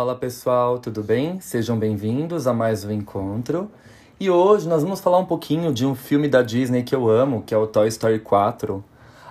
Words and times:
Fala 0.00 0.14
pessoal, 0.14 0.78
tudo 0.78 1.02
bem? 1.02 1.38
Sejam 1.40 1.78
bem-vindos 1.78 2.46
a 2.46 2.54
mais 2.54 2.86
um 2.86 2.90
encontro. 2.90 3.70
E 4.18 4.30
hoje 4.30 4.66
nós 4.66 4.82
vamos 4.82 4.98
falar 4.98 5.18
um 5.18 5.26
pouquinho 5.26 5.74
de 5.74 5.84
um 5.84 5.94
filme 5.94 6.26
da 6.26 6.40
Disney 6.40 6.82
que 6.82 6.94
eu 6.94 7.10
amo, 7.10 7.42
que 7.42 7.52
é 7.52 7.58
o 7.58 7.66
Toy 7.66 7.86
Story 7.88 8.18
4 8.18 8.82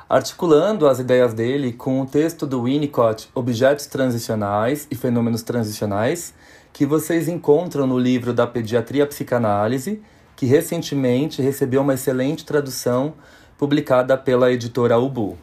articulando 0.08 0.88
as 0.88 1.00
ideias 1.00 1.34
dele 1.34 1.74
com 1.74 2.00
o 2.00 2.06
texto 2.06 2.46
do 2.46 2.66
Winnicott, 2.66 3.30
Objetos 3.34 3.88
Transicionais 3.88 4.88
e 4.92 4.96
Fenômenos 4.96 5.42
Transicionais, 5.42 6.36
que 6.72 6.86
vocês 6.86 7.28
encontram 7.28 7.88
no 7.88 7.98
livro 7.98 8.32
da 8.32 8.46
Pediatria 8.46 9.08
Psicanálise, 9.08 10.04
que 10.36 10.46
recentemente 10.46 11.42
recebeu 11.42 11.82
uma 11.82 11.96
excelente 11.96 12.46
tradução 12.46 13.16
publicada 13.58 14.16
pela 14.16 14.52
editora 14.52 15.00
Ubu. 15.00 15.36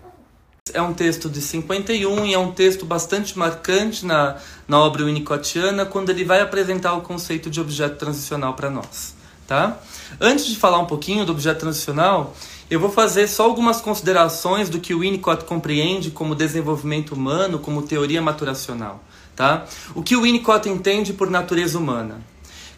É 0.74 0.82
um 0.82 0.92
texto 0.92 1.30
de 1.30 1.40
51 1.40 2.26
e 2.26 2.34
é 2.34 2.38
um 2.38 2.50
texto 2.50 2.84
bastante 2.84 3.38
marcante 3.38 4.04
na, 4.04 4.36
na 4.66 4.80
obra 4.80 5.04
winnicottiana 5.04 5.86
quando 5.86 6.10
ele 6.10 6.24
vai 6.24 6.40
apresentar 6.40 6.94
o 6.94 7.02
conceito 7.02 7.48
de 7.48 7.60
objeto 7.60 7.96
transicional 7.96 8.54
para 8.54 8.68
nós. 8.68 9.14
Tá? 9.46 9.78
Antes 10.20 10.44
de 10.46 10.56
falar 10.56 10.78
um 10.78 10.86
pouquinho 10.86 11.24
do 11.24 11.30
objeto 11.30 11.60
transicional, 11.60 12.34
eu 12.68 12.80
vou 12.80 12.90
fazer 12.90 13.28
só 13.28 13.44
algumas 13.44 13.80
considerações 13.80 14.68
do 14.68 14.80
que 14.80 14.92
o 14.92 15.00
Winnicott 15.00 15.44
compreende 15.44 16.10
como 16.10 16.34
desenvolvimento 16.34 17.12
humano, 17.14 17.60
como 17.60 17.82
teoria 17.82 18.20
maturacional. 18.20 19.00
Tá? 19.36 19.66
O 19.94 20.02
que 20.02 20.16
o 20.16 20.22
Winnicott 20.22 20.68
entende 20.68 21.12
por 21.12 21.30
natureza 21.30 21.78
humana? 21.78 22.20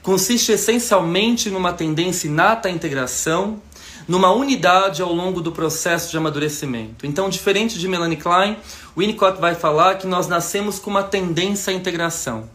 Consiste 0.03 0.53
essencialmente 0.53 1.49
numa 1.49 1.73
tendência 1.73 2.29
inata 2.29 2.69
à 2.69 2.71
integração, 2.71 3.63
numa 4.09 4.33
unidade 4.33 5.03
ao 5.03 5.13
longo 5.13 5.43
do 5.43 5.53
processo 5.53 6.11
de 6.11 6.17
amadurecimento. 6.17 7.07
Então, 7.07 7.29
diferente 7.29 7.79
de 7.79 7.87
Melanie 7.87 8.17
Klein, 8.17 8.57
Winnicott 8.97 9.39
vai 9.39 9.55
falar 9.55 9.97
que 9.97 10.07
nós 10.07 10.27
nascemos 10.27 10.79
com 10.79 10.89
uma 10.89 11.03
tendência 11.03 11.71
à 11.71 11.77
integração. 11.77 12.49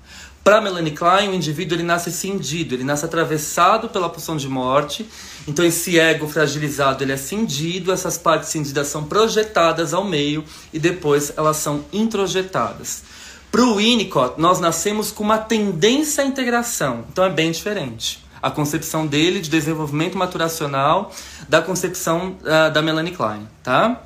Para 0.44 0.60
Melanie 0.60 0.92
Klein, 0.92 1.30
o 1.30 1.34
indivíduo 1.34 1.78
ele 1.78 1.84
nasce 1.84 2.12
cindido, 2.12 2.76
ele 2.76 2.84
nasce 2.84 3.06
atravessado 3.06 3.88
pela 3.88 4.10
pulsão 4.10 4.36
de 4.36 4.50
morte. 4.50 5.08
Então 5.48 5.64
esse 5.64 5.98
ego 5.98 6.28
fragilizado 6.28 7.02
ele 7.02 7.14
é 7.14 7.18
cindido, 7.18 7.94
essas 7.94 8.18
partes 8.18 8.50
cindidas 8.50 8.88
são 8.88 9.06
projetadas 9.06 9.94
ao 9.94 10.04
meio 10.04 10.44
e 10.74 10.80
depois 10.80 11.32
elas 11.38 11.58
são 11.58 11.86
introjetadas. 11.94 13.04
Para 13.50 13.62
o 13.62 13.76
Winnicott, 13.76 14.34
nós 14.38 14.60
nascemos 14.60 15.12
com 15.12 15.24
uma 15.24 15.38
tendência 15.38 16.24
à 16.24 16.28
integração, 16.28 17.06
então 17.10 17.24
é 17.24 17.30
bem 17.30 17.52
diferente. 17.52 18.22
A 18.42 18.52
concepção 18.52 19.08
dele 19.08 19.40
de 19.40 19.50
desenvolvimento 19.50 20.18
maturacional 20.18 21.14
da 21.48 21.62
concepção 21.62 22.38
uh, 22.42 22.72
da 22.72 22.82
Melanie 22.82 23.14
Klein, 23.14 23.48
tá? 23.64 24.02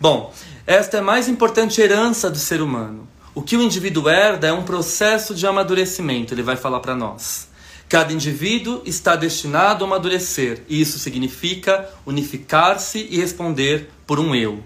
Bom, 0.00 0.32
esta 0.66 0.98
é 0.98 1.00
a 1.00 1.02
mais 1.02 1.28
importante 1.28 1.80
herança 1.80 2.30
do 2.30 2.38
ser 2.38 2.62
humano. 2.62 3.08
O 3.34 3.42
que 3.42 3.56
o 3.56 3.62
indivíduo 3.62 4.08
herda 4.08 4.48
é 4.48 4.52
um 4.52 4.62
processo 4.62 5.34
de 5.34 5.46
amadurecimento, 5.46 6.34
ele 6.34 6.42
vai 6.42 6.56
falar 6.56 6.80
para 6.80 6.96
nós. 6.96 7.48
Cada 7.88 8.12
indivíduo 8.12 8.82
está 8.84 9.16
destinado 9.16 9.84
a 9.84 9.86
amadurecer, 9.86 10.62
e 10.68 10.80
isso 10.80 10.98
significa 10.98 11.90
unificar-se 12.06 13.06
e 13.10 13.18
responder 13.18 13.90
por 14.06 14.20
um 14.20 14.34
eu. 14.34 14.62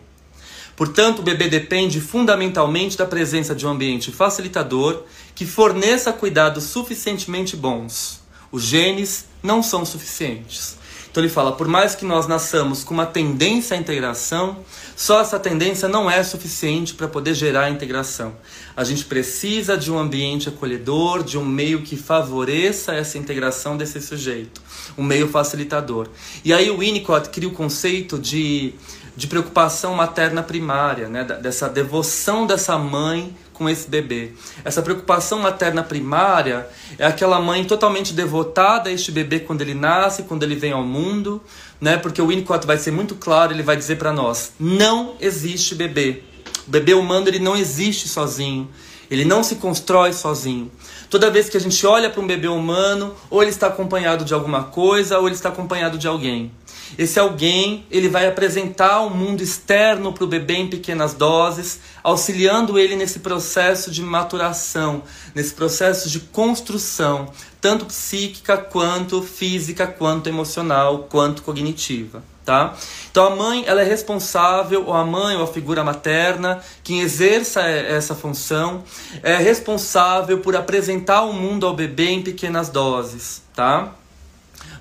Portanto, 0.76 1.20
o 1.20 1.22
bebê 1.22 1.48
depende 1.48 2.00
fundamentalmente 2.00 2.98
da 2.98 3.06
presença 3.06 3.54
de 3.54 3.66
um 3.66 3.70
ambiente 3.70 4.10
facilitador 4.10 5.04
que 5.34 5.46
forneça 5.46 6.12
cuidados 6.12 6.64
suficientemente 6.64 7.56
bons. 7.56 8.20
Os 8.50 8.64
genes 8.64 9.26
não 9.42 9.62
são 9.62 9.84
suficientes. 9.84 10.76
Então 11.14 11.22
ele 11.22 11.32
fala, 11.32 11.52
por 11.52 11.69
mais 11.69 11.94
que 11.94 12.04
nós 12.04 12.26
nasçamos 12.26 12.82
com 12.82 12.92
uma 12.92 13.06
tendência 13.06 13.76
à 13.76 13.78
integração, 13.78 14.56
só 14.97 15.20
essa 15.20 15.38
tendência 15.38 15.86
não 15.86 16.10
é 16.10 16.20
suficiente 16.25 16.92
para 16.92 17.06
poder 17.06 17.34
gerar 17.34 17.66
a 17.66 17.70
integração. 17.70 18.34
A 18.76 18.82
gente 18.82 19.04
precisa 19.04 19.78
de 19.78 19.92
um 19.92 19.97
ambiente 19.97 20.48
acolhedor, 20.48 21.22
de 21.22 21.38
um 21.38 21.44
meio 21.44 21.82
que 21.82 21.97
favoreça 21.97 22.94
essa 22.94 23.16
integração 23.16 23.76
desse 23.76 24.00
sujeito, 24.00 24.60
um 24.98 25.04
meio 25.04 25.28
facilitador. 25.28 26.08
E 26.44 26.52
aí 26.52 26.69
o 26.69 26.78
Winnicott 26.78 27.28
cria 27.28 27.48
o 27.48 27.52
conceito 27.52 28.19
de, 28.19 28.75
de 29.16 29.26
preocupação 29.26 29.94
materna 29.94 30.42
primária, 30.42 31.08
né? 31.08 31.25
dessa 31.25 31.69
devoção 31.69 32.47
dessa 32.47 32.76
mãe 32.76 33.34
com 33.52 33.69
esse 33.69 33.88
bebê. 33.88 34.32
Essa 34.64 34.82
preocupação 34.82 35.38
materna 35.38 35.82
primária 35.82 36.66
é 36.98 37.06
aquela 37.06 37.41
mãe 37.41 37.64
totalmente 37.64 38.12
devotada 38.12 38.91
a 38.91 38.92
este 38.92 39.12
bebê 39.12 39.41
quando 39.41 39.62
ele 39.62 39.75
nasce, 39.75 40.25
quando 40.25 40.42
ele 40.42 40.56
vem 40.56 40.72
ao 40.72 40.82
mundo, 40.82 41.41
né? 41.80 41.97
Porque 41.97 42.20
o 42.20 42.26
Winnicott 42.26 42.66
vai 42.66 42.76
ser 42.76 42.91
muito 42.91 43.14
claro, 43.14 43.52
ele 43.52 43.62
vai 43.62 43.76
dizer 43.76 43.97
para 43.97 44.12
nós: 44.12 44.52
não 44.58 45.14
existe 45.20 45.75
bebê. 45.75 46.22
O 46.66 46.70
bebê 46.70 46.94
humano 46.94 47.28
ele 47.28 47.38
não 47.38 47.56
existe 47.56 48.08
sozinho. 48.08 48.69
Ele 49.10 49.25
não 49.25 49.44
se 49.44 49.56
constrói 49.56 50.12
sozinho. 50.12 50.70
Toda 51.10 51.31
vez 51.31 51.48
que 51.48 51.56
a 51.56 51.60
gente 51.60 51.86
olha 51.86 52.08
para 52.10 52.20
um 52.20 52.26
bebê 52.26 52.48
humano, 52.48 53.14
ou 53.31 53.42
ele 53.42 53.50
está 53.50 53.66
acompanhado 53.66 54.25
de 54.25 54.34
alguma 54.34 54.64
coisa, 54.64 55.19
ou 55.19 55.26
ele 55.26 55.36
está 55.36 55.50
acompanhado 55.50 55.98
de 55.98 56.08
alguém. 56.08 56.50
Esse 56.96 57.18
alguém, 57.18 57.86
ele 57.90 58.08
vai 58.08 58.26
apresentar 58.26 59.00
o 59.00 59.06
um 59.06 59.10
mundo 59.10 59.42
externo 59.42 60.12
para 60.12 60.24
o 60.24 60.26
bebê 60.26 60.54
em 60.54 60.68
pequenas 60.68 61.14
doses, 61.14 61.80
auxiliando 62.02 62.78
ele 62.78 62.96
nesse 62.96 63.20
processo 63.20 63.90
de 63.90 64.02
maturação, 64.02 65.02
nesse 65.34 65.54
processo 65.54 66.08
de 66.08 66.20
construção, 66.20 67.32
tanto 67.60 67.86
psíquica 67.86 68.56
quanto 68.56 69.22
física, 69.22 69.86
quanto 69.86 70.28
emocional, 70.28 71.06
quanto 71.10 71.42
cognitiva. 71.42 72.22
Tá? 72.44 72.75
Então 73.10 73.26
a 73.26 73.37
mãe 73.37 73.64
ela 73.66 73.80
é 73.80 73.84
responsável, 73.84 74.84
ou 74.87 74.92
a 74.92 75.02
mãe 75.02 75.34
ou 75.34 75.44
a 75.44 75.46
figura 75.46 75.82
materna, 75.82 76.60
quem 76.82 77.00
exerça 77.00 77.62
essa 77.62 78.14
função, 78.14 78.84
é 79.22 79.37
responsável 79.37 80.38
por 80.40 80.54
apresentar 80.54 81.22
o 81.22 81.32
mundo 81.32 81.66
ao 81.66 81.75
bebê 81.75 82.10
em 82.10 82.22
pequenas 82.22 82.69
doses. 82.69 83.42
Tá? 83.54 83.94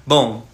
Bom, 0.05 0.45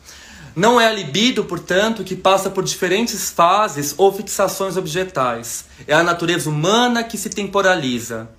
não 0.59 0.79
é 0.79 0.87
a 0.87 0.91
libido, 0.91 1.45
portanto, 1.45 2.03
que 2.03 2.17
passa 2.17 2.49
por 2.49 2.65
diferentes 2.65 3.29
fases 3.29 3.95
ou 3.97 4.11
fixações 4.11 4.75
objetais. 4.75 5.63
É 5.87 5.93
a 5.93 6.03
natureza 6.03 6.49
humana 6.49 7.01
que 7.01 7.17
se 7.17 7.29
temporaliza, 7.29 8.29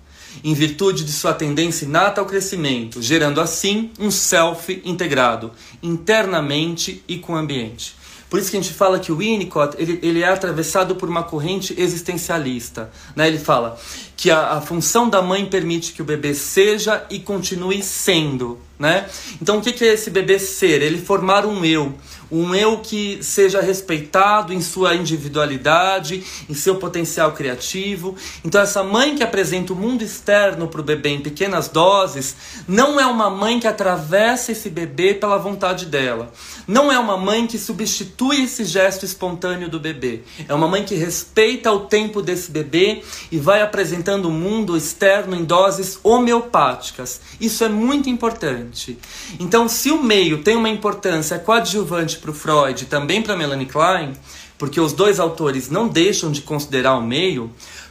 em 0.45 0.53
virtude 0.53 1.03
de 1.03 1.13
sua 1.13 1.33
tendência 1.33 1.87
inata 1.87 2.21
ao 2.21 2.27
crescimento, 2.27 3.01
gerando 3.01 3.41
assim 3.41 3.91
um 3.99 4.11
self 4.11 4.83
integrado, 4.85 5.51
internamente 5.83 7.03
e 7.09 7.17
com 7.17 7.33
o 7.33 7.37
ambiente. 7.37 7.97
Por 8.29 8.39
isso 8.39 8.51
que 8.51 8.59
a 8.59 8.61
gente 8.61 8.75
fala 8.75 9.01
que 9.01 9.11
o 9.11 9.17
Winnicott 9.17 9.75
ele, 9.79 9.99
ele 10.03 10.23
é 10.23 10.29
atravessado 10.29 10.97
por 10.97 11.09
uma 11.09 11.23
corrente 11.23 11.75
existencialista. 11.79 12.91
Né? 13.17 13.29
Ele 13.29 13.39
fala 13.39 13.81
que 14.15 14.31
a, 14.31 14.53
a 14.53 14.61
função 14.61 15.09
da 15.09 15.23
mãe 15.23 15.47
permite 15.47 15.93
que 15.93 16.03
o 16.03 16.05
bebê 16.05 16.35
seja 16.35 17.03
e 17.09 17.19
continue 17.19 17.83
sendo 17.83 18.61
né? 18.81 19.07
Então 19.43 19.59
o 19.59 19.61
que 19.61 19.85
é 19.85 19.93
esse 19.93 20.09
bebê 20.09 20.39
ser? 20.39 20.81
Ele 20.81 20.99
formar 20.99 21.45
um 21.45 21.63
eu, 21.63 21.95
um 22.31 22.55
eu 22.55 22.79
que 22.79 23.19
seja 23.23 23.61
respeitado 23.61 24.53
em 24.53 24.61
sua 24.61 24.95
individualidade, 24.95 26.25
em 26.49 26.55
seu 26.55 26.77
potencial 26.77 27.33
criativo. 27.33 28.15
Então, 28.45 28.61
essa 28.61 28.83
mãe 28.83 29.17
que 29.17 29.23
apresenta 29.23 29.73
o 29.73 29.77
mundo 29.77 30.03
externo 30.03 30.69
para 30.69 30.81
o 30.81 30.85
bebê 30.85 31.11
em 31.11 31.21
pequenas 31.21 31.69
doses, 31.69 32.37
não 32.69 33.01
é 33.01 33.07
uma 33.07 33.29
mãe 33.29 33.59
que 33.59 33.67
atravessa 33.67 34.53
esse 34.53 34.71
bebê 34.71 35.15
pela 35.15 35.39
vontade 35.39 35.87
dela. 35.87 36.33
Não 36.67 36.93
é 36.93 36.99
uma 36.99 37.17
mãe 37.17 37.47
que 37.47 37.59
substitui 37.59 38.45
esse 38.45 38.65
gesto 38.65 39.05
espontâneo 39.05 39.69
do 39.69 39.81
bebê. 39.81 40.21
É 40.49 40.55
uma 40.55 40.69
mãe 40.69 40.85
que 40.85 40.95
respeita 40.95 41.73
o 41.73 41.81
tempo 41.81 42.23
desse 42.23 42.51
bebê 42.51 43.03
e 43.31 43.39
vai 43.39 43.63
apresentando 43.63 44.27
o 44.27 44.33
mundo 44.33 44.77
externo 44.77 45.35
em 45.35 45.45
doses 45.45 45.99
homeopáticas. 46.03 47.21
Isso 47.41 47.65
é 47.65 47.69
muito 47.69 48.09
importante. 48.09 48.99
Então, 49.39 49.69
se 49.69 49.91
o 49.91 50.03
meio 50.03 50.43
tem 50.43 50.57
uma 50.57 50.69
importância 50.69 51.39
coadjuvante 51.39 52.19
para 52.21 52.31
o 52.31 52.35
Freud 52.35 52.83
e 52.83 52.87
também 52.87 53.23
para 53.23 53.37
Melanie 53.37 53.67
Klein, 53.67 54.13
porque 54.59 54.81
os 54.81 54.93
dois 54.93 55.19
autores 55.19 55.71
não 55.71 55.89
deixam 55.89 56.31
de 56.31 56.43
considerar 56.43 56.95
o 56.95 57.03
meio, 57.03 57.51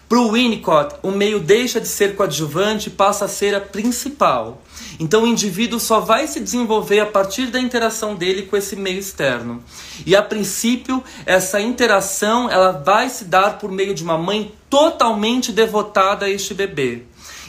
para 0.10 0.20
o 0.20 0.32
Winnicott, 0.32 0.96
o 1.04 1.12
meio 1.12 1.40
deixa 1.40 1.80
de 1.80 1.88
ser 1.88 2.16
coadjuvante 2.16 2.90
e 2.90 2.92
passa 2.92 3.26
a 3.26 3.28
ser 3.28 3.54
a 3.54 3.62
principal. 3.62 4.60
Então 5.00 5.22
o 5.22 5.28
indivíduo 5.28 5.80
só 5.80 6.00
vai 6.00 6.26
se 6.26 6.40
desenvolver 6.40 7.00
a 7.00 7.06
partir 7.06 7.46
da 7.46 7.60
interação 7.60 8.16
dele 8.16 8.42
com 8.42 8.58
esse 8.58 8.76
meio 8.76 8.98
externo. 8.98 9.64
E 10.08 10.16
a 10.16 10.24
princípio, 10.24 11.04
essa 11.28 11.62
interação 11.62 12.50
ela 12.50 12.72
vai 12.72 13.08
se 13.08 13.26
dar 13.26 13.60
por 13.60 13.72
meio 13.72 13.94
de 13.94 14.04
uma 14.04 14.18
mãe 14.18 14.52
totalmente 14.68 15.52
devotada 15.52 16.26
a 16.26 16.30
este 16.30 16.56
bebê. 16.56 17.04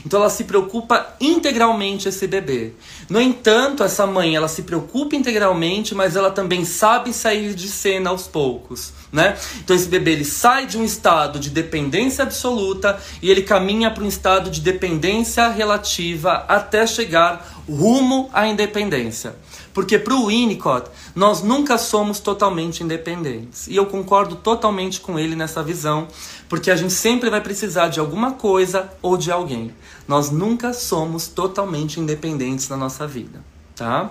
Então 0.04 0.20
ela 0.20 0.30
se 0.30 0.44
preocupa 0.44 1.14
integralmente 1.20 2.08
esse 2.08 2.26
bebê. 2.26 2.72
No 3.08 3.20
entanto, 3.20 3.82
essa 3.82 4.06
mãe, 4.06 4.34
ela 4.34 4.48
se 4.48 4.62
preocupa 4.62 5.16
integralmente, 5.16 5.94
mas 5.94 6.16
ela 6.16 6.30
também 6.30 6.64
sabe 6.64 7.12
sair 7.12 7.54
de 7.54 7.68
cena 7.68 8.10
aos 8.10 8.26
poucos, 8.26 8.92
né? 9.12 9.36
Então 9.58 9.74
esse 9.74 9.88
bebê 9.88 10.12
ele 10.12 10.24
sai 10.24 10.66
de 10.66 10.78
um 10.78 10.84
estado 10.84 11.38
de 11.38 11.50
dependência 11.50 12.22
absoluta 12.22 13.00
e 13.22 13.30
ele 13.30 13.42
caminha 13.42 13.90
para 13.90 14.04
um 14.04 14.08
estado 14.08 14.50
de 14.50 14.60
dependência 14.60 15.48
relativa 15.48 16.44
até 16.48 16.86
chegar 16.86 17.60
rumo 17.68 18.28
à 18.32 18.46
independência. 18.46 19.34
Porque 19.72 19.98
para 19.98 20.14
o 20.14 20.26
Winnicott, 20.26 20.90
nós 21.14 21.42
nunca 21.42 21.78
somos 21.78 22.18
totalmente 22.18 22.82
independentes. 22.82 23.68
E 23.68 23.76
eu 23.76 23.86
concordo 23.86 24.34
totalmente 24.34 25.00
com 25.00 25.18
ele 25.18 25.36
nessa 25.36 25.62
visão, 25.62 26.08
porque 26.50 26.68
a 26.68 26.74
gente 26.74 26.92
sempre 26.92 27.30
vai 27.30 27.40
precisar 27.40 27.88
de 27.88 28.00
alguma 28.00 28.32
coisa 28.32 28.92
ou 29.00 29.16
de 29.16 29.30
alguém. 29.30 29.72
Nós 30.08 30.32
nunca 30.32 30.72
somos 30.72 31.28
totalmente 31.28 32.00
independentes 32.00 32.68
na 32.68 32.76
nossa 32.76 33.06
vida, 33.06 33.40
tá? 33.76 34.10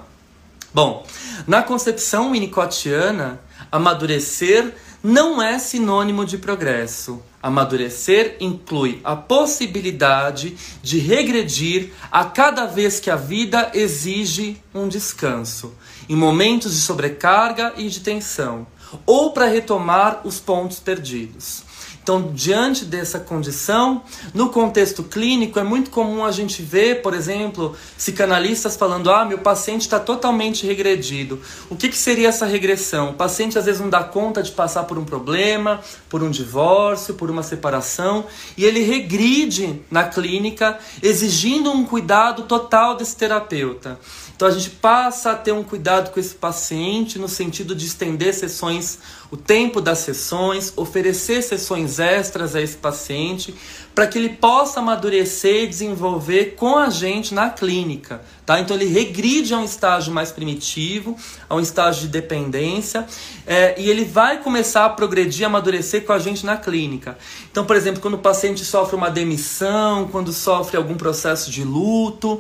Bom, 0.74 1.06
na 1.46 1.62
concepção 1.62 2.32
winnicottiana, 2.32 3.42
amadurecer 3.70 4.74
não 5.04 5.42
é 5.42 5.60
sinônimo 5.60 6.26
de 6.26 6.38
progresso. 6.38 7.22
Amadurecer 7.44 8.38
inclui 8.40 9.02
a 9.04 9.18
possibilidade 9.18 10.56
de 10.82 10.98
regredir 10.98 11.92
a 12.10 12.24
cada 12.24 12.66
vez 12.66 13.02
que 13.02 13.10
a 13.10 13.18
vida 13.18 13.70
exige 13.74 14.62
um 14.74 14.88
descanso, 14.88 15.74
em 16.08 16.16
momentos 16.16 16.74
de 16.74 16.80
sobrecarga 16.80 17.74
e 17.76 17.90
de 17.90 18.00
tensão, 18.00 18.66
ou 19.06 19.34
para 19.34 19.46
retomar 19.46 20.22
os 20.24 20.40
pontos 20.40 20.80
perdidos. 20.80 21.68
Então, 22.10 22.32
diante 22.34 22.86
dessa 22.86 23.20
condição, 23.20 24.02
no 24.34 24.50
contexto 24.50 25.04
clínico, 25.04 25.60
é 25.60 25.64
muito 25.64 25.92
comum 25.92 26.26
a 26.26 26.32
gente 26.32 26.60
ver, 26.64 27.04
por 27.04 27.14
exemplo, 27.14 27.76
psicanalistas 27.96 28.76
falando: 28.76 29.12
ah, 29.12 29.24
meu 29.24 29.38
paciente 29.38 29.82
está 29.82 30.00
totalmente 30.00 30.66
regredido. 30.66 31.40
O 31.70 31.76
que, 31.76 31.88
que 31.88 31.96
seria 31.96 32.30
essa 32.30 32.48
regressão? 32.48 33.12
O 33.12 33.14
paciente 33.14 33.60
às 33.60 33.66
vezes 33.66 33.80
não 33.80 33.92
dá 33.92 34.04
conta 34.04 34.42
de 34.42 34.52
passar 34.52 34.86
por 34.86 34.98
um 34.98 35.06
problema, 35.06 35.82
por 36.10 36.24
um 36.24 36.32
divórcio, 36.32 37.14
por 37.14 37.30
uma 37.30 37.44
separação, 37.44 38.26
e 38.58 38.66
ele 38.66 38.82
regride 38.82 39.80
na 39.92 40.04
clínica, 40.04 40.80
exigindo 41.04 41.72
um 41.72 41.86
cuidado 41.86 42.42
total 42.46 42.98
desse 42.98 43.16
terapeuta. 43.16 44.00
Então 44.36 44.48
a 44.48 44.52
gente 44.52 44.70
passa 44.70 45.34
a 45.34 45.36
ter 45.36 45.52
um 45.52 45.66
cuidado 45.66 46.12
com 46.12 46.20
esse 46.20 46.34
paciente 46.34 47.20
no 47.20 47.28
sentido 47.28 47.76
de 47.76 47.86
estender 47.86 48.34
sessões, 48.34 48.98
o 49.32 49.38
tempo 49.38 49.80
das 49.80 50.00
sessões, 50.00 50.74
oferecer 50.76 51.42
sessões 51.44 52.00
extras 52.00 52.56
a 52.56 52.62
esse 52.62 52.78
paciente, 52.78 53.54
para 53.94 54.08
que 54.08 54.18
ele 54.18 54.30
possa 54.30 54.80
amadurecer 54.80 55.64
e 55.64 55.68
desenvolver 55.68 56.56
com 56.56 56.78
a 56.78 56.90
gente 56.90 57.34
na 57.34 57.50
clínica. 57.50 58.22
Tá? 58.46 58.60
Então 58.60 58.76
ele 58.76 58.86
regride 58.86 59.54
a 59.54 59.58
um 59.58 59.64
estágio 59.64 60.12
mais 60.12 60.32
primitivo, 60.32 61.16
a 61.48 61.56
um 61.56 61.60
estágio 61.60 62.04
de 62.04 62.08
dependência, 62.08 63.06
é, 63.46 63.80
e 63.80 63.90
ele 63.90 64.06
vai 64.06 64.42
começar 64.42 64.86
a 64.86 64.90
progredir, 64.90 65.46
amadurecer 65.46 66.04
com 66.04 66.14
a 66.14 66.18
gente 66.18 66.46
na 66.46 66.58
clínica. 66.58 67.18
Então, 67.52 67.66
por 67.66 67.76
exemplo, 67.76 68.02
quando 68.02 68.16
o 68.16 68.20
paciente 68.20 68.66
sofre 68.66 68.96
uma 68.96 69.12
demissão, 69.12 70.08
quando 70.08 70.32
sofre 70.34 70.78
algum 70.78 70.96
processo 70.96 71.52
de 71.52 71.64
luto, 71.64 72.40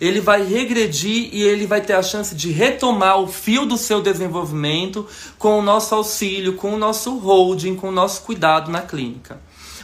ele 0.00 0.20
vai 0.20 0.42
regredir 0.42 1.28
e 1.30 1.42
ele 1.42 1.66
vai 1.66 1.82
ter 1.82 1.92
a 1.92 2.02
chance 2.02 2.34
de 2.34 2.50
retomar 2.50 3.18
o 3.20 3.26
fio 3.26 3.66
do 3.66 3.76
seu 3.76 4.00
desenvolvimento 4.00 5.06
com 5.38 5.58
o 5.58 5.62
nosso 5.62 5.94
auxílio, 5.94 6.29
com 6.56 6.74
o 6.74 6.78
nosso 6.78 7.16
holding, 7.18 7.76
com 7.76 7.88
o 7.88 7.92
nosso 7.92 8.22
cuidado 8.22 8.70
na 8.70 8.82
clínica. 8.82 9.40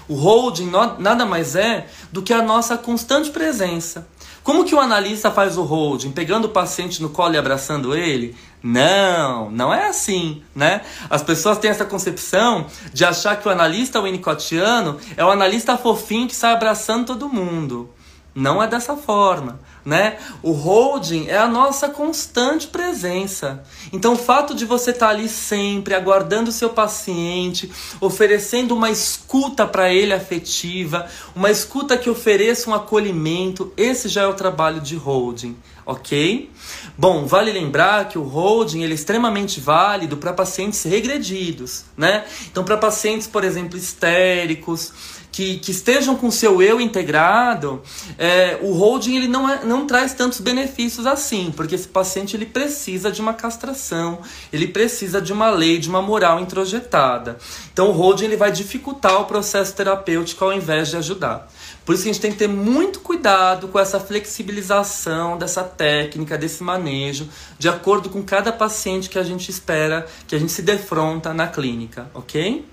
O 0.08 0.14
holding 0.14 0.70
nada 0.98 1.26
mais 1.26 1.56
é 1.56 1.88
do 2.12 2.22
que 2.22 2.32
a 2.32 2.42
nossa 2.42 2.78
constante 2.78 3.30
presença. 3.30 4.06
Como 4.42 4.64
que 4.64 4.74
o 4.74 4.80
analista 4.80 5.28
faz 5.30 5.58
o 5.58 5.62
holding? 5.62 6.12
Pegando 6.12 6.44
o 6.44 6.50
paciente 6.50 7.02
no 7.02 7.10
colo 7.10 7.34
e 7.34 7.38
abraçando 7.38 7.96
ele? 7.96 8.36
Não, 8.62 9.50
não 9.50 9.74
é 9.74 9.88
assim, 9.88 10.42
né? 10.54 10.82
As 11.10 11.22
pessoas 11.22 11.58
têm 11.58 11.70
essa 11.70 11.84
concepção 11.84 12.66
de 12.92 13.04
achar 13.04 13.36
que 13.36 13.48
o 13.48 13.50
analista 13.50 14.00
winnicottiano 14.00 14.98
é 15.16 15.24
o 15.24 15.30
analista 15.30 15.76
fofinho 15.76 16.28
que 16.28 16.36
sai 16.36 16.52
abraçando 16.52 17.06
todo 17.06 17.28
mundo. 17.28 17.90
Não 18.36 18.62
é 18.62 18.68
dessa 18.68 18.94
forma, 18.94 19.58
né? 19.82 20.18
O 20.42 20.52
holding 20.52 21.26
é 21.26 21.38
a 21.38 21.48
nossa 21.48 21.88
constante 21.88 22.66
presença. 22.66 23.64
Então, 23.90 24.12
o 24.12 24.18
fato 24.18 24.54
de 24.54 24.66
você 24.66 24.90
estar 24.90 25.06
tá 25.06 25.12
ali 25.12 25.26
sempre 25.26 25.94
aguardando 25.94 26.50
o 26.50 26.52
seu 26.52 26.68
paciente, 26.68 27.72
oferecendo 27.98 28.74
uma 28.74 28.90
escuta 28.90 29.66
para 29.66 29.90
ele 29.90 30.12
afetiva, 30.12 31.06
uma 31.34 31.50
escuta 31.50 31.96
que 31.96 32.10
ofereça 32.10 32.68
um 32.68 32.74
acolhimento, 32.74 33.72
esse 33.74 34.06
já 34.06 34.24
é 34.24 34.26
o 34.26 34.34
trabalho 34.34 34.82
de 34.82 34.96
holding, 34.96 35.56
ok? 35.86 36.50
Bom, 36.98 37.24
vale 37.24 37.50
lembrar 37.50 38.10
que 38.10 38.18
o 38.18 38.22
holding 38.22 38.82
ele 38.82 38.92
é 38.92 38.94
extremamente 38.94 39.60
válido 39.60 40.18
para 40.18 40.34
pacientes 40.34 40.82
regredidos, 40.82 41.86
né? 41.96 42.26
Então, 42.50 42.62
para 42.64 42.76
pacientes, 42.76 43.26
por 43.26 43.44
exemplo, 43.44 43.78
histéricos, 43.78 44.92
que, 45.36 45.58
que 45.58 45.70
estejam 45.70 46.16
com 46.16 46.30
seu 46.30 46.62
eu 46.62 46.80
integrado, 46.80 47.82
é, 48.16 48.58
o 48.62 48.72
holding 48.72 49.16
ele 49.16 49.28
não, 49.28 49.46
é, 49.46 49.62
não 49.66 49.86
traz 49.86 50.14
tantos 50.14 50.40
benefícios 50.40 51.04
assim, 51.04 51.52
porque 51.54 51.74
esse 51.74 51.86
paciente 51.86 52.34
ele 52.34 52.46
precisa 52.46 53.12
de 53.12 53.20
uma 53.20 53.34
castração, 53.34 54.20
ele 54.50 54.66
precisa 54.66 55.20
de 55.20 55.34
uma 55.34 55.50
lei, 55.50 55.76
de 55.76 55.90
uma 55.90 56.00
moral 56.00 56.40
introjetada. 56.40 57.36
Então 57.70 57.90
o 57.90 57.92
holding 57.92 58.24
ele 58.24 58.36
vai 58.38 58.50
dificultar 58.50 59.20
o 59.20 59.26
processo 59.26 59.74
terapêutico 59.74 60.42
ao 60.42 60.54
invés 60.54 60.88
de 60.88 60.96
ajudar. 60.96 61.52
Por 61.84 61.94
isso 61.94 62.04
que 62.04 62.08
a 62.08 62.12
gente 62.14 62.22
tem 62.22 62.32
que 62.32 62.38
ter 62.38 62.48
muito 62.48 63.00
cuidado 63.00 63.68
com 63.68 63.78
essa 63.78 64.00
flexibilização 64.00 65.36
dessa 65.36 65.62
técnica, 65.62 66.38
desse 66.38 66.62
manejo, 66.62 67.28
de 67.58 67.68
acordo 67.68 68.08
com 68.08 68.22
cada 68.22 68.54
paciente 68.54 69.10
que 69.10 69.18
a 69.18 69.22
gente 69.22 69.50
espera, 69.50 70.06
que 70.26 70.34
a 70.34 70.38
gente 70.38 70.50
se 70.50 70.62
defronta 70.62 71.34
na 71.34 71.46
clínica, 71.46 72.10
ok? 72.14 72.64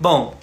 Bom, 0.00 0.34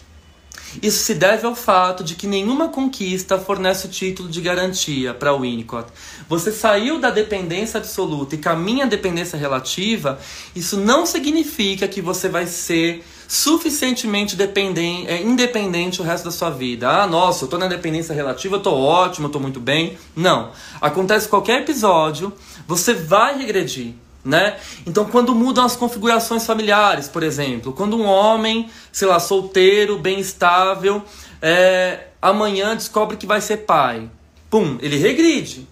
isso 0.81 1.03
se 1.03 1.13
deve 1.13 1.45
ao 1.45 1.55
fato 1.55 2.03
de 2.03 2.15
que 2.15 2.25
nenhuma 2.27 2.69
conquista 2.69 3.37
fornece 3.37 3.85
o 3.85 3.89
título 3.89 4.29
de 4.29 4.41
garantia 4.41 5.13
para 5.13 5.33
Winnicott. 5.33 5.91
Você 6.27 6.51
saiu 6.51 6.99
da 6.99 7.09
dependência 7.09 7.77
absoluta 7.77 8.35
e 8.35 8.37
caminha 8.37 8.85
à 8.85 8.87
dependência 8.87 9.37
relativa, 9.37 10.19
isso 10.55 10.77
não 10.77 11.05
significa 11.05 11.87
que 11.87 12.01
você 12.01 12.29
vai 12.29 12.47
ser 12.47 13.03
suficientemente 13.27 14.35
dependente, 14.35 15.07
é, 15.07 15.21
independente 15.21 16.01
o 16.01 16.03
resto 16.03 16.25
da 16.25 16.31
sua 16.31 16.49
vida. 16.49 16.89
Ah, 16.89 17.07
nossa, 17.07 17.43
eu 17.43 17.47
estou 17.47 17.59
na 17.59 17.67
dependência 17.67 18.13
relativa, 18.13 18.55
eu 18.55 18.59
estou 18.59 18.79
ótimo, 18.79 19.25
eu 19.25 19.29
estou 19.29 19.41
muito 19.41 19.59
bem. 19.59 19.97
Não. 20.15 20.51
Acontece 20.79 21.27
qualquer 21.27 21.61
episódio, 21.61 22.31
você 22.67 22.93
vai 22.93 23.37
regredir 23.37 23.95
né? 24.23 24.57
Então, 24.85 25.05
quando 25.05 25.35
mudam 25.35 25.65
as 25.65 25.75
configurações 25.75 26.45
familiares, 26.45 27.07
por 27.07 27.23
exemplo, 27.23 27.73
quando 27.73 27.97
um 27.97 28.05
homem, 28.05 28.69
sei 28.91 29.07
lá, 29.07 29.19
solteiro, 29.19 29.97
bem 29.97 30.19
estável, 30.19 31.03
é, 31.41 32.07
amanhã 32.21 32.75
descobre 32.75 33.17
que 33.17 33.25
vai 33.25 33.41
ser 33.41 33.57
pai, 33.57 34.09
pum, 34.49 34.77
ele 34.81 34.97
regride. 34.97 35.67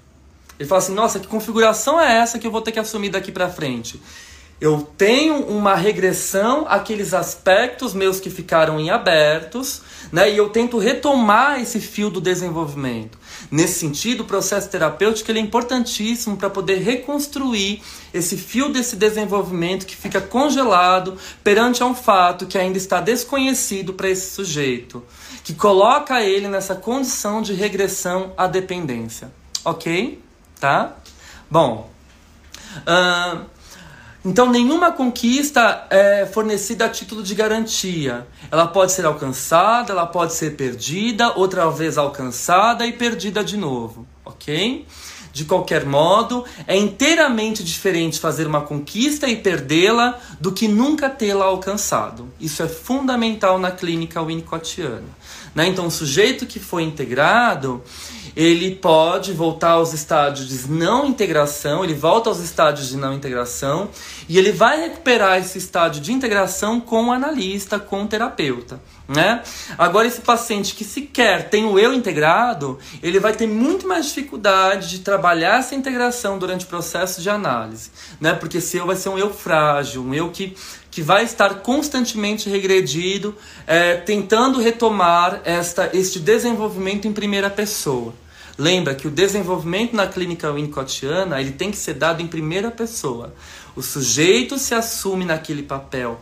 Ele 0.59 0.67
fala 0.67 0.79
assim: 0.79 0.93
nossa, 0.93 1.19
que 1.19 1.27
configuração 1.27 1.99
é 1.99 2.17
essa 2.17 2.37
que 2.37 2.45
eu 2.45 2.51
vou 2.51 2.61
ter 2.61 2.71
que 2.71 2.79
assumir 2.79 3.09
daqui 3.09 3.31
para 3.31 3.49
frente? 3.49 4.01
Eu 4.59 4.87
tenho 4.95 5.37
uma 5.47 5.73
regressão 5.73 6.67
àqueles 6.69 7.15
aspectos 7.15 7.95
meus 7.95 8.19
que 8.19 8.29
ficaram 8.29 8.79
em 8.79 8.91
abertos, 8.91 9.81
né? 10.11 10.29
E 10.29 10.37
eu 10.37 10.49
tento 10.49 10.77
retomar 10.77 11.59
esse 11.59 11.79
fio 11.79 12.11
do 12.11 12.21
desenvolvimento. 12.21 13.17
Nesse 13.51 13.79
sentido, 13.79 14.21
o 14.21 14.25
processo 14.25 14.69
terapêutico 14.69 15.29
ele 15.29 15.39
é 15.39 15.41
importantíssimo 15.41 16.37
para 16.37 16.49
poder 16.49 16.77
reconstruir 16.77 17.83
esse 18.13 18.37
fio 18.37 18.71
desse 18.71 18.95
desenvolvimento 18.95 19.85
que 19.85 19.93
fica 19.93 20.21
congelado 20.21 21.17
perante 21.43 21.83
a 21.83 21.85
um 21.85 21.93
fato 21.93 22.45
que 22.45 22.57
ainda 22.57 22.77
está 22.77 23.01
desconhecido 23.01 23.93
para 23.93 24.09
esse 24.09 24.31
sujeito, 24.31 25.03
que 25.43 25.53
coloca 25.53 26.23
ele 26.23 26.47
nessa 26.47 26.75
condição 26.75 27.41
de 27.41 27.51
regressão 27.51 28.31
à 28.37 28.47
dependência. 28.47 29.29
Ok? 29.65 30.23
Tá? 30.57 30.95
Bom. 31.49 31.91
Uh, 32.87 33.45
então, 34.23 34.51
nenhuma 34.51 34.91
conquista 34.91 35.87
é 35.89 36.27
fornecida 36.27 36.85
a 36.85 36.89
título 36.89 37.23
de 37.23 37.33
garantia. 37.33 38.27
Ela 38.51 38.67
pode 38.67 38.91
ser 38.91 39.03
alcançada, 39.03 39.93
ela 39.93 40.05
pode 40.05 40.33
ser 40.33 40.55
perdida, 40.55 41.35
outra 41.35 41.69
vez 41.71 41.97
alcançada 41.97 42.85
e 42.85 42.93
perdida 42.93 43.43
de 43.43 43.57
novo, 43.57 44.07
ok? 44.23 44.85
De 45.33 45.45
qualquer 45.45 45.85
modo, 45.85 46.45
é 46.67 46.77
inteiramente 46.77 47.63
diferente 47.63 48.19
fazer 48.19 48.45
uma 48.45 48.61
conquista 48.61 49.27
e 49.27 49.37
perdê-la 49.37 50.19
do 50.39 50.51
que 50.51 50.67
nunca 50.67 51.09
tê-la 51.09 51.45
alcançado. 51.45 52.27
Isso 52.39 52.61
é 52.61 52.67
fundamental 52.67 53.57
na 53.57 53.71
clínica 53.71 54.21
winnicottiana. 54.21 55.07
Né? 55.53 55.67
Então, 55.67 55.87
o 55.87 55.91
sujeito 55.91 56.45
que 56.45 56.59
foi 56.59 56.83
integrado, 56.83 57.83
ele 58.35 58.75
pode 58.75 59.33
voltar 59.33 59.71
aos 59.71 59.93
estádios 59.93 60.47
de 60.47 60.71
não 60.71 61.05
integração, 61.05 61.83
ele 61.83 61.93
volta 61.93 62.29
aos 62.29 62.39
estádios 62.39 62.87
de 62.87 62.97
não 62.97 63.13
integração 63.13 63.89
e 64.29 64.37
ele 64.37 64.51
vai 64.51 64.79
recuperar 64.79 65.39
esse 65.39 65.57
estádio 65.57 66.01
de 66.01 66.13
integração 66.13 66.79
com 66.79 67.07
o 67.07 67.11
analista, 67.11 67.77
com 67.77 68.03
o 68.03 68.07
terapeuta. 68.07 68.81
Né? 69.07 69.43
Agora, 69.77 70.07
esse 70.07 70.21
paciente 70.21 70.73
que 70.73 70.85
sequer 70.85 71.49
tem 71.49 71.65
o 71.65 71.77
eu 71.77 71.93
integrado, 71.93 72.79
ele 73.03 73.19
vai 73.19 73.33
ter 73.33 73.45
muito 73.45 73.85
mais 73.85 74.05
dificuldade 74.05 74.89
de 74.89 74.99
trabalhar 74.99 75.59
essa 75.59 75.75
integração 75.75 76.39
durante 76.39 76.63
o 76.63 76.67
processo 76.69 77.21
de 77.21 77.29
análise, 77.29 77.91
né? 78.21 78.33
porque 78.33 78.59
esse 78.59 78.77
eu 78.77 78.85
vai 78.85 78.95
ser 78.95 79.09
um 79.09 79.17
eu 79.17 79.33
frágil, 79.33 80.01
um 80.03 80.13
eu 80.13 80.29
que 80.29 80.55
que 80.91 81.01
vai 81.01 81.23
estar 81.23 81.61
constantemente 81.61 82.49
regredido, 82.49 83.33
é, 83.65 83.95
tentando 83.95 84.59
retomar 84.59 85.41
esta, 85.45 85.89
este 85.93 86.19
desenvolvimento 86.19 87.07
em 87.07 87.13
primeira 87.13 87.49
pessoa. 87.49 88.13
Lembra 88.57 88.93
que 88.93 89.07
o 89.07 89.11
desenvolvimento 89.11 89.95
na 89.95 90.05
clínica 90.05 90.51
winnicottiana 90.51 91.39
ele 91.39 91.53
tem 91.53 91.71
que 91.71 91.77
ser 91.77 91.93
dado 91.93 92.21
em 92.21 92.27
primeira 92.27 92.69
pessoa. 92.69 93.33
O 93.73 93.81
sujeito 93.81 94.57
se 94.57 94.75
assume 94.75 95.23
naquele 95.23 95.63
papel. 95.63 96.19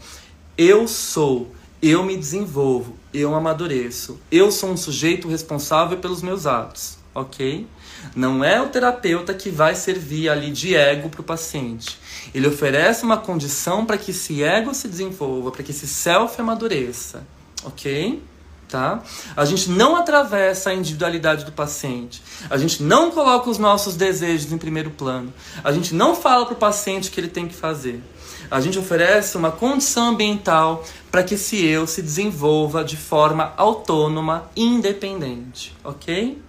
Eu 0.55 0.87
sou, 0.87 1.51
eu 1.81 2.03
me 2.03 2.15
desenvolvo, 2.15 2.95
eu 3.11 3.33
amadureço. 3.33 4.19
Eu 4.31 4.51
sou 4.51 4.69
um 4.69 4.77
sujeito 4.77 5.27
responsável 5.27 5.97
pelos 5.97 6.21
meus 6.21 6.45
atos, 6.45 6.97
ok? 7.15 7.65
Não 8.15 8.43
é 8.43 8.61
o 8.61 8.67
terapeuta 8.67 9.33
que 9.33 9.49
vai 9.49 9.75
servir 9.75 10.29
ali 10.29 10.51
de 10.51 10.75
ego 10.75 11.09
para 11.09 11.21
o 11.21 11.23
paciente. 11.23 11.97
Ele 12.33 12.47
oferece 12.47 13.03
uma 13.03 13.17
condição 13.17 13.85
para 13.85 13.97
que 13.97 14.11
esse 14.11 14.43
ego 14.43 14.73
se 14.73 14.87
desenvolva, 14.87 15.51
para 15.51 15.63
que 15.63 15.71
esse 15.71 15.87
self 15.87 16.39
amadureça, 16.39 17.25
ok? 17.63 18.21
Tá? 18.67 19.01
A 19.35 19.45
gente 19.45 19.69
não 19.71 19.95
atravessa 19.95 20.69
a 20.69 20.73
individualidade 20.75 21.43
do 21.43 21.51
paciente. 21.51 22.21
A 22.49 22.57
gente 22.57 22.83
não 22.83 23.09
coloca 23.09 23.49
os 23.49 23.57
nossos 23.57 23.95
desejos 23.95 24.51
em 24.51 24.59
primeiro 24.59 24.91
plano. 24.91 25.33
A 25.63 25.71
gente 25.71 25.95
não 25.95 26.15
fala 26.15 26.45
para 26.45 26.53
o 26.53 26.57
paciente 26.57 27.09
o 27.09 27.11
que 27.11 27.19
ele 27.19 27.29
tem 27.29 27.47
que 27.47 27.55
fazer. 27.55 28.03
A 28.51 28.61
gente 28.61 28.77
oferece 28.77 29.37
uma 29.37 29.51
condição 29.51 30.09
ambiental 30.09 30.83
para 31.11 31.23
que 31.23 31.35
esse 31.35 31.63
eu 31.63 31.87
se 31.87 32.01
desenvolva 32.01 32.83
de 32.83 32.97
forma 32.97 33.53
autônoma 33.57 34.49
independente, 34.55 35.75
ok? 35.83 36.39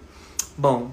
Bom, 0.57 0.91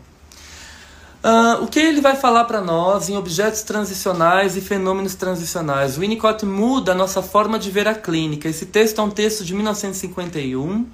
Uh, 1.29 1.63
o 1.63 1.67
que 1.67 1.79
ele 1.79 2.01
vai 2.01 2.17
falar 2.17 2.45
para 2.45 2.63
nós 2.63 3.11
em 3.11 3.17
objetos 3.19 3.61
transicionais 3.61 4.57
e 4.57 4.63
fenômenos 4.63 5.15
transicionais? 5.15 5.99
O 5.99 6.01
Winnicott 6.01 6.47
muda 6.47 6.93
a 6.93 6.95
nossa 6.95 7.21
forma 7.21 7.59
de 7.59 7.71
ver 7.71 7.87
a 7.87 7.95
clínica. 7.95 8.49
Esse 8.49 8.65
texto 8.65 8.99
é 8.99 9.05
um 9.05 9.11
texto 9.11 9.45
de 9.45 9.53
1951 9.53 10.87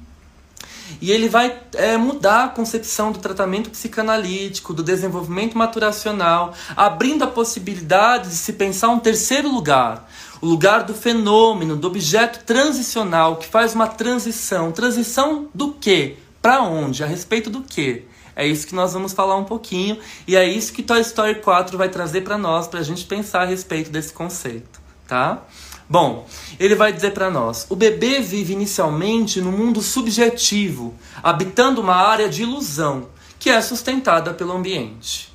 e 1.01 1.13
ele 1.13 1.29
vai 1.29 1.57
é, 1.75 1.97
mudar 1.97 2.47
a 2.47 2.49
concepção 2.49 3.13
do 3.13 3.21
tratamento 3.21 3.71
psicanalítico, 3.71 4.75
do 4.75 4.83
desenvolvimento 4.83 5.57
maturacional, 5.57 6.53
abrindo 6.77 7.23
a 7.23 7.29
possibilidade 7.29 8.31
de 8.31 8.35
se 8.35 8.55
pensar 8.55 8.89
um 8.89 8.99
terceiro 8.99 9.49
lugar, 9.49 10.11
o 10.41 10.47
lugar 10.47 10.83
do 10.83 10.95
fenômeno, 10.95 11.77
do 11.77 11.87
objeto 11.87 12.45
transicional 12.45 13.37
que 13.37 13.47
faz 13.47 13.73
uma 13.73 13.87
transição. 13.87 14.73
Transição 14.73 15.47
do 15.55 15.75
quê? 15.75 16.17
Para 16.43 16.61
onde? 16.65 17.05
A 17.05 17.07
respeito 17.07 17.49
do 17.49 17.63
quê? 17.63 18.07
É 18.37 18.47
isso 18.47 18.67
que 18.67 18.75
nós 18.75 18.93
vamos 18.93 19.13
falar 19.13 19.37
um 19.37 19.45
pouquinho 19.45 19.99
e 20.27 20.37
é 20.37 20.47
isso 20.47 20.73
que 20.73 20.83
Toy 20.83 21.01
Story 21.01 21.37
4 21.37 21.79
vai 21.79 21.89
trazer 21.89 22.23
para 22.23 22.37
nós, 22.37 22.67
para 22.67 22.81
a 22.81 22.83
gente 22.83 23.05
pensar 23.05 23.43
a 23.43 23.47
respeito 23.47 23.91
desse 23.91 24.13
conceito, 24.13 24.81
tá? 25.07 25.43
Bom, 25.89 26.27
ele 26.59 26.75
vai 26.75 26.93
dizer 26.93 27.13
para 27.13 27.31
nós: 27.31 27.67
o 27.69 27.77
bebê 27.77 28.21
vive 28.21 28.53
inicialmente 28.53 29.41
no 29.41 29.53
mundo 29.53 29.83
subjetivo, 29.83 30.95
habitando 31.23 31.81
uma 31.81 31.95
área 31.95 32.29
de 32.29 32.43
ilusão 32.43 33.09
que 33.39 33.51
é 33.51 33.61
sustentada 33.61 34.33
pelo 34.33 34.53
ambiente. 34.53 35.33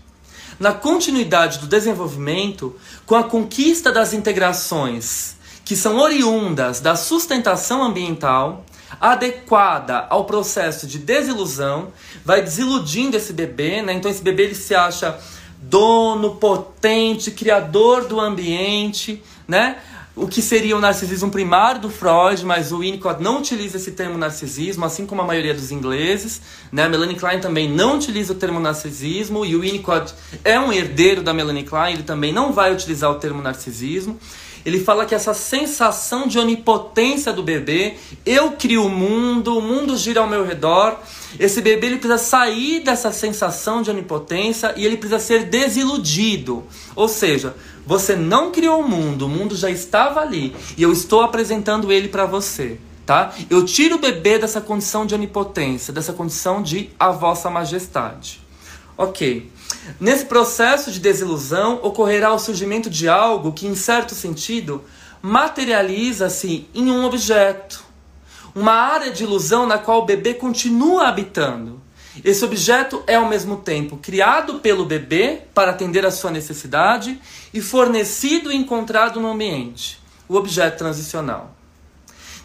Na 0.60 0.74
continuidade 0.74 1.60
do 1.60 1.68
desenvolvimento, 1.68 2.75
com 3.06 3.15
a 3.15 3.24
conquista 3.24 3.91
das 3.91 4.12
integrações 4.12 5.38
que 5.63 5.75
são 5.75 5.98
oriundas 5.98 6.82
da 6.82 6.96
sustentação 6.96 7.84
ambiental, 7.84 8.65
adequada 9.00 10.05
ao 10.10 10.25
processo 10.25 10.88
de 10.88 11.00
desilusão, 11.00 11.89
vai 12.24 12.41
desiludindo 12.41 13.17
esse 13.17 13.34
bebê, 13.34 13.81
né? 13.81 13.93
Então 13.93 14.10
esse 14.10 14.22
bebê 14.22 14.43
ele 14.43 14.55
se 14.55 14.74
acha 14.74 15.19
dono, 15.62 16.36
potente, 16.36 17.31
criador 17.31 18.05
do 18.05 18.19
ambiente, 18.19 19.22
né? 19.48 19.77
O 20.15 20.27
que 20.27 20.41
seria 20.41 20.75
o 20.75 20.81
narcisismo 20.81 21.31
primário 21.31 21.79
do 21.79 21.89
Freud, 21.89 22.43
mas 22.43 22.74
o 22.74 22.79
Winnicott 22.79 23.24
não 23.24 23.38
utiliza 23.38 23.77
esse 23.77 23.91
termo 23.91 24.17
narcisismo, 24.17 24.84
assim 24.84 25.05
como 25.05 25.22
a 25.22 25.25
maioria 25.25 25.53
dos 25.53 25.72
ingleses. 25.72 26.41
Né? 26.74 26.84
A 26.84 26.89
Melanie 26.89 27.15
Klein 27.15 27.39
também 27.39 27.69
não 27.69 27.96
utiliza 27.96 28.34
o 28.34 28.36
termo 28.36 28.60
narcisismo, 28.60 29.46
e 29.46 29.55
o 29.55 29.62
Winnicott 29.62 30.13
é 30.43 30.60
um 30.60 30.74
herdeiro 30.74 31.24
da 31.24 31.34
Melanie 31.34 31.63
Klein, 31.63 31.93
ele 31.93 32.03
também 32.03 32.34
não 32.34 32.51
vai 32.51 32.74
utilizar 32.74 33.10
o 33.10 33.15
termo 33.15 33.41
narcisismo. 33.41 34.19
Ele 34.66 34.80
fala 34.80 35.06
que 35.06 35.16
essa 35.16 35.34
sensação 35.34 36.28
de 36.28 36.38
onipotência 36.38 37.32
do 37.32 37.42
bebê, 37.42 37.96
eu 38.25 38.51
crio 38.51 38.86
o 38.86 38.89
mundo, 38.89 39.58
o 39.58 39.62
mundo 39.62 39.98
gira 39.98 40.22
ao 40.22 40.28
meu 40.28 40.46
redor. 40.46 41.00
Esse 41.39 41.62
bebê 41.62 41.88
ele 41.88 41.98
precisa 41.98 42.18
sair 42.18 42.82
dessa 42.82 43.12
sensação 43.12 43.82
de 43.82 43.89
onipotência 43.89 44.74
e 44.75 44.86
ele 44.86 44.98
precisa 44.98 45.20
ser 45.20 45.46
desiludido. 45.46 46.63
Ou 46.96 47.08
seja, 47.08 47.56
você 47.86 48.16
não 48.16 48.51
criou 48.51 48.82
o 48.82 48.88
mundo, 48.88 49.25
o 49.25 49.30
mundo 49.30 49.56
já 49.56 49.70
estava 49.70 50.22
ali 50.22 50.56
e 50.78 50.84
eu 50.84 50.92
estou 50.92 51.22
apresentando 51.22 51.92
ele 51.92 52.08
para 52.08 52.25
você. 52.25 52.78
Tá? 53.06 53.34
Eu 53.50 53.66
tiro 53.66 53.96
o 53.96 54.00
bebê 54.00 54.38
dessa 54.38 54.62
condição 54.62 55.04
de 55.04 55.16
onipotência, 55.16 55.92
dessa 55.92 56.13
condição 56.13 56.62
de 56.62 56.92
a 57.00 57.10
vossa 57.10 57.50
majestade. 57.50 58.39
Ok. 58.96 59.50
Nesse 60.00 60.25
processo 60.25 60.91
de 60.91 61.00
desilusão, 61.00 61.79
ocorrerá 61.81 62.34
o 62.34 62.39
surgimento 62.39 62.89
de 62.89 63.08
algo 63.08 63.53
que, 63.53 63.67
em 63.67 63.75
certo 63.75 64.13
sentido, 64.13 64.84
materializa-se 65.22 66.67
em 66.74 66.91
um 66.91 67.05
objeto, 67.05 67.84
uma 68.53 68.74
área 68.74 69.12
de 69.12 69.24
ilusão 69.24 69.65
na 69.65 69.77
qual 69.77 70.00
o 70.00 70.05
bebê 70.05 70.34
continua 70.34 71.08
habitando. 71.08 71.79
Esse 72.24 72.43
objeto 72.43 73.03
é, 73.08 73.15
ao 73.15 73.27
mesmo 73.27 73.58
tempo, 73.58 73.98
criado 73.98 74.60
pelo 74.60 74.86
bebê 74.86 75.41
para 75.53 75.72
atender 75.72 76.05
a 76.05 76.12
sua 76.12 76.31
necessidade 76.31 77.19
e 77.53 77.62
fornecido 77.62 78.51
e 78.51 78.55
encontrado 78.55 79.19
no 79.19 79.31
ambiente 79.31 80.00
o 80.27 80.36
objeto 80.36 80.77
transicional. 80.77 81.55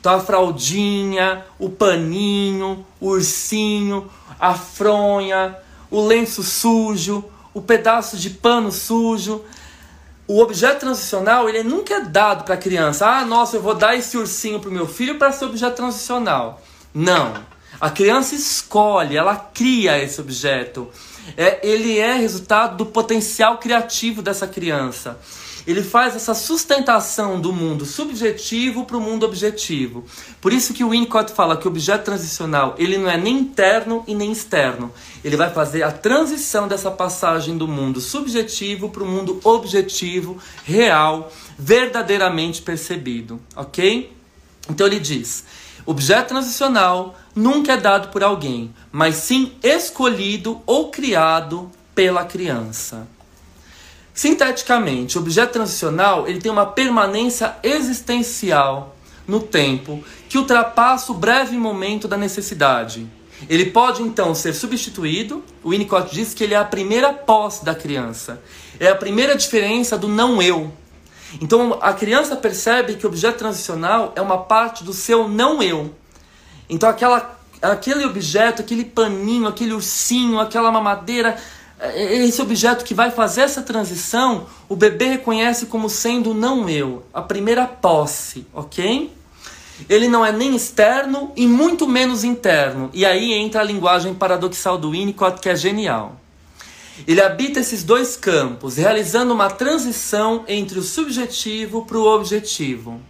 Então, 0.00 0.14
a 0.14 0.20
fraldinha, 0.20 1.44
o 1.58 1.70
paninho, 1.70 2.84
o 3.00 3.08
ursinho, 3.08 4.10
a 4.38 4.54
fronha, 4.54 5.56
o 5.90 6.04
lenço 6.06 6.42
sujo, 6.42 7.24
o 7.54 7.62
pedaço 7.62 8.16
de 8.16 8.28
pano 8.28 8.70
sujo. 8.70 9.42
O 10.26 10.40
objeto 10.40 10.80
transicional, 10.80 11.48
ele 11.48 11.62
nunca 11.62 11.94
é 11.94 12.00
dado 12.00 12.44
para 12.44 12.54
a 12.54 12.58
criança. 12.58 13.06
Ah, 13.06 13.24
nossa, 13.24 13.56
eu 13.56 13.62
vou 13.62 13.74
dar 13.74 13.94
esse 13.94 14.16
ursinho 14.16 14.58
para 14.58 14.70
o 14.70 14.72
meu 14.72 14.88
filho 14.88 15.18
para 15.18 15.30
ser 15.32 15.44
objeto 15.44 15.76
transicional. 15.76 16.60
Não. 16.92 17.34
A 17.80 17.90
criança 17.90 18.34
escolhe, 18.34 19.16
ela 19.16 19.36
cria 19.36 19.98
esse 20.02 20.20
objeto. 20.20 20.88
É, 21.36 21.66
ele 21.66 21.98
é 21.98 22.14
resultado 22.14 22.76
do 22.76 22.86
potencial 22.86 23.58
criativo 23.58 24.22
dessa 24.22 24.46
criança. 24.46 25.18
Ele 25.66 25.82
faz 25.82 26.14
essa 26.14 26.34
sustentação 26.34 27.40
do 27.40 27.52
mundo 27.52 27.86
subjetivo 27.86 28.84
para 28.84 28.98
o 28.98 29.00
mundo 29.00 29.24
objetivo. 29.24 30.04
Por 30.40 30.52
isso 30.52 30.74
que 30.74 30.84
o 30.84 30.90
Winnicott 30.90 31.32
fala 31.32 31.56
que 31.56 31.66
o 31.66 31.70
objeto 31.70 32.04
transicional 32.04 32.74
ele 32.78 32.98
não 32.98 33.10
é 33.10 33.16
nem 33.16 33.38
interno 33.38 34.04
e 34.06 34.14
nem 34.14 34.30
externo. 34.30 34.92
Ele 35.24 35.36
vai 35.36 35.50
fazer 35.50 35.82
a 35.82 35.90
transição 35.90 36.68
dessa 36.68 36.90
passagem 36.90 37.56
do 37.56 37.66
mundo 37.66 38.00
subjetivo 38.00 38.90
para 38.90 39.02
o 39.02 39.06
mundo 39.06 39.40
objetivo, 39.42 40.38
real, 40.64 41.32
verdadeiramente 41.58 42.60
percebido, 42.60 43.40
ok? 43.56 44.12
Então 44.68 44.86
ele 44.86 45.00
diz: 45.00 45.44
objeto 45.86 46.28
transicional 46.28 47.18
nunca 47.34 47.72
é 47.72 47.76
dado 47.78 48.08
por 48.08 48.22
alguém, 48.22 48.74
mas 48.92 49.16
sim 49.16 49.52
escolhido 49.62 50.60
ou 50.66 50.90
criado 50.90 51.70
pela 51.94 52.24
criança. 52.24 53.06
Sinteticamente, 54.14 55.18
o 55.18 55.20
objeto 55.20 55.54
transicional 55.54 56.28
ele 56.28 56.40
tem 56.40 56.50
uma 56.50 56.64
permanência 56.64 57.56
existencial 57.64 58.96
no 59.26 59.40
tempo 59.40 60.04
que 60.28 60.38
ultrapassa 60.38 61.10
o 61.10 61.16
breve 61.16 61.56
momento 61.56 62.06
da 62.06 62.16
necessidade. 62.16 63.08
Ele 63.48 63.66
pode 63.66 64.02
então 64.02 64.32
ser 64.32 64.54
substituído. 64.54 65.42
O 65.64 65.70
Winnicott 65.70 66.14
diz 66.14 66.32
que 66.32 66.44
ele 66.44 66.54
é 66.54 66.56
a 66.56 66.64
primeira 66.64 67.12
posse 67.12 67.64
da 67.64 67.74
criança. 67.74 68.40
É 68.78 68.88
a 68.88 68.94
primeira 68.94 69.36
diferença 69.36 69.98
do 69.98 70.06
não 70.06 70.40
eu. 70.40 70.72
Então 71.40 71.78
a 71.82 71.92
criança 71.92 72.36
percebe 72.36 72.94
que 72.94 73.04
o 73.04 73.08
objeto 73.08 73.38
transicional 73.38 74.12
é 74.14 74.22
uma 74.22 74.38
parte 74.38 74.84
do 74.84 74.92
seu 74.92 75.28
não 75.28 75.60
eu. 75.60 75.92
Então 76.68 76.88
aquela, 76.88 77.36
aquele 77.60 78.04
objeto, 78.04 78.62
aquele 78.62 78.84
paninho, 78.84 79.48
aquele 79.48 79.72
ursinho, 79.72 80.38
aquela 80.38 80.70
mamadeira, 80.70 81.36
esse 81.94 82.40
objeto 82.40 82.84
que 82.84 82.94
vai 82.94 83.10
fazer 83.10 83.42
essa 83.42 83.62
transição, 83.62 84.46
o 84.68 84.76
bebê 84.76 85.06
reconhece 85.06 85.66
como 85.66 85.88
sendo 85.88 86.32
não 86.32 86.68
eu, 86.68 87.04
a 87.12 87.20
primeira 87.20 87.66
posse, 87.66 88.46
ok? 88.52 89.12
Ele 89.88 90.06
não 90.08 90.24
é 90.24 90.30
nem 90.30 90.54
externo 90.54 91.32
e 91.36 91.46
muito 91.46 91.88
menos 91.88 92.22
interno. 92.22 92.90
E 92.92 93.04
aí 93.04 93.32
entra 93.32 93.60
a 93.60 93.64
linguagem 93.64 94.14
paradoxal 94.14 94.78
do 94.78 94.92
Winnicott, 94.92 95.40
que 95.40 95.48
é 95.48 95.56
genial. 95.56 96.20
Ele 97.08 97.20
habita 97.20 97.58
esses 97.58 97.82
dois 97.82 98.16
campos, 98.16 98.76
realizando 98.76 99.34
uma 99.34 99.50
transição 99.50 100.44
entre 100.46 100.78
o 100.78 100.82
subjetivo 100.82 101.84
para 101.84 101.98
o 101.98 102.06
objetivo. 102.06 103.00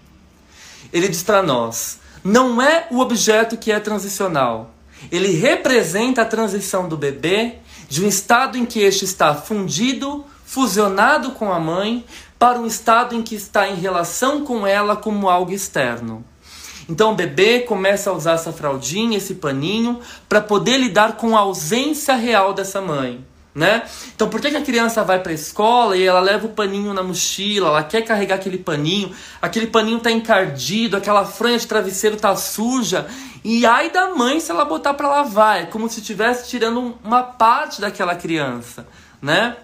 Ele 0.90 1.08
diz 1.08 1.22
para 1.22 1.42
nós: 1.42 1.98
não 2.24 2.62
é 2.62 2.86
o 2.90 3.00
objeto 3.00 3.58
que 3.58 3.70
é 3.70 3.78
transicional. 3.78 4.70
Ele 5.12 5.32
representa 5.32 6.22
a 6.22 6.24
transição 6.24 6.88
do 6.88 6.96
bebê 6.96 7.56
de 7.88 8.04
um 8.04 8.08
estado 8.08 8.58
em 8.58 8.64
que 8.64 8.80
este 8.80 9.04
está 9.04 9.34
fundido, 9.34 10.24
fusionado 10.44 11.32
com 11.32 11.52
a 11.52 11.58
mãe, 11.58 12.04
para 12.38 12.58
um 12.58 12.66
estado 12.66 13.14
em 13.14 13.22
que 13.22 13.34
está 13.34 13.68
em 13.68 13.76
relação 13.76 14.44
com 14.44 14.66
ela 14.66 14.96
como 14.96 15.28
algo 15.28 15.52
externo. 15.52 16.24
Então 16.88 17.12
o 17.12 17.14
bebê 17.14 17.60
começa 17.60 18.10
a 18.10 18.12
usar 18.12 18.32
essa 18.32 18.52
fraldinha, 18.52 19.16
esse 19.16 19.34
paninho, 19.34 20.00
para 20.28 20.40
poder 20.40 20.76
lidar 20.76 21.16
com 21.16 21.36
a 21.36 21.40
ausência 21.40 22.14
real 22.14 22.52
dessa 22.52 22.80
mãe. 22.80 23.24
Né? 23.54 23.84
Então, 24.16 24.28
por 24.28 24.40
que, 24.40 24.50
que 24.50 24.56
a 24.56 24.62
criança 24.62 25.04
vai 25.04 25.20
para 25.20 25.30
a 25.30 25.34
escola 25.34 25.96
e 25.96 26.02
ela 26.02 26.18
leva 26.18 26.46
o 26.46 26.48
paninho 26.48 26.92
na 26.92 27.04
mochila, 27.04 27.68
ela 27.68 27.84
quer 27.84 28.02
carregar 28.02 28.34
aquele 28.34 28.58
paninho, 28.58 29.14
aquele 29.40 29.68
paninho 29.68 30.00
tá 30.00 30.10
encardido, 30.10 30.96
aquela 30.96 31.24
franja 31.24 31.58
de 31.58 31.68
travesseiro 31.68 32.16
tá 32.16 32.34
suja, 32.34 33.06
e 33.44 33.66
ai 33.66 33.90
da 33.90 34.14
mãe 34.14 34.40
se 34.40 34.50
ela 34.50 34.64
botar 34.64 34.94
para 34.94 35.06
lavar, 35.06 35.60
é 35.60 35.66
como 35.66 35.88
se 35.88 36.00
estivesse 36.00 36.48
tirando 36.48 36.98
uma 37.04 37.22
parte 37.22 37.78
daquela 37.78 38.16
criança, 38.16 38.86
né? 39.20 39.56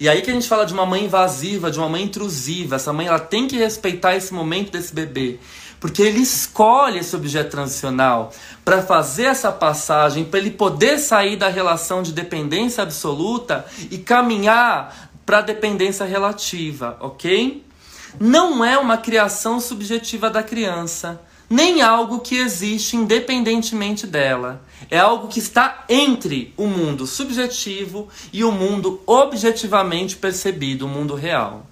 E 0.00 0.08
aí 0.08 0.20
que 0.20 0.30
a 0.30 0.34
gente 0.34 0.48
fala 0.48 0.66
de 0.66 0.74
uma 0.74 0.84
mãe 0.84 1.04
invasiva, 1.04 1.70
de 1.70 1.78
uma 1.78 1.88
mãe 1.88 2.02
intrusiva. 2.02 2.76
Essa 2.76 2.92
mãe 2.92 3.06
ela 3.06 3.18
tem 3.20 3.46
que 3.46 3.56
respeitar 3.56 4.16
esse 4.16 4.34
momento 4.34 4.72
desse 4.72 4.92
bebê. 4.92 5.38
Porque 5.80 6.02
ele 6.02 6.20
escolhe 6.20 6.98
esse 6.98 7.14
objeto 7.14 7.52
transicional 7.52 8.32
para 8.64 8.82
fazer 8.82 9.24
essa 9.24 9.52
passagem, 9.52 10.24
para 10.24 10.40
ele 10.40 10.50
poder 10.50 10.98
sair 10.98 11.36
da 11.36 11.48
relação 11.48 12.02
de 12.02 12.12
dependência 12.12 12.82
absoluta 12.82 13.64
e 13.90 13.96
caminhar 13.96 15.10
para 15.24 15.40
dependência 15.40 16.04
relativa, 16.04 16.96
ok? 17.00 17.64
Não 18.18 18.64
é 18.64 18.76
uma 18.76 18.96
criação 18.96 19.60
subjetiva 19.60 20.28
da 20.28 20.42
criança, 20.42 21.20
nem 21.48 21.80
algo 21.80 22.20
que 22.20 22.36
existe 22.36 22.96
independentemente 22.96 24.06
dela. 24.06 24.62
É 24.90 24.98
algo 24.98 25.28
que 25.28 25.38
está 25.38 25.84
entre 25.88 26.52
o 26.56 26.66
mundo 26.66 27.06
subjetivo 27.06 28.08
e 28.32 28.44
o 28.44 28.52
mundo 28.52 29.00
objetivamente 29.06 30.16
percebido, 30.16 30.86
o 30.86 30.88
mundo 30.88 31.14
real. 31.14 31.66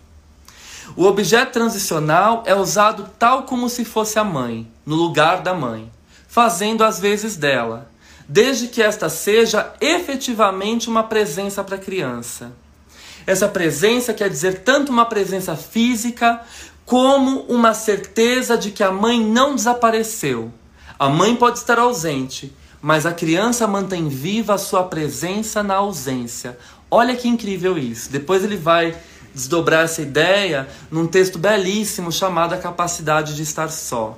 O 0.97 1.05
objeto 1.05 1.53
transicional 1.53 2.43
é 2.47 2.55
usado 2.55 3.11
tal 3.19 3.43
como 3.43 3.69
se 3.69 3.85
fosse 3.85 4.19
a 4.19 4.25
mãe, 4.25 4.67
no 4.85 4.95
lugar 4.95 5.43
da 5.43 5.53
mãe, 5.53 5.91
fazendo 6.29 6.85
as 6.85 7.01
vezes 7.01 7.37
dela, 7.37 7.91
desde 8.29 8.69
que 8.69 8.83
esta 8.83 9.09
seja 9.09 9.75
efetivamente 9.81 10.89
uma 10.89 11.03
presença 11.03 11.63
para 11.65 11.77
a 11.77 11.81
criança. 11.81 12.53
Essa 13.27 13.49
presença 13.49 14.15
quer 14.15 14.31
dizer 14.31 14.61
tanto 14.61 14.93
uma 14.93 15.05
presença 15.05 15.57
física 15.57 16.41
como 16.87 17.41
uma 17.49 17.75
certeza 17.75 18.57
de 18.57 18.71
que 18.71 18.85
a 18.85 18.93
mãe 18.93 19.21
não 19.21 19.57
desapareceu. 19.57 20.53
A 20.97 21.09
mãe 21.09 21.35
pode 21.35 21.59
estar 21.59 21.81
ausente, 21.81 22.57
mas 22.81 23.05
a 23.05 23.13
criança 23.13 23.67
mantém 23.67 24.09
viva 24.09 24.55
a 24.55 24.59
sua 24.59 24.85
presença 24.85 25.65
na 25.65 25.75
ausência. 25.75 26.57
Olha 26.89 27.17
que 27.17 27.27
incrível 27.27 27.77
isso. 27.77 28.11
Depois 28.11 28.45
ele 28.45 28.57
vai 28.57 28.97
desdobrar 29.35 29.85
essa 29.85 30.01
ideia 30.01 30.69
num 30.89 31.09
texto 31.09 31.41
belíssimo 31.41 32.13
chamado 32.13 32.55
A 32.55 32.59
Capacidade 32.59 33.35
de 33.35 33.43
Estar 33.43 33.69
Só. 33.69 34.17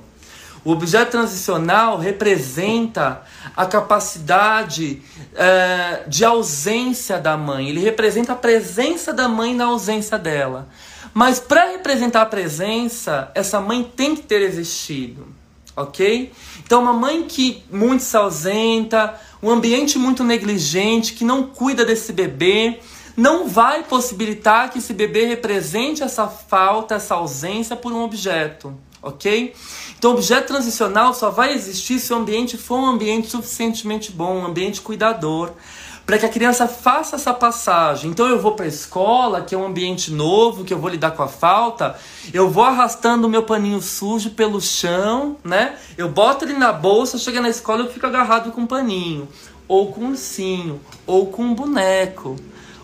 O 0.63 0.73
objeto 0.73 1.13
transicional 1.13 1.99
representa 1.99 3.23
a 3.57 3.65
capacidade 3.65 5.01
é, 5.35 6.03
de 6.07 6.23
ausência 6.23 7.19
da 7.19 7.37
mãe, 7.37 7.71
ele 7.71 7.81
representa 7.81 8.33
a 8.33 8.37
presença 8.37 9.15
da 9.15 9.27
mãe 9.27 9.55
na 9.55 9.65
ausência 9.65 10.19
dela. 10.19 10.69
Mas 11.19 11.41
para 11.41 11.73
representar 11.73 12.23
a 12.23 12.27
presença, 12.27 13.33
essa 13.35 13.61
mãe 13.61 13.83
tem 13.83 14.15
que 14.15 14.23
ter 14.23 14.41
existido, 14.41 15.27
ok? 15.75 16.31
Então, 16.65 16.81
uma 16.81 16.93
mãe 16.93 17.25
que 17.25 17.65
muito 17.73 18.05
se 18.05 18.17
ausenta, 18.17 19.21
um 19.43 19.51
ambiente 19.51 19.99
muito 19.99 20.23
negligente, 20.23 21.15
que 21.15 21.25
não 21.25 21.43
cuida 21.43 21.85
desse 21.85 22.13
bebê, 22.13 22.79
não 23.17 23.49
vai 23.49 23.83
possibilitar 23.83 24.71
que 24.71 24.79
esse 24.79 24.93
bebê 24.93 25.27
represente 25.27 26.05
essa 26.05 26.29
falta, 26.29 26.95
essa 26.95 27.17
ausência 27.17 27.75
por 27.75 27.93
um 27.93 28.05
objeto, 28.05 28.73
ok? 29.03 29.53
Então, 29.99 30.13
objeto 30.13 30.47
transicional 30.47 31.13
só 31.13 31.31
vai 31.31 31.53
existir 31.53 31.99
se 31.99 32.13
o 32.13 32.17
ambiente 32.17 32.57
for 32.57 32.79
um 32.79 32.87
ambiente 32.87 33.27
suficientemente 33.27 34.13
bom, 34.13 34.37
um 34.37 34.47
ambiente 34.47 34.81
cuidador, 34.81 35.51
para 36.09 36.19
que 36.19 36.25
a 36.25 36.29
criança 36.31 36.67
faça 36.67 37.17
essa 37.17 37.35
passagem. 37.35 38.11
Então, 38.11 38.27
eu 38.27 38.41
vou 38.41 38.53
para 38.53 38.65
a 38.65 38.69
escola, 38.69 39.43
que 39.43 39.55
é 39.55 39.59
um 39.59 39.67
ambiente 39.67 40.11
novo, 40.11 40.65
que 40.65 40.73
eu 40.73 40.79
vou 40.79 40.89
lidar 40.89 41.11
com 41.11 41.23
a 41.23 41.29
falta, 41.29 41.99
eu 42.33 42.49
vou 42.49 42.65
arrastando 42.65 43.27
o 43.27 43.31
meu 43.31 43.43
paninho 43.43 43.83
sujo 43.83 44.31
pelo 44.31 44.59
chão, 44.59 45.37
né? 45.45 45.77
Eu 45.99 46.09
boto 46.09 46.47
ele 46.47 46.55
na 46.55 46.73
bolsa, 46.73 47.19
chega 47.19 47.43
na 47.43 47.51
escola 47.51 47.83
eu 47.83 47.93
fico 47.93 48.07
agarrado 48.07 48.51
com 48.53 48.63
um 48.63 48.67
paninho, 48.67 49.29
ou 49.69 49.93
com 49.93 50.01
um 50.01 50.09
ursinho, 50.09 50.81
ou 51.07 51.27
com 51.27 51.43
um 51.43 51.55
boneco. 51.55 52.37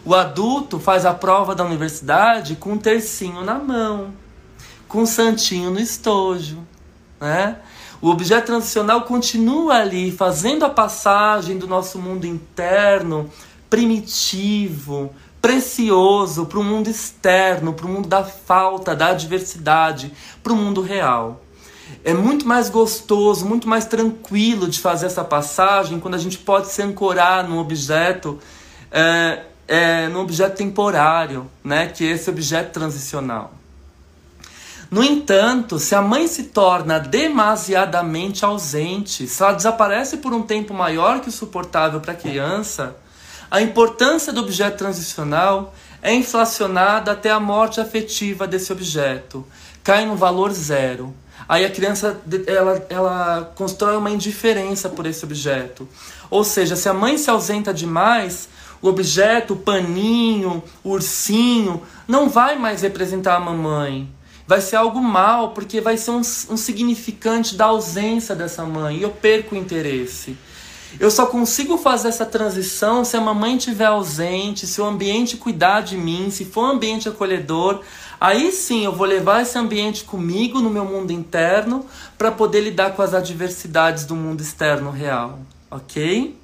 O 0.05 0.15
adulto 0.15 0.79
faz 0.79 1.07
a 1.07 1.15
prova 1.15 1.55
da 1.55 1.65
universidade 1.65 2.57
com 2.57 2.73
um 2.73 2.79
tercinho 2.79 3.43
na 3.43 3.55
mão, 3.55 4.13
com 4.87 5.01
um 5.01 5.07
santinho 5.07 5.71
no 5.71 5.81
estojo, 5.81 6.59
né? 7.19 7.57
O 8.01 8.11
objeto 8.11 8.47
transicional 8.47 9.03
continua 9.03 9.77
ali, 9.77 10.11
fazendo 10.11 10.65
a 10.65 10.71
passagem 10.71 11.59
do 11.59 11.67
nosso 11.67 11.99
mundo 11.99 12.27
interno, 12.27 13.31
primitivo, 13.71 15.15
precioso, 15.41 16.47
para 16.47 16.59
o 16.59 16.65
mundo 16.65 16.89
externo, 16.89 17.73
para 17.73 17.87
o 17.87 17.89
mundo 17.89 18.09
da 18.09 18.25
falta, 18.25 18.95
da 18.95 19.09
adversidade, 19.09 20.13
para 20.43 20.53
o 20.53 20.57
mundo 20.57 20.81
real. 20.81 21.43
É 22.03 22.15
muito 22.15 22.47
mais 22.47 22.71
gostoso, 22.71 23.47
muito 23.47 23.69
mais 23.69 23.85
tranquilo 23.85 24.69
de 24.69 24.81
fazer 24.81 25.07
essa 25.07 25.25
passagem 25.25 26.01
quando 26.01 26.15
a 26.15 26.19
gente 26.19 26.39
pode 26.39 26.69
se 26.69 26.83
ancorar 26.83 27.47
num 27.49 27.59
objeto 27.59 28.39
é, 28.91 29.43
é, 29.67 30.09
no 30.09 30.21
objeto 30.21 30.57
temporário, 30.57 31.51
né, 31.63 31.89
que 31.89 32.07
é 32.07 32.13
esse 32.13 32.29
objeto 32.31 32.73
transicional. 32.73 33.53
No 34.95 35.03
entanto, 35.03 35.77
se 35.77 35.93
a 35.97 36.01
mãe 36.01 36.29
se 36.29 36.45
torna 36.45 37.01
demasiadamente 37.01 38.45
ausente, 38.45 39.27
se 39.27 39.43
ela 39.43 39.53
desaparece 39.53 40.19
por 40.19 40.33
um 40.33 40.43
tempo 40.43 40.73
maior 40.73 41.19
que 41.19 41.29
o 41.29 41.33
suportável 41.33 42.01
para 42.01 42.13
a 42.13 42.17
criança, 42.17 42.95
a 43.51 43.61
importância 43.61 44.33
do 44.33 44.41
objeto 44.41 44.79
transicional 44.79 45.75
é 46.01 46.15
inflacionada 46.15 47.11
até 47.11 47.33
a 47.33 47.41
morte 47.41 47.81
afetiva 47.81 48.47
desse 48.47 48.71
objeto, 48.71 49.45
cai 49.83 50.07
no 50.07 50.15
valor 50.15 50.53
zero. 50.53 51.13
Aí 51.49 51.65
a 51.65 51.71
criança 51.71 52.17
ela, 52.47 52.87
ela 52.89 53.53
constrói 53.57 53.97
uma 53.97 54.13
indiferença 54.13 54.89
por 54.89 55.07
esse 55.07 55.25
objeto. 55.25 55.89
Ou 56.31 56.45
seja, 56.45 56.77
se 56.77 56.89
a 56.89 56.95
mãe 56.95 57.19
se 57.19 57.29
ausenta 57.29 57.75
demais, 57.75 58.49
o 58.81 58.87
objeto, 58.87 59.55
o 59.55 59.59
paninho, 59.59 60.63
o 60.85 60.91
ursinho, 60.91 61.83
não 62.07 62.29
vai 62.29 62.57
mais 62.57 62.83
representar 62.83 63.35
a 63.35 63.41
mamãe. 63.41 64.09
Vai 64.47 64.61
ser 64.61 64.77
algo 64.77 65.01
mal, 65.01 65.51
porque 65.51 65.81
vai 65.81 65.97
ser 65.97 66.11
um, 66.11 66.21
um 66.21 66.57
significante 66.57 67.55
da 67.55 67.67
ausência 67.67 68.35
dessa 68.35 68.65
mãe. 68.65 68.99
E 68.99 69.03
eu 69.03 69.11
perco 69.11 69.55
o 69.55 69.59
interesse. 69.59 70.37
Eu 71.01 71.11
só 71.11 71.27
consigo 71.27 71.77
fazer 71.77 72.09
essa 72.09 72.25
transição 72.25 73.05
se 73.05 73.17
a 73.17 73.21
mamãe 73.21 73.57
estiver 73.57 73.87
ausente, 73.87 74.67
se 74.67 74.81
o 74.81 74.85
ambiente 74.85 75.37
cuidar 75.37 75.81
de 75.81 75.97
mim, 75.97 76.31
se 76.31 76.45
for 76.45 76.65
um 76.65 76.73
ambiente 76.73 77.09
acolhedor. 77.09 77.81
Aí 78.21 78.53
sim 78.53 78.85
eu 78.85 78.93
vou 78.93 79.07
levar 79.07 79.43
esse 79.43 79.59
ambiente 79.59 80.05
comigo 80.05 80.61
no 80.61 80.71
meu 80.71 80.85
mundo 80.85 81.11
interno 81.11 81.85
para 82.17 82.31
poder 82.31 82.61
lidar 82.61 82.95
com 82.95 83.03
as 83.03 83.13
adversidades 83.13 84.05
do 84.05 84.15
mundo 84.15 84.41
externo 84.41 84.91
real, 84.91 85.41
ok? 85.71 86.39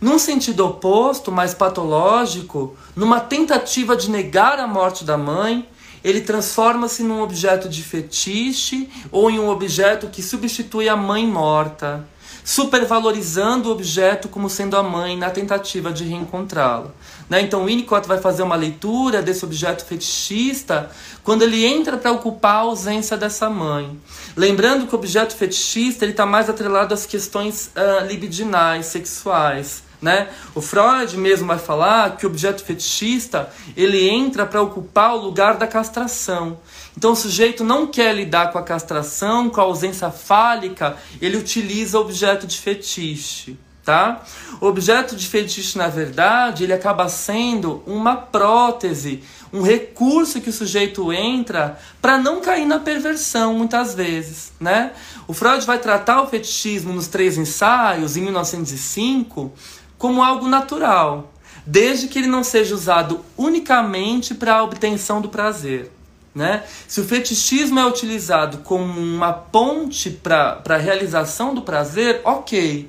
Num 0.00 0.18
sentido 0.18 0.64
oposto, 0.64 1.30
mais 1.30 1.52
patológico, 1.52 2.76
numa 2.96 3.20
tentativa 3.20 3.96
de 3.96 4.10
negar 4.10 4.58
a 4.58 4.66
morte 4.66 5.04
da 5.04 5.18
mãe, 5.18 5.68
ele 6.08 6.20
transforma-se 6.20 7.02
num 7.02 7.20
objeto 7.20 7.68
de 7.68 7.82
fetiche 7.82 8.88
ou 9.10 9.30
em 9.30 9.38
um 9.38 9.48
objeto 9.48 10.08
que 10.08 10.22
substitui 10.22 10.88
a 10.88 10.96
mãe 10.96 11.26
morta 11.26 12.06
supervalorizando 12.48 13.68
o 13.68 13.72
objeto 13.72 14.26
como 14.26 14.48
sendo 14.48 14.74
a 14.74 14.82
mãe 14.82 15.18
na 15.18 15.28
tentativa 15.28 15.92
de 15.92 16.04
reencontrá-lo. 16.04 16.90
Né? 17.28 17.42
Então, 17.42 17.66
Winnicott 17.66 18.08
vai 18.08 18.16
fazer 18.16 18.42
uma 18.42 18.56
leitura 18.56 19.20
desse 19.20 19.44
objeto 19.44 19.84
fetichista 19.84 20.90
quando 21.22 21.42
ele 21.42 21.66
entra 21.66 21.98
para 21.98 22.10
ocupar 22.10 22.54
a 22.54 22.60
ausência 22.60 23.18
dessa 23.18 23.50
mãe. 23.50 24.00
Lembrando 24.34 24.86
que 24.86 24.94
o 24.94 24.98
objeto 24.98 25.36
fetichista 25.36 26.06
está 26.06 26.24
mais 26.24 26.48
atrelado 26.48 26.94
às 26.94 27.04
questões 27.04 27.70
uh, 27.76 28.06
libidinais, 28.06 28.86
sexuais. 28.86 29.82
Né? 30.00 30.28
O 30.54 30.60
Freud 30.60 31.16
mesmo 31.16 31.46
vai 31.46 31.58
falar 31.58 32.16
que 32.16 32.24
o 32.24 32.28
objeto 32.28 32.62
fetichista 32.64 33.50
ele 33.76 34.08
entra 34.08 34.46
para 34.46 34.62
ocupar 34.62 35.14
o 35.14 35.20
lugar 35.20 35.56
da 35.56 35.66
castração. 35.66 36.58
Então 36.96 37.12
o 37.12 37.16
sujeito 37.16 37.64
não 37.64 37.86
quer 37.86 38.14
lidar 38.14 38.52
com 38.52 38.58
a 38.58 38.62
castração, 38.62 39.50
com 39.50 39.60
a 39.60 39.64
ausência 39.64 40.10
fálica, 40.10 40.96
ele 41.20 41.36
utiliza 41.36 41.98
o 41.98 42.02
objeto 42.02 42.46
de 42.46 42.58
fetiche. 42.58 43.58
Tá? 43.84 44.22
O 44.60 44.66
objeto 44.66 45.16
de 45.16 45.26
fetiche, 45.26 45.78
na 45.78 45.88
verdade, 45.88 46.64
ele 46.64 46.74
acaba 46.74 47.08
sendo 47.08 47.82
uma 47.86 48.16
prótese, 48.16 49.22
um 49.50 49.62
recurso 49.62 50.42
que 50.42 50.50
o 50.50 50.52
sujeito 50.52 51.10
entra 51.10 51.78
para 52.02 52.18
não 52.18 52.42
cair 52.42 52.66
na 52.66 52.78
perversão, 52.78 53.54
muitas 53.54 53.94
vezes. 53.94 54.52
Né? 54.60 54.92
O 55.26 55.32
Freud 55.32 55.64
vai 55.64 55.78
tratar 55.78 56.20
o 56.20 56.26
fetichismo 56.26 56.92
nos 56.92 57.06
três 57.06 57.38
ensaios, 57.38 58.14
em 58.14 58.22
1905, 58.24 59.50
como 59.98 60.22
algo 60.22 60.48
natural, 60.48 61.32
desde 61.66 62.08
que 62.08 62.18
ele 62.18 62.28
não 62.28 62.42
seja 62.44 62.74
usado 62.74 63.20
unicamente 63.36 64.34
para 64.34 64.54
a 64.54 64.62
obtenção 64.62 65.20
do 65.20 65.28
prazer. 65.28 65.90
Né? 66.34 66.62
Se 66.86 67.00
o 67.00 67.04
fetichismo 67.04 67.80
é 67.80 67.84
utilizado 67.84 68.58
como 68.58 69.00
uma 69.00 69.32
ponte 69.32 70.08
para 70.08 70.62
a 70.64 70.76
realização 70.76 71.52
do 71.52 71.62
prazer, 71.62 72.20
ok. 72.24 72.88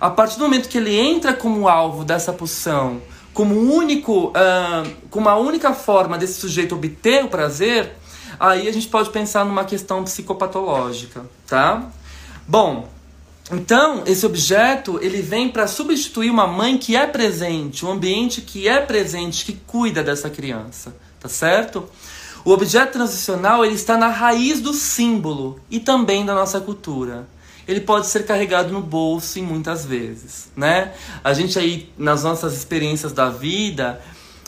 A 0.00 0.10
partir 0.10 0.38
do 0.38 0.44
momento 0.44 0.68
que 0.68 0.78
ele 0.78 0.96
entra 0.96 1.32
como 1.32 1.68
alvo 1.68 2.04
dessa 2.04 2.32
pulsão, 2.32 3.02
como 3.32 3.54
único, 3.74 4.28
uh, 4.28 4.90
como 5.10 5.28
a 5.28 5.36
única 5.36 5.74
forma 5.74 6.16
desse 6.16 6.34
sujeito 6.34 6.76
obter 6.76 7.24
o 7.24 7.28
prazer, 7.28 7.96
aí 8.38 8.68
a 8.68 8.72
gente 8.72 8.86
pode 8.86 9.10
pensar 9.10 9.44
numa 9.44 9.64
questão 9.64 10.04
psicopatológica, 10.04 11.26
tá? 11.46 11.90
Bom, 12.46 12.88
então, 13.52 14.02
esse 14.06 14.24
objeto, 14.24 14.98
ele 15.02 15.20
vem 15.20 15.50
para 15.50 15.66
substituir 15.66 16.30
uma 16.30 16.46
mãe 16.46 16.78
que 16.78 16.96
é 16.96 17.06
presente, 17.06 17.84
um 17.84 17.90
ambiente 17.90 18.40
que 18.40 18.66
é 18.66 18.80
presente, 18.80 19.44
que 19.44 19.52
cuida 19.52 20.02
dessa 20.02 20.30
criança, 20.30 20.96
tá 21.20 21.28
certo? 21.28 21.86
O 22.42 22.50
objeto 22.50 22.92
transicional, 22.92 23.64
ele 23.64 23.74
está 23.74 23.98
na 23.98 24.08
raiz 24.08 24.60
do 24.60 24.72
símbolo 24.72 25.60
e 25.70 25.78
também 25.78 26.24
da 26.24 26.34
nossa 26.34 26.60
cultura. 26.60 27.26
Ele 27.66 27.80
pode 27.80 28.06
ser 28.06 28.26
carregado 28.26 28.72
no 28.72 28.80
bolso 28.80 29.38
e 29.38 29.42
muitas 29.42 29.84
vezes, 29.84 30.50
né? 30.54 30.92
A 31.22 31.32
gente 31.32 31.58
aí 31.58 31.90
nas 31.96 32.22
nossas 32.22 32.54
experiências 32.54 33.12
da 33.12 33.30
vida, 33.30 34.00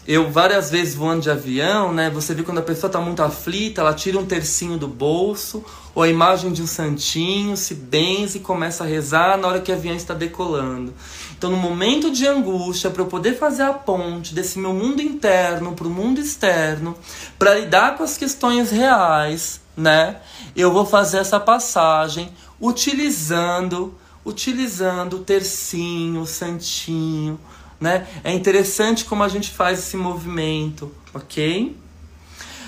eu 0.07 0.31
várias 0.31 0.71
vezes 0.71 0.95
voando 0.95 1.23
de 1.23 1.31
avião, 1.31 1.93
né? 1.93 2.09
Você 2.11 2.33
vê 2.33 2.43
quando 2.45 2.59
a 2.59 2.63
pessoa 2.63 2.89
está 2.89 3.01
muito 3.01 3.23
aflita, 3.23 3.81
ela 3.81 3.93
tira 3.93 4.19
um 4.19 4.25
tercinho 4.25 4.79
do 4.79 4.87
bolso, 4.87 5.65
ou 5.95 6.03
a 6.03 6.09
imagem 6.09 6.53
de 6.53 6.63
um 6.63 6.67
santinho, 6.67 7.57
se 7.57 7.75
benze 7.75 8.39
e 8.39 8.41
começa 8.41 8.85
a 8.85 8.87
rezar 8.87 9.37
na 9.37 9.49
hora 9.49 9.61
que 9.61 9.73
o 9.73 9.75
avião 9.75 9.97
está 9.97 10.15
decolando. 10.15 10.95
Então, 11.37 11.51
no 11.51 11.57
momento 11.57 12.11
de 12.11 12.27
angústia, 12.27 12.89
para 12.89 13.03
eu 13.03 13.07
poder 13.07 13.37
fazer 13.37 13.65
a 13.65 13.73
ponte 13.73 14.33
desse 14.33 14.59
meu 14.59 14.73
mundo 14.73 15.03
interno 15.03 15.73
para 15.73 15.87
o 15.87 15.91
mundo 15.91 16.21
externo, 16.21 16.97
para 17.39 17.55
lidar 17.55 17.97
com 17.97 18.05
as 18.05 18.17
questões 18.17 18.71
reais, 18.71 19.61
né? 19.77 20.21
Eu 20.55 20.73
vou 20.73 20.87
fazer 20.87 21.19
essa 21.19 21.41
passagem 21.41 22.31
utilizando, 22.61 23.95
utilizando 24.25 25.17
o 25.17 25.21
tercinho, 25.21 26.21
o 26.21 26.27
santinho, 26.27 27.39
né? 27.81 28.07
É 28.25 28.33
interessante 28.33 29.05
como 29.05 29.23
a 29.23 29.29
gente 29.29 29.51
faz 29.51 29.79
esse 29.79 29.97
movimento, 29.97 30.95
ok? 31.15 31.77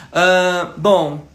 Uh, 0.08 0.78
bom, 0.78 1.26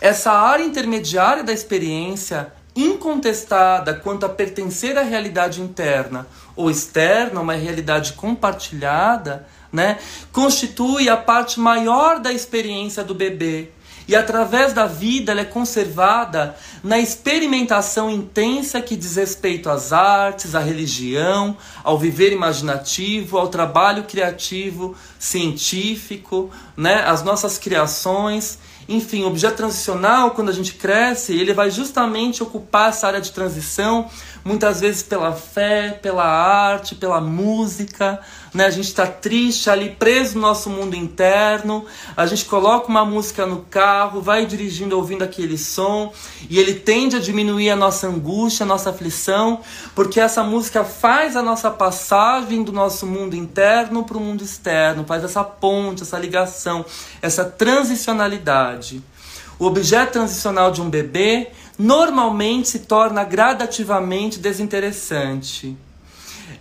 essa 0.00 0.32
área 0.32 0.64
intermediária 0.64 1.42
da 1.42 1.52
experiência, 1.52 2.52
incontestada 2.74 3.94
quanto 3.94 4.24
a 4.24 4.28
pertencer 4.28 4.96
à 4.96 5.02
realidade 5.02 5.60
interna 5.60 6.26
ou 6.56 6.70
externa, 6.70 7.40
uma 7.40 7.54
realidade 7.54 8.12
compartilhada, 8.14 9.46
né, 9.72 9.98
constitui 10.32 11.08
a 11.08 11.16
parte 11.16 11.60
maior 11.60 12.18
da 12.18 12.32
experiência 12.32 13.04
do 13.04 13.14
bebê 13.14 13.70
e 14.10 14.16
através 14.16 14.72
da 14.72 14.86
vida 14.86 15.30
ela 15.30 15.42
é 15.42 15.44
conservada 15.44 16.56
na 16.82 16.98
experimentação 16.98 18.10
intensa 18.10 18.82
que 18.82 18.96
diz 18.96 19.14
respeito 19.14 19.70
às 19.70 19.92
artes, 19.92 20.56
à 20.56 20.58
religião, 20.58 21.56
ao 21.84 21.96
viver 21.96 22.32
imaginativo, 22.32 23.38
ao 23.38 23.46
trabalho 23.46 24.02
criativo, 24.02 24.96
científico, 25.16 26.50
né, 26.76 27.04
as 27.06 27.22
nossas 27.22 27.56
criações. 27.56 28.58
Enfim, 28.88 29.22
o 29.22 29.28
objeto 29.28 29.58
transicional, 29.58 30.32
quando 30.32 30.48
a 30.48 30.52
gente 30.52 30.74
cresce, 30.74 31.32
ele 31.32 31.54
vai 31.54 31.70
justamente 31.70 32.42
ocupar 32.42 32.88
essa 32.88 33.06
área 33.06 33.20
de 33.20 33.30
transição 33.30 34.10
muitas 34.44 34.80
vezes 34.80 35.02
pela 35.02 35.32
fé, 35.32 35.98
pela 36.02 36.24
arte, 36.24 36.94
pela 36.94 37.20
música. 37.20 38.20
Né? 38.52 38.66
A 38.66 38.70
gente 38.70 38.86
está 38.86 39.06
triste 39.06 39.70
ali, 39.70 39.90
preso 39.90 40.34
no 40.34 40.40
nosso 40.40 40.68
mundo 40.70 40.96
interno. 40.96 41.84
A 42.16 42.26
gente 42.26 42.44
coloca 42.44 42.88
uma 42.88 43.04
música 43.04 43.46
no 43.46 43.62
carro, 43.62 44.20
vai 44.20 44.46
dirigindo 44.46 44.96
ouvindo 44.96 45.22
aquele 45.22 45.56
som 45.56 46.12
e 46.48 46.58
ele 46.58 46.74
tende 46.74 47.16
a 47.16 47.20
diminuir 47.20 47.70
a 47.70 47.76
nossa 47.76 48.06
angústia, 48.06 48.64
a 48.64 48.66
nossa 48.66 48.90
aflição, 48.90 49.60
porque 49.94 50.20
essa 50.20 50.42
música 50.42 50.84
faz 50.84 51.36
a 51.36 51.42
nossa 51.42 51.70
passagem 51.70 52.62
do 52.62 52.72
nosso 52.72 53.06
mundo 53.06 53.36
interno 53.36 54.04
para 54.04 54.16
o 54.16 54.20
mundo 54.20 54.42
externo, 54.42 55.04
faz 55.04 55.22
essa 55.24 55.44
ponte, 55.44 56.02
essa 56.02 56.18
ligação, 56.18 56.84
essa 57.22 57.44
transicionalidade. 57.44 59.02
O 59.58 59.66
objeto 59.66 60.12
transicional 60.12 60.70
de 60.70 60.80
um 60.80 60.88
bebê 60.88 61.50
normalmente 61.80 62.68
se 62.68 62.80
torna 62.80 63.24
gradativamente 63.24 64.38
desinteressante, 64.38 65.74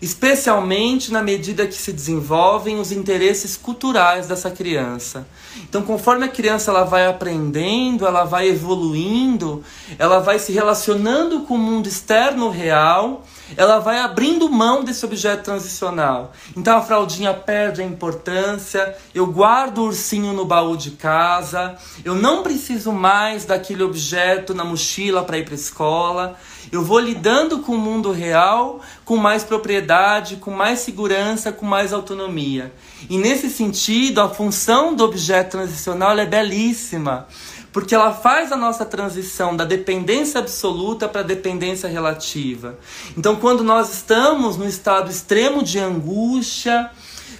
especialmente 0.01 1.11
na 1.11 1.21
medida 1.21 1.67
que 1.67 1.75
se 1.75 1.91
desenvolvem 1.91 2.79
os 2.79 2.93
interesses 2.93 3.57
culturais 3.57 4.27
dessa 4.27 4.49
criança. 4.49 5.27
Então, 5.57 5.81
conforme 5.81 6.23
a 6.23 6.29
criança 6.29 6.71
ela 6.71 6.85
vai 6.85 7.05
aprendendo, 7.05 8.07
ela 8.07 8.23
vai 8.23 8.47
evoluindo, 8.47 9.61
ela 9.97 10.19
vai 10.19 10.39
se 10.39 10.53
relacionando 10.53 11.41
com 11.41 11.55
o 11.55 11.57
mundo 11.57 11.87
externo 11.87 12.49
real, 12.49 13.25
ela 13.55 13.79
vai 13.79 13.99
abrindo 13.99 14.49
mão 14.49 14.83
desse 14.83 15.05
objeto 15.05 15.43
transicional. 15.43 16.33
Então 16.55 16.77
a 16.77 16.81
fraldinha 16.81 17.33
perde 17.33 17.81
a 17.81 17.85
importância, 17.85 18.95
eu 19.13 19.27
guardo 19.27 19.79
o 19.79 19.85
ursinho 19.85 20.33
no 20.33 20.45
baú 20.45 20.75
de 20.75 20.91
casa, 20.91 21.75
eu 22.03 22.15
não 22.15 22.43
preciso 22.43 22.91
mais 22.91 23.45
daquele 23.45 23.83
objeto 23.83 24.53
na 24.53 24.63
mochila 24.63 25.23
para 25.23 25.37
ir 25.37 25.45
para 25.45 25.55
escola. 25.55 26.35
Eu 26.71 26.83
vou 26.83 26.99
lidando 26.99 27.59
com 27.59 27.73
o 27.73 27.77
mundo 27.77 28.11
real 28.11 28.79
com 29.03 29.17
mais 29.17 29.43
propriedade, 29.43 30.35
com 30.35 30.51
mais 30.51 30.79
segurança, 30.79 31.51
com 31.51 31.65
mais 31.65 31.93
autonomia. 31.93 32.71
E 33.09 33.17
nesse 33.17 33.49
sentido, 33.49 34.21
a 34.21 34.29
função 34.29 34.93
do 34.93 35.03
objeto 35.03 35.51
transicional 35.51 36.17
é 36.19 36.25
belíssima 36.25 37.27
porque 37.71 37.93
ela 37.93 38.13
faz 38.13 38.51
a 38.51 38.55
nossa 38.55 38.85
transição 38.85 39.55
da 39.55 39.65
dependência 39.65 40.39
absoluta 40.39 41.07
para 41.07 41.21
a 41.21 41.23
dependência 41.23 41.87
relativa. 41.87 42.77
Então, 43.17 43.35
quando 43.35 43.63
nós 43.63 43.93
estamos 43.93 44.57
no 44.57 44.67
estado 44.67 45.11
extremo 45.11 45.63
de 45.63 45.77
angústia, 45.79 46.89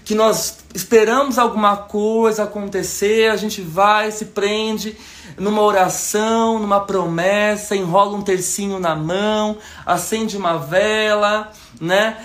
que 0.05 0.13
nós 0.15 0.57
esperamos 0.73 1.37
alguma 1.37 1.77
coisa 1.77 2.43
acontecer, 2.43 3.29
a 3.29 3.35
gente 3.35 3.61
vai, 3.61 4.11
se 4.11 4.25
prende 4.25 4.97
numa 5.39 5.61
oração, 5.61 6.59
numa 6.59 6.81
promessa, 6.81 7.75
enrola 7.75 8.17
um 8.17 8.21
tercinho 8.21 8.79
na 8.79 8.95
mão, 8.95 9.57
acende 9.85 10.37
uma 10.37 10.57
vela, 10.57 11.51
né? 11.79 12.17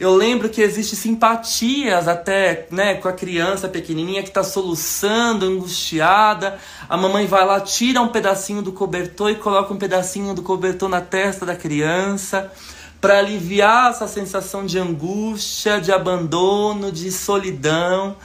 eu 0.00 0.14
lembro 0.14 0.48
que 0.48 0.62
existe 0.62 0.96
simpatias 0.96 2.08
até, 2.08 2.66
né, 2.70 2.94
com 2.94 3.08
a 3.08 3.12
criança 3.12 3.68
pequenininha 3.68 4.22
que 4.22 4.28
está 4.28 4.42
soluçando, 4.42 5.46
angustiada. 5.46 6.58
A 6.88 6.96
mamãe 6.96 7.26
vai 7.26 7.44
lá, 7.44 7.60
tira 7.60 8.00
um 8.00 8.08
pedacinho 8.08 8.62
do 8.62 8.72
cobertor 8.72 9.30
e 9.30 9.34
coloca 9.34 9.72
um 9.72 9.78
pedacinho 9.78 10.34
do 10.34 10.42
cobertor 10.42 10.88
na 10.88 11.00
testa 11.00 11.44
da 11.44 11.54
criança 11.54 12.50
para 13.00 13.18
aliviar 13.18 13.90
essa 13.90 14.08
sensação 14.08 14.64
de 14.64 14.78
angústia, 14.78 15.80
de 15.80 15.92
abandono, 15.92 16.90
de 16.90 17.12
solidão, 17.12 18.16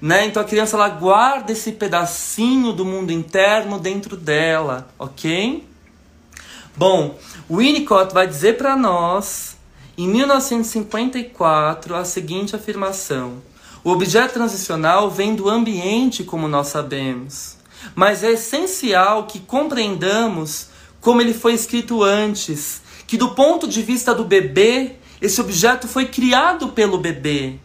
né? 0.00 0.26
Então 0.26 0.42
a 0.42 0.46
criança 0.46 0.76
ela 0.76 0.88
guarda 0.88 1.52
esse 1.52 1.72
pedacinho 1.72 2.72
do 2.72 2.84
mundo 2.84 3.12
interno 3.12 3.78
dentro 3.78 4.16
dela, 4.16 4.88
ok? 4.98 5.66
Bom, 6.76 7.18
Winnicott 7.50 8.14
vai 8.14 8.26
dizer 8.26 8.56
para 8.56 8.76
nós, 8.76 9.56
em 9.98 10.08
1954, 10.08 11.94
a 11.94 12.04
seguinte 12.04 12.56
afirmação: 12.56 13.42
o 13.82 13.90
objeto 13.90 14.34
transicional 14.34 15.10
vem 15.10 15.34
do 15.34 15.48
ambiente, 15.48 16.24
como 16.24 16.48
nós 16.48 16.68
sabemos, 16.68 17.56
mas 17.94 18.22
é 18.22 18.32
essencial 18.32 19.26
que 19.26 19.40
compreendamos 19.40 20.68
como 21.00 21.20
ele 21.20 21.32
foi 21.32 21.54
escrito 21.54 22.02
antes, 22.02 22.82
que 23.06 23.16
do 23.16 23.30
ponto 23.30 23.66
de 23.66 23.82
vista 23.82 24.14
do 24.14 24.24
bebê, 24.24 24.96
esse 25.20 25.40
objeto 25.40 25.88
foi 25.88 26.06
criado 26.06 26.68
pelo 26.68 26.98
bebê. 26.98 27.58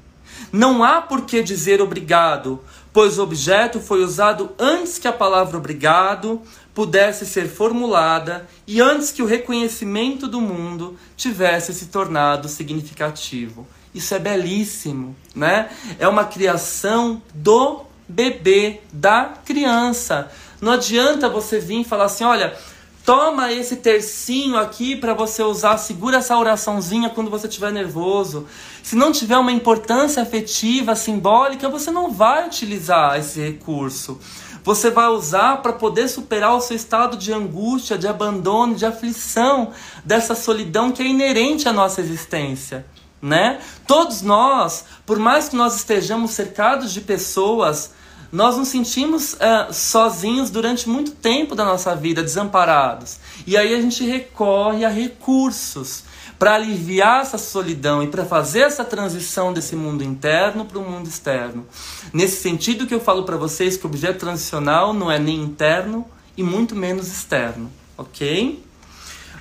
Não 0.55 0.85
há 0.85 1.01
por 1.01 1.25
que 1.25 1.43
dizer 1.43 1.81
obrigado, 1.81 2.61
pois 2.93 3.19
o 3.19 3.23
objeto 3.23 3.81
foi 3.81 4.01
usado 4.01 4.51
antes 4.57 4.97
que 4.97 5.05
a 5.05 5.11
palavra 5.11 5.57
obrigado 5.57 6.41
pudesse 6.73 7.25
ser 7.25 7.49
formulada 7.49 8.47
e 8.65 8.79
antes 8.79 9.11
que 9.11 9.21
o 9.21 9.25
reconhecimento 9.25 10.29
do 10.29 10.39
mundo 10.39 10.97
tivesse 11.17 11.73
se 11.73 11.87
tornado 11.87 12.47
significativo. 12.47 13.67
Isso 13.93 14.15
é 14.15 14.19
belíssimo, 14.19 15.13
né? 15.35 15.69
É 15.99 16.07
uma 16.07 16.23
criação 16.23 17.21
do 17.33 17.81
bebê, 18.07 18.79
da 18.93 19.33
criança. 19.43 20.31
Não 20.61 20.71
adianta 20.71 21.27
você 21.27 21.59
vir 21.59 21.81
e 21.81 21.83
falar 21.83 22.05
assim: 22.05 22.23
olha, 22.23 22.57
Toma 23.05 23.53
esse 23.53 23.75
tercinho 23.75 24.57
aqui 24.57 24.95
para 24.95 25.13
você 25.13 25.43
usar, 25.43 25.77
segura 25.77 26.17
essa 26.17 26.35
oraçãozinha 26.35 27.07
quando 27.07 27.29
você 27.29 27.45
estiver 27.45 27.71
nervoso. 27.71 28.47
Se 28.81 28.95
não 28.95 29.11
tiver 29.11 29.37
uma 29.37 29.51
importância 29.51 30.23
afetiva, 30.23 30.95
simbólica, 30.95 31.69
você 31.69 31.91
não 31.91 32.11
vai 32.11 32.47
utilizar 32.47 33.19
esse 33.19 33.39
recurso. 33.39 34.19
Você 34.63 34.89
vai 34.89 35.07
usar 35.09 35.61
para 35.61 35.71
poder 35.71 36.07
superar 36.07 36.55
o 36.55 36.61
seu 36.61 36.75
estado 36.75 37.15
de 37.15 37.31
angústia, 37.31 37.95
de 37.95 38.07
abandono, 38.07 38.73
de 38.73 38.87
aflição, 38.87 39.71
dessa 40.03 40.33
solidão 40.33 40.91
que 40.91 41.03
é 41.03 41.05
inerente 41.05 41.69
à 41.69 41.73
nossa 41.73 42.01
existência, 42.01 42.87
né? 43.21 43.59
Todos 43.85 44.23
nós, 44.23 44.83
por 45.05 45.19
mais 45.19 45.47
que 45.47 45.55
nós 45.55 45.75
estejamos 45.75 46.31
cercados 46.31 46.91
de 46.91 47.01
pessoas 47.01 47.91
nós 48.35 48.57
nos 48.57 48.67
sentimos 48.67 49.33
uh, 49.33 49.71
sozinhos 49.71 50.49
durante 50.49 50.89
muito 50.89 51.11
tempo 51.11 51.55
da 51.55 51.63
nossa 51.63 51.95
vida, 51.95 52.21
desamparados. 52.21 53.17
E 53.47 53.55
aí 53.55 53.73
a 53.73 53.81
gente 53.81 54.05
recorre 54.05 54.83
a 54.83 54.89
recursos 54.89 56.03
para 56.37 56.55
aliviar 56.55 57.21
essa 57.21 57.37
solidão 57.37 58.03
e 58.03 58.07
para 58.07 58.25
fazer 58.25 58.59
essa 58.59 58.83
transição 58.83 59.53
desse 59.53 59.73
mundo 59.73 60.03
interno 60.03 60.65
para 60.65 60.77
o 60.77 60.81
mundo 60.81 61.07
externo. 61.07 61.65
Nesse 62.11 62.41
sentido 62.41 62.85
que 62.85 62.93
eu 62.93 62.99
falo 62.99 63.23
para 63.23 63.37
vocês 63.37 63.77
que 63.77 63.85
o 63.85 63.89
objeto 63.89 64.19
transicional 64.19 64.93
não 64.93 65.09
é 65.09 65.17
nem 65.17 65.41
interno 65.41 66.05
e 66.35 66.43
muito 66.43 66.75
menos 66.75 67.07
externo, 67.07 67.71
ok? 67.97 68.61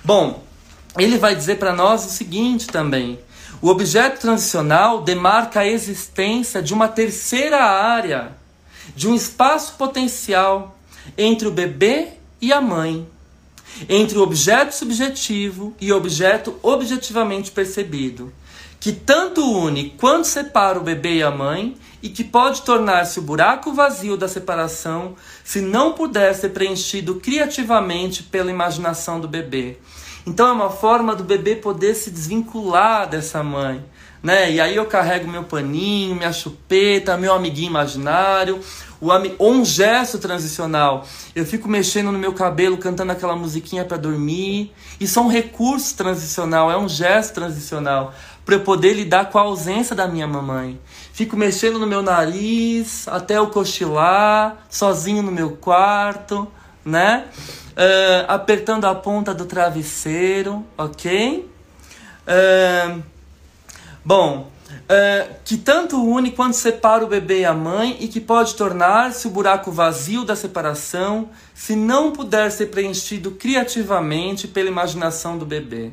Bom, 0.05 0.45
ele 0.97 1.19
vai 1.19 1.35
dizer 1.35 1.59
para 1.59 1.73
nós 1.73 2.07
o 2.07 2.11
seguinte 2.11 2.69
também: 2.69 3.19
o 3.61 3.71
objeto 3.71 4.21
transicional 4.21 5.03
demarca 5.03 5.61
a 5.61 5.67
existência 5.67 6.63
de 6.63 6.73
uma 6.73 6.87
terceira 6.87 7.59
área 7.59 8.44
de 8.95 9.09
um 9.09 9.15
espaço 9.15 9.75
potencial 9.75 10.79
entre 11.17 11.47
o 11.49 11.51
bebê 11.51 12.09
e 12.41 12.53
a 12.53 12.61
mãe, 12.61 13.07
entre 13.89 14.19
o 14.19 14.23
objeto 14.23 14.75
subjetivo 14.75 15.75
e 15.81 15.93
o 15.93 15.97
objeto 15.97 16.55
objetivamente 16.63 17.51
percebido, 17.51 18.33
que 18.79 18.93
tanto 18.93 19.43
une 19.43 19.91
quanto 19.91 20.27
separa 20.27 20.79
o 20.79 20.83
bebê 20.83 21.17
e 21.17 21.23
a 21.23 21.31
mãe 21.31 21.77
e 22.03 22.11
que 22.11 22.23
pode 22.23 22.63
tornar-se 22.63 23.19
o 23.19 23.23
buraco 23.23 23.73
vazio 23.73 24.17
da 24.17 24.29
separação 24.29 25.17
se 25.43 25.61
não 25.63 25.95
puder 25.95 26.35
ser 26.35 26.51
preenchido 26.51 27.15
criativamente 27.15 28.23
pela 28.23 28.51
imaginação 28.51 29.19
do 29.19 29.27
bebê. 29.27 29.79
Então 30.27 30.49
é 30.49 30.53
uma 30.53 30.71
forma 30.71 31.15
do 31.17 31.25
bebê 31.25 31.57
poder 31.57 31.95
se 31.95 32.11
desvincular 32.11 33.09
dessa 33.09 33.43
mãe, 33.43 33.83
né? 34.25 34.51
E 34.51 34.59
aí 34.59 34.75
eu 34.75 34.87
carrego 34.87 35.31
meu 35.31 35.45
paninho, 35.45 36.17
minha 36.17 36.33
chupeta, 36.33 37.15
meu 37.19 37.35
amiguinho 37.35 37.69
imaginário, 37.69 38.59
o 38.99 39.09
ou 39.39 39.53
um 39.53 39.63
gesto 39.63 40.19
transicional. 40.19 41.07
Eu 41.37 41.45
fico 41.45 41.69
mexendo 41.69 42.11
no 42.11 42.19
meu 42.19 42.33
cabelo, 42.33 42.79
cantando 42.79 43.13
aquela 43.13 43.37
musiquinha 43.37 43.85
para 43.85 43.99
dormir. 43.99 44.73
Isso 44.99 45.19
é 45.19 45.23
um 45.23 45.29
recurso 45.29 45.95
transicional, 45.95 46.71
é 46.71 46.79
um 46.79 46.89
gesto 46.89 47.35
transicional 47.35 48.15
para 48.47 48.55
eu 48.55 48.61
poder 48.61 48.95
lidar 48.95 49.31
com 49.31 49.39
a 49.39 49.43
ausência 49.43 49.95
da 49.95 50.09
minha 50.09 50.27
mamãe. 50.27 50.81
Fico 51.13 51.37
mexendo 51.37 51.79
no 51.79 51.87
meu 51.87 52.01
nariz 52.03 53.07
até 53.09 53.37
eu 53.37 53.49
cochilar, 53.49 54.57
sozinho 54.71 55.23
no 55.23 55.31
meu 55.31 55.51
quarto, 55.51 56.49
né? 56.83 57.27
Uh, 57.73 58.25
apertando 58.29 58.87
a 58.87 58.95
ponta 58.95 59.35
do 59.35 59.45
travesseiro, 59.45 60.65
ok? 60.79 61.51
Uh, 62.27 63.14
Bom, 64.05 64.51
é, 64.87 65.31
que 65.47 65.57
tanto 65.57 66.05
une 66.05 66.31
quanto 66.31 66.57
separa 66.57 67.03
o 67.03 67.09
bebê 67.09 67.41
e 67.41 67.45
a 67.47 67.55
mãe 67.55 67.97
e 68.01 68.09
que 68.09 68.21
pode 68.21 68.55
tornar-se 68.55 69.27
o 69.27 69.31
buraco 69.31 69.73
vazio 69.73 70.25
da 70.25 70.37
separação 70.37 71.31
se 71.55 71.75
não 71.75 72.13
puder 72.13 72.51
ser 72.53 72.67
preenchido 72.67 73.31
criativamente 73.31 74.47
pela 74.47 74.69
imaginação 74.69 75.39
do 75.39 75.47
bebê. 75.47 75.91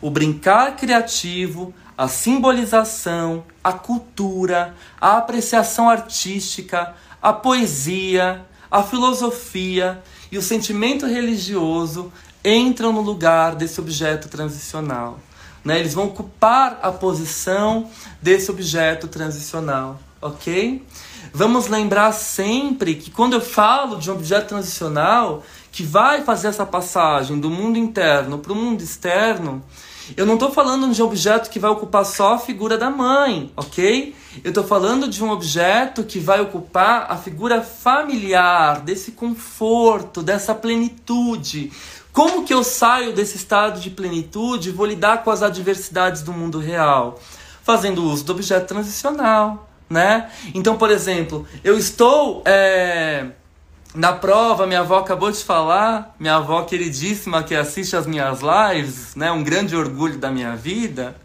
O 0.00 0.10
brincar 0.10 0.74
criativo, 0.74 1.72
a 1.96 2.08
simbolização, 2.08 3.44
a 3.62 3.72
cultura, 3.72 4.74
a 5.00 5.18
apreciação 5.18 5.88
artística, 5.88 6.92
a 7.22 7.32
poesia, 7.32 8.44
a 8.68 8.82
filosofia 8.82 10.02
e 10.32 10.36
o 10.36 10.42
sentimento 10.42 11.06
religioso 11.06 12.12
entram 12.44 12.92
no 12.92 13.00
lugar 13.00 13.54
desse 13.54 13.80
objeto 13.80 14.28
transicional. 14.28 15.20
Né? 15.64 15.80
Eles 15.80 15.94
vão 15.94 16.06
ocupar 16.06 16.78
a 16.82 16.92
posição 16.92 17.88
desse 18.20 18.50
objeto 18.50 19.08
transicional, 19.08 19.98
ok? 20.20 20.84
Vamos 21.32 21.66
lembrar 21.68 22.12
sempre 22.12 22.94
que 22.94 23.10
quando 23.10 23.32
eu 23.32 23.40
falo 23.40 23.96
de 23.96 24.10
um 24.10 24.14
objeto 24.14 24.48
transicional 24.48 25.42
que 25.72 25.82
vai 25.82 26.22
fazer 26.22 26.48
essa 26.48 26.66
passagem 26.66 27.40
do 27.40 27.50
mundo 27.50 27.78
interno 27.78 28.38
para 28.38 28.52
o 28.52 28.56
mundo 28.56 28.82
externo, 28.82 29.64
eu 30.16 30.26
não 30.26 30.34
estou 30.34 30.50
falando 30.50 30.92
de 30.92 31.02
um 31.02 31.06
objeto 31.06 31.48
que 31.48 31.58
vai 31.58 31.70
ocupar 31.70 32.04
só 32.04 32.34
a 32.34 32.38
figura 32.38 32.76
da 32.76 32.90
mãe, 32.90 33.50
ok? 33.56 34.14
Eu 34.44 34.50
estou 34.50 34.62
falando 34.62 35.08
de 35.08 35.24
um 35.24 35.30
objeto 35.30 36.04
que 36.04 36.18
vai 36.18 36.40
ocupar 36.40 37.06
a 37.10 37.16
figura 37.16 37.62
familiar, 37.62 38.80
desse 38.80 39.12
conforto, 39.12 40.22
dessa 40.22 40.54
plenitude, 40.54 41.72
como 42.14 42.44
que 42.44 42.54
eu 42.54 42.62
saio 42.62 43.12
desse 43.12 43.36
estado 43.36 43.80
de 43.80 43.90
plenitude 43.90 44.68
e 44.68 44.72
vou 44.72 44.86
lidar 44.86 45.24
com 45.24 45.32
as 45.32 45.42
adversidades 45.42 46.22
do 46.22 46.32
mundo 46.32 46.60
real? 46.60 47.20
Fazendo 47.64 48.04
uso 48.04 48.24
do 48.24 48.30
objeto 48.30 48.68
transicional, 48.68 49.68
né? 49.90 50.30
Então, 50.54 50.78
por 50.78 50.92
exemplo, 50.92 51.44
eu 51.64 51.76
estou 51.76 52.40
é, 52.46 53.26
na 53.92 54.12
prova, 54.12 54.64
minha 54.64 54.78
avó 54.78 54.98
acabou 54.98 55.28
de 55.32 55.42
falar, 55.42 56.14
minha 56.16 56.36
avó 56.36 56.62
queridíssima 56.62 57.42
que 57.42 57.52
assiste 57.52 57.96
as 57.96 58.06
minhas 58.06 58.38
lives, 58.40 59.16
né? 59.16 59.32
Um 59.32 59.42
grande 59.42 59.74
orgulho 59.74 60.16
da 60.16 60.30
minha 60.30 60.54
vida. 60.54 61.16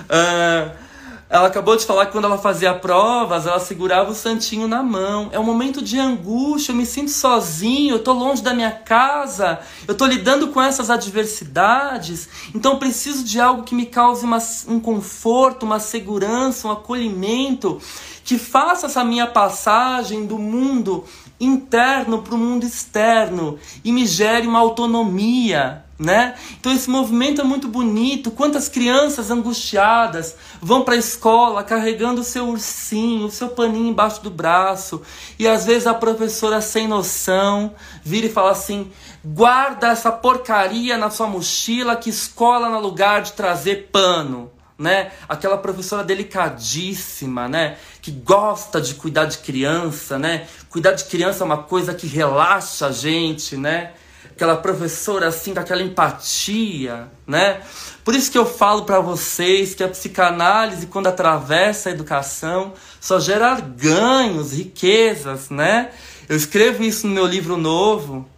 Uh, 0.00 0.87
ela 1.30 1.48
acabou 1.48 1.76
de 1.76 1.84
falar 1.84 2.06
que 2.06 2.12
quando 2.12 2.24
ela 2.24 2.38
fazia 2.38 2.72
provas, 2.72 3.46
ela 3.46 3.60
segurava 3.60 4.10
o 4.10 4.14
santinho 4.14 4.66
na 4.66 4.82
mão. 4.82 5.28
É 5.30 5.38
um 5.38 5.44
momento 5.44 5.82
de 5.82 5.98
angústia, 5.98 6.72
eu 6.72 6.76
me 6.76 6.86
sinto 6.86 7.10
sozinho, 7.10 7.96
eu 7.96 7.98
tô 7.98 8.14
longe 8.14 8.42
da 8.42 8.54
minha 8.54 8.70
casa, 8.70 9.60
eu 9.86 9.94
tô 9.94 10.06
lidando 10.06 10.48
com 10.48 10.62
essas 10.62 10.88
adversidades, 10.88 12.28
então 12.54 12.78
preciso 12.78 13.24
de 13.24 13.38
algo 13.38 13.62
que 13.62 13.74
me 13.74 13.84
cause 13.84 14.24
uma, 14.24 14.38
um 14.66 14.80
conforto, 14.80 15.66
uma 15.66 15.78
segurança, 15.78 16.66
um 16.66 16.70
acolhimento, 16.70 17.78
que 18.24 18.38
faça 18.38 18.86
essa 18.86 19.04
minha 19.04 19.26
passagem 19.26 20.24
do 20.24 20.38
mundo 20.38 21.04
interno 21.38 22.22
para 22.22 22.34
o 22.34 22.38
mundo 22.38 22.64
externo 22.64 23.58
e 23.84 23.92
me 23.92 24.06
gere 24.06 24.46
uma 24.46 24.58
autonomia, 24.58 25.84
né? 25.98 26.36
Então 26.60 26.72
esse 26.72 26.88
movimento 26.88 27.40
é 27.40 27.44
muito 27.44 27.66
bonito. 27.66 28.30
Quantas 28.30 28.68
crianças 28.68 29.30
angustiadas 29.30 30.36
vão 30.60 30.82
para 30.82 30.94
a 30.94 30.98
escola 30.98 31.64
carregando 31.64 32.20
o 32.20 32.24
seu 32.24 32.48
ursinho, 32.48 33.26
o 33.26 33.30
seu 33.30 33.48
paninho 33.48 33.88
embaixo 33.88 34.22
do 34.22 34.30
braço, 34.30 35.02
e 35.38 35.48
às 35.48 35.66
vezes 35.66 35.86
a 35.86 35.94
professora 35.94 36.60
sem 36.60 36.86
noção 36.86 37.74
vira 38.04 38.26
e 38.26 38.30
fala 38.30 38.52
assim: 38.52 38.90
"Guarda 39.24 39.88
essa 39.88 40.12
porcaria 40.12 40.96
na 40.96 41.10
sua 41.10 41.26
mochila, 41.26 41.96
que 41.96 42.10
escola 42.10 42.68
no 42.68 42.80
lugar 42.80 43.22
de 43.22 43.32
trazer 43.32 43.88
pano" 43.90 44.50
né? 44.78 45.10
Aquela 45.28 45.58
professora 45.58 46.04
delicadíssima, 46.04 47.48
né? 47.48 47.76
Que 48.00 48.12
gosta 48.12 48.80
de 48.80 48.94
cuidar 48.94 49.24
de 49.24 49.38
criança, 49.38 50.16
né? 50.20 50.46
Cuidar 50.70 50.92
de 50.92 51.04
criança 51.06 51.42
é 51.42 51.44
uma 51.44 51.64
coisa 51.64 51.92
que 51.92 52.06
relaxa 52.06 52.86
a 52.86 52.92
gente, 52.92 53.56
né? 53.56 53.90
Aquela 54.38 54.56
professora 54.56 55.26
assim 55.26 55.52
com 55.52 55.58
aquela 55.58 55.82
empatia, 55.82 57.08
né? 57.26 57.60
Por 58.04 58.14
isso 58.14 58.30
que 58.30 58.38
eu 58.38 58.46
falo 58.46 58.84
para 58.84 59.00
vocês 59.00 59.74
que 59.74 59.82
a 59.82 59.88
psicanálise 59.88 60.86
quando 60.86 61.08
atravessa 61.08 61.88
a 61.88 61.92
educação 61.92 62.72
só 63.00 63.18
gera 63.18 63.58
ganhos, 63.58 64.52
riquezas, 64.52 65.50
né? 65.50 65.90
Eu 66.28 66.36
escrevo 66.36 66.84
isso 66.84 67.08
no 67.08 67.14
meu 67.14 67.26
livro 67.26 67.56
novo, 67.56 68.28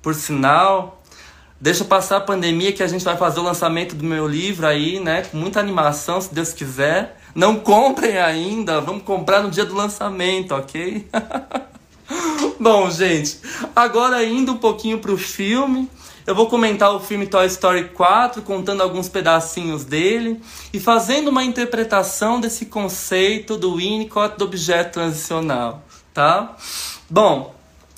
por 0.00 0.14
sinal, 0.14 1.02
Deixa 1.60 1.84
passar 1.84 2.18
a 2.18 2.20
pandemia 2.20 2.72
que 2.72 2.82
a 2.82 2.86
gente 2.86 3.04
vai 3.04 3.16
fazer 3.16 3.40
o 3.40 3.42
lançamento 3.42 3.96
do 3.96 4.04
meu 4.04 4.28
livro 4.28 4.68
aí, 4.68 5.00
né? 5.00 5.22
Com 5.22 5.36
muita 5.36 5.58
animação, 5.58 6.20
se 6.20 6.32
Deus 6.32 6.52
quiser. 6.52 7.20
Não 7.34 7.56
comprem 7.60 8.18
ainda, 8.18 8.80
vamos 8.80 9.02
comprar 9.02 9.42
no 9.42 9.50
dia 9.50 9.64
do 9.64 9.74
lançamento, 9.74 10.54
ok? 10.54 11.08
Bom, 12.58 12.90
gente, 12.90 13.38
agora 13.74 14.24
indo 14.24 14.52
um 14.52 14.56
pouquinho 14.56 14.98
pro 14.98 15.16
filme, 15.16 15.88
eu 16.26 16.34
vou 16.34 16.46
comentar 16.46 16.94
o 16.94 17.00
filme 17.00 17.26
Toy 17.26 17.46
Story 17.46 17.88
4, 17.88 18.42
contando 18.42 18.82
alguns 18.82 19.08
pedacinhos 19.08 19.84
dele 19.84 20.40
e 20.72 20.78
fazendo 20.78 21.28
uma 21.28 21.44
interpretação 21.44 22.40
desse 22.40 22.66
conceito 22.66 23.56
do 23.56 23.76
Winnicott 23.76 24.38
do 24.38 24.44
objeto 24.44 24.94
transicional, 24.94 25.82
tá? 26.12 26.56
Bom, 27.08 27.54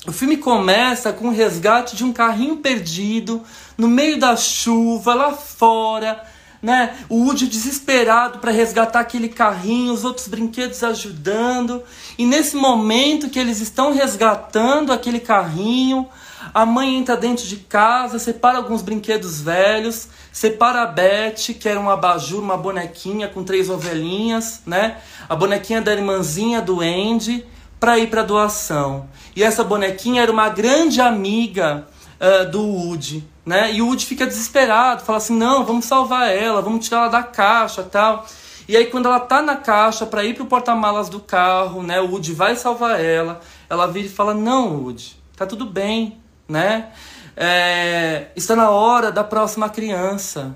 o 0.07 0.11
filme 0.11 0.37
começa 0.37 1.13
com 1.13 1.27
o 1.27 1.31
resgate 1.31 1.95
de 1.95 2.03
um 2.03 2.11
carrinho 2.11 2.57
perdido 2.57 3.41
no 3.77 3.87
meio 3.87 4.19
da 4.19 4.35
chuva, 4.35 5.13
lá 5.13 5.31
fora, 5.31 6.21
né? 6.63 6.95
O 7.09 7.25
Woody 7.25 7.45
desesperado 7.45 8.39
para 8.39 8.49
resgatar 8.49 9.01
aquele 9.01 9.27
carrinho, 9.27 9.91
os 9.91 10.05
outros 10.05 10.29
brinquedos 10.29 10.81
ajudando. 10.81 11.83
E 12.17 12.25
nesse 12.25 12.55
momento 12.55 13.29
que 13.29 13.37
eles 13.37 13.59
estão 13.59 13.93
resgatando 13.93 14.93
aquele 14.93 15.19
carrinho, 15.19 16.07
a 16.53 16.65
mãe 16.65 16.95
entra 16.95 17.17
dentro 17.17 17.45
de 17.45 17.57
casa, 17.57 18.17
separa 18.17 18.57
alguns 18.57 18.81
brinquedos 18.81 19.41
velhos, 19.41 20.07
separa 20.31 20.83
a 20.83 20.85
Beth, 20.85 21.53
que 21.59 21.67
era 21.67 21.79
um 21.79 21.89
abajur, 21.89 22.41
uma 22.41 22.55
bonequinha 22.55 23.27
com 23.27 23.43
três 23.43 23.69
ovelhinhas, 23.69 24.61
né? 24.65 24.99
A 25.27 25.35
bonequinha 25.35 25.81
da 25.81 25.91
irmãzinha 25.91 26.61
do 26.61 26.79
Andy 26.79 27.45
para 27.77 27.99
ir 27.99 28.07
para 28.07 28.23
doação. 28.23 29.09
E 29.35 29.43
essa 29.43 29.65
bonequinha 29.65 30.21
era 30.21 30.31
uma 30.31 30.47
grande 30.47 31.01
amiga 31.01 31.85
uh, 32.21 32.49
do 32.49 32.61
Woody, 32.61 33.27
né? 33.45 33.73
E 33.73 33.81
o 33.81 33.87
Woody 33.87 34.05
fica 34.05 34.25
desesperado, 34.25 35.03
fala 35.03 35.17
assim: 35.17 35.35
"Não, 35.35 35.65
vamos 35.65 35.85
salvar 35.85 36.29
ela, 36.29 36.61
vamos 36.61 36.85
tirar 36.85 37.01
ela 37.01 37.09
da 37.09 37.23
caixa, 37.23 37.83
tal". 37.83 38.25
E 38.67 38.77
aí 38.77 38.85
quando 38.85 39.07
ela 39.07 39.19
tá 39.19 39.41
na 39.41 39.57
caixa 39.57 40.05
para 40.05 40.23
ir 40.23 40.35
pro 40.35 40.45
porta-malas 40.45 41.09
do 41.09 41.19
carro, 41.19 41.83
né? 41.83 41.99
O 41.99 42.11
Woody 42.11 42.33
vai 42.33 42.55
salvar 42.55 42.99
ela. 42.99 43.41
Ela 43.69 43.87
vira 43.87 44.07
e 44.07 44.09
fala: 44.09 44.33
"Não, 44.33 44.77
Woody, 44.77 45.17
tá 45.35 45.45
tudo 45.45 45.65
bem, 45.65 46.17
né? 46.47 46.91
É, 47.35 48.27
está 48.35 48.55
na 48.55 48.69
hora 48.69 49.11
da 49.11 49.23
próxima 49.23 49.69
criança. 49.69 50.55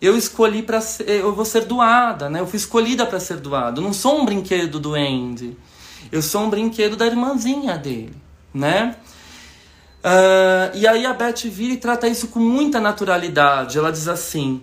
Eu 0.00 0.16
escolhi 0.16 0.62
para 0.62 0.80
eu 1.06 1.34
vou 1.34 1.44
ser 1.44 1.64
doada, 1.64 2.28
né? 2.28 2.40
Eu 2.40 2.46
fui 2.46 2.58
escolhida 2.58 3.06
para 3.06 3.18
ser 3.18 3.38
doada. 3.38 3.80
Eu 3.80 3.84
não 3.84 3.92
sou 3.92 4.20
um 4.20 4.24
brinquedo 4.24 4.78
do 4.78 4.94
Andy. 4.94 5.56
Eu 6.12 6.22
sou 6.22 6.42
um 6.42 6.50
brinquedo 6.50 6.96
da 6.96 7.06
irmãzinha 7.06 7.76
dele, 7.76 8.14
né? 8.52 8.94
Uh, 10.06 10.70
e 10.72 10.86
aí 10.86 11.04
a 11.04 11.12
Beth 11.12 11.42
vira 11.46 11.74
e 11.74 11.76
trata 11.76 12.06
isso 12.06 12.28
com 12.28 12.38
muita 12.38 12.80
naturalidade. 12.80 13.76
Ela 13.76 13.90
diz 13.90 14.06
assim: 14.06 14.62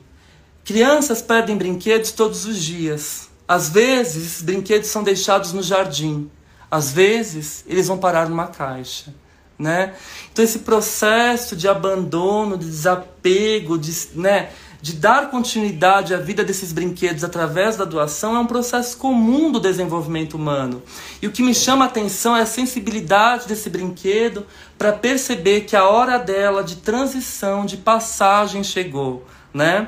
crianças 0.63 1.21
perdem 1.21 1.58
brinquedos 1.58 2.13
todos 2.13 2.45
os 2.45 2.63
dias. 2.63 3.29
Às 3.45 3.67
vezes, 3.67 4.41
brinquedos 4.41 4.88
são 4.88 5.03
deixados 5.03 5.51
no 5.51 5.62
jardim. 5.62 6.32
Às 6.71 6.93
vezes, 6.93 7.65
eles 7.67 7.89
vão 7.89 7.97
parar 7.97 8.29
numa 8.29 8.47
caixa. 8.47 9.13
Né? 9.60 9.93
Então, 10.32 10.43
esse 10.43 10.60
processo 10.60 11.58
de 11.58 11.67
abandono, 11.67 12.58
de 12.58 12.65
desapego, 12.65 13.77
de, 13.77 13.91
né, 14.15 14.49
de 14.84 14.91
dar 14.91 15.32
continuidade 15.32 16.13
à 16.13 16.17
vida 16.17 16.43
desses 16.43 16.74
brinquedos 16.74 17.24
através 17.24 17.78
da 17.78 17.86
doação 17.86 18.36
é 18.36 18.39
um 18.39 18.46
processo 18.46 18.98
comum 18.98 19.50
do 19.50 19.58
desenvolvimento 19.58 20.34
humano. 20.34 20.84
E 21.22 21.28
o 21.28 21.32
que 21.32 21.41
me 21.41 21.56
chama 21.56 21.86
a 21.86 21.88
atenção 21.88 22.36
é 22.36 22.41
a 22.41 22.46
sensibilidade 22.46 23.48
desse 23.48 23.69
brinquedo 23.69 24.46
para 24.78 24.91
perceber 24.91 25.62
que 25.62 25.78
a 25.78 25.88
hora 25.88 26.17
dela 26.17 26.62
de 26.62 26.76
transição, 26.76 27.65
de 27.65 27.78
passagem 27.78 28.62
chegou, 28.62 29.26
né? 29.54 29.88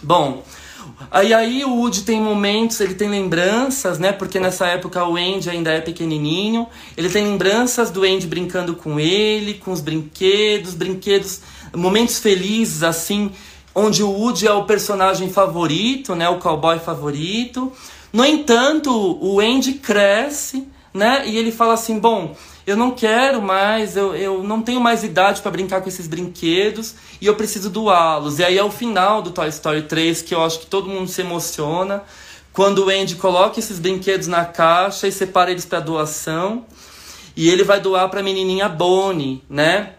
Bom, 0.00 0.44
Aí 1.10 1.34
aí 1.34 1.64
o 1.64 1.74
Woody 1.76 2.02
tem 2.02 2.20
momentos, 2.20 2.78
ele 2.80 2.94
tem 2.94 3.08
lembranças, 3.08 3.98
né? 3.98 4.12
Porque 4.12 4.38
nessa 4.38 4.66
época 4.66 5.04
o 5.04 5.16
Andy 5.16 5.50
ainda 5.50 5.72
é 5.72 5.80
pequenininho. 5.80 6.68
Ele 6.96 7.10
tem 7.10 7.24
lembranças 7.24 7.90
do 7.90 8.04
Andy 8.04 8.26
brincando 8.26 8.76
com 8.76 9.00
ele, 9.00 9.54
com 9.54 9.72
os 9.72 9.80
brinquedos, 9.80 10.74
brinquedos, 10.74 11.40
momentos 11.74 12.18
felizes 12.18 12.82
assim, 12.82 13.32
onde 13.74 14.02
o 14.02 14.10
Woody 14.10 14.46
é 14.46 14.52
o 14.52 14.64
personagem 14.64 15.30
favorito, 15.30 16.14
né, 16.14 16.28
o 16.28 16.38
cowboy 16.38 16.78
favorito. 16.78 17.72
No 18.12 18.24
entanto, 18.24 18.90
o 19.20 19.40
Andy 19.40 19.74
cresce, 19.74 20.66
né, 20.92 21.22
e 21.26 21.36
ele 21.36 21.52
fala 21.52 21.74
assim: 21.74 21.98
bom, 21.98 22.34
eu 22.66 22.76
não 22.76 22.90
quero 22.90 23.40
mais, 23.40 23.96
eu, 23.96 24.14
eu 24.14 24.42
não 24.42 24.62
tenho 24.62 24.80
mais 24.80 25.02
idade 25.02 25.40
para 25.40 25.50
brincar 25.50 25.80
com 25.80 25.88
esses 25.88 26.06
brinquedos 26.06 26.94
e 27.20 27.26
eu 27.26 27.34
preciso 27.34 27.70
doá-los. 27.70 28.38
E 28.38 28.44
aí 28.44 28.58
é 28.58 28.64
o 28.64 28.70
final 28.70 29.22
do 29.22 29.30
Toy 29.30 29.48
Story 29.48 29.82
3 29.82 30.22
que 30.22 30.34
eu 30.34 30.44
acho 30.44 30.60
que 30.60 30.66
todo 30.66 30.88
mundo 30.88 31.08
se 31.08 31.20
emociona 31.20 32.02
quando 32.52 32.86
o 32.86 32.88
Andy 32.88 33.14
coloca 33.16 33.58
esses 33.58 33.78
brinquedos 33.78 34.26
na 34.26 34.44
caixa 34.44 35.06
e 35.06 35.12
separa 35.12 35.50
eles 35.50 35.64
para 35.64 35.80
doação. 35.80 36.64
E 37.36 37.48
ele 37.48 37.64
vai 37.64 37.80
doar 37.80 38.08
para 38.08 38.20
a 38.20 38.22
menininha 38.22 38.68
Bonnie, 38.68 39.42
né? 39.48 39.94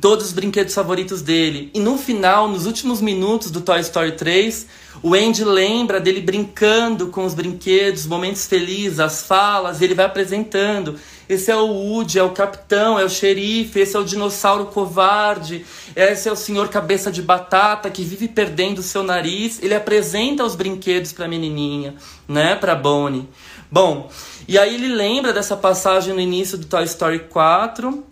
Todos 0.00 0.26
os 0.26 0.32
brinquedos 0.32 0.74
favoritos 0.74 1.22
dele. 1.22 1.70
E 1.74 1.80
no 1.80 1.98
final, 1.98 2.48
nos 2.48 2.66
últimos 2.66 3.00
minutos 3.00 3.50
do 3.50 3.60
Toy 3.60 3.80
Story 3.80 4.12
3, 4.12 4.66
o 5.02 5.14
Andy 5.14 5.44
lembra 5.44 5.98
dele 6.00 6.20
brincando 6.20 7.08
com 7.08 7.24
os 7.24 7.34
brinquedos, 7.34 8.06
momentos 8.06 8.46
felizes, 8.46 9.00
as 9.00 9.22
falas, 9.22 9.80
e 9.80 9.84
ele 9.84 9.94
vai 9.94 10.04
apresentando. 10.04 10.94
Esse 11.28 11.50
é 11.50 11.56
o 11.56 11.66
Woody, 11.66 12.18
é 12.18 12.22
o 12.22 12.30
capitão, 12.30 12.98
é 12.98 13.04
o 13.04 13.08
xerife, 13.08 13.80
esse 13.80 13.96
é 13.96 13.98
o 13.98 14.04
dinossauro 14.04 14.66
covarde, 14.66 15.64
esse 15.96 16.28
é 16.28 16.32
o 16.32 16.36
senhor 16.36 16.68
cabeça 16.68 17.10
de 17.10 17.20
batata 17.20 17.90
que 17.90 18.04
vive 18.04 18.28
perdendo 18.28 18.78
o 18.78 18.82
seu 18.82 19.02
nariz. 19.02 19.60
Ele 19.62 19.74
apresenta 19.74 20.44
os 20.44 20.54
brinquedos 20.54 21.12
para 21.12 21.24
a 21.24 21.28
menininha, 21.28 21.96
né, 22.28 22.54
para 22.54 22.76
Bonnie. 22.76 23.28
Bom, 23.70 24.10
e 24.46 24.58
aí 24.58 24.74
ele 24.74 24.88
lembra 24.88 25.32
dessa 25.32 25.56
passagem 25.56 26.14
no 26.14 26.20
início 26.20 26.58
do 26.58 26.66
Toy 26.66 26.84
Story 26.84 27.20
4 27.30 28.04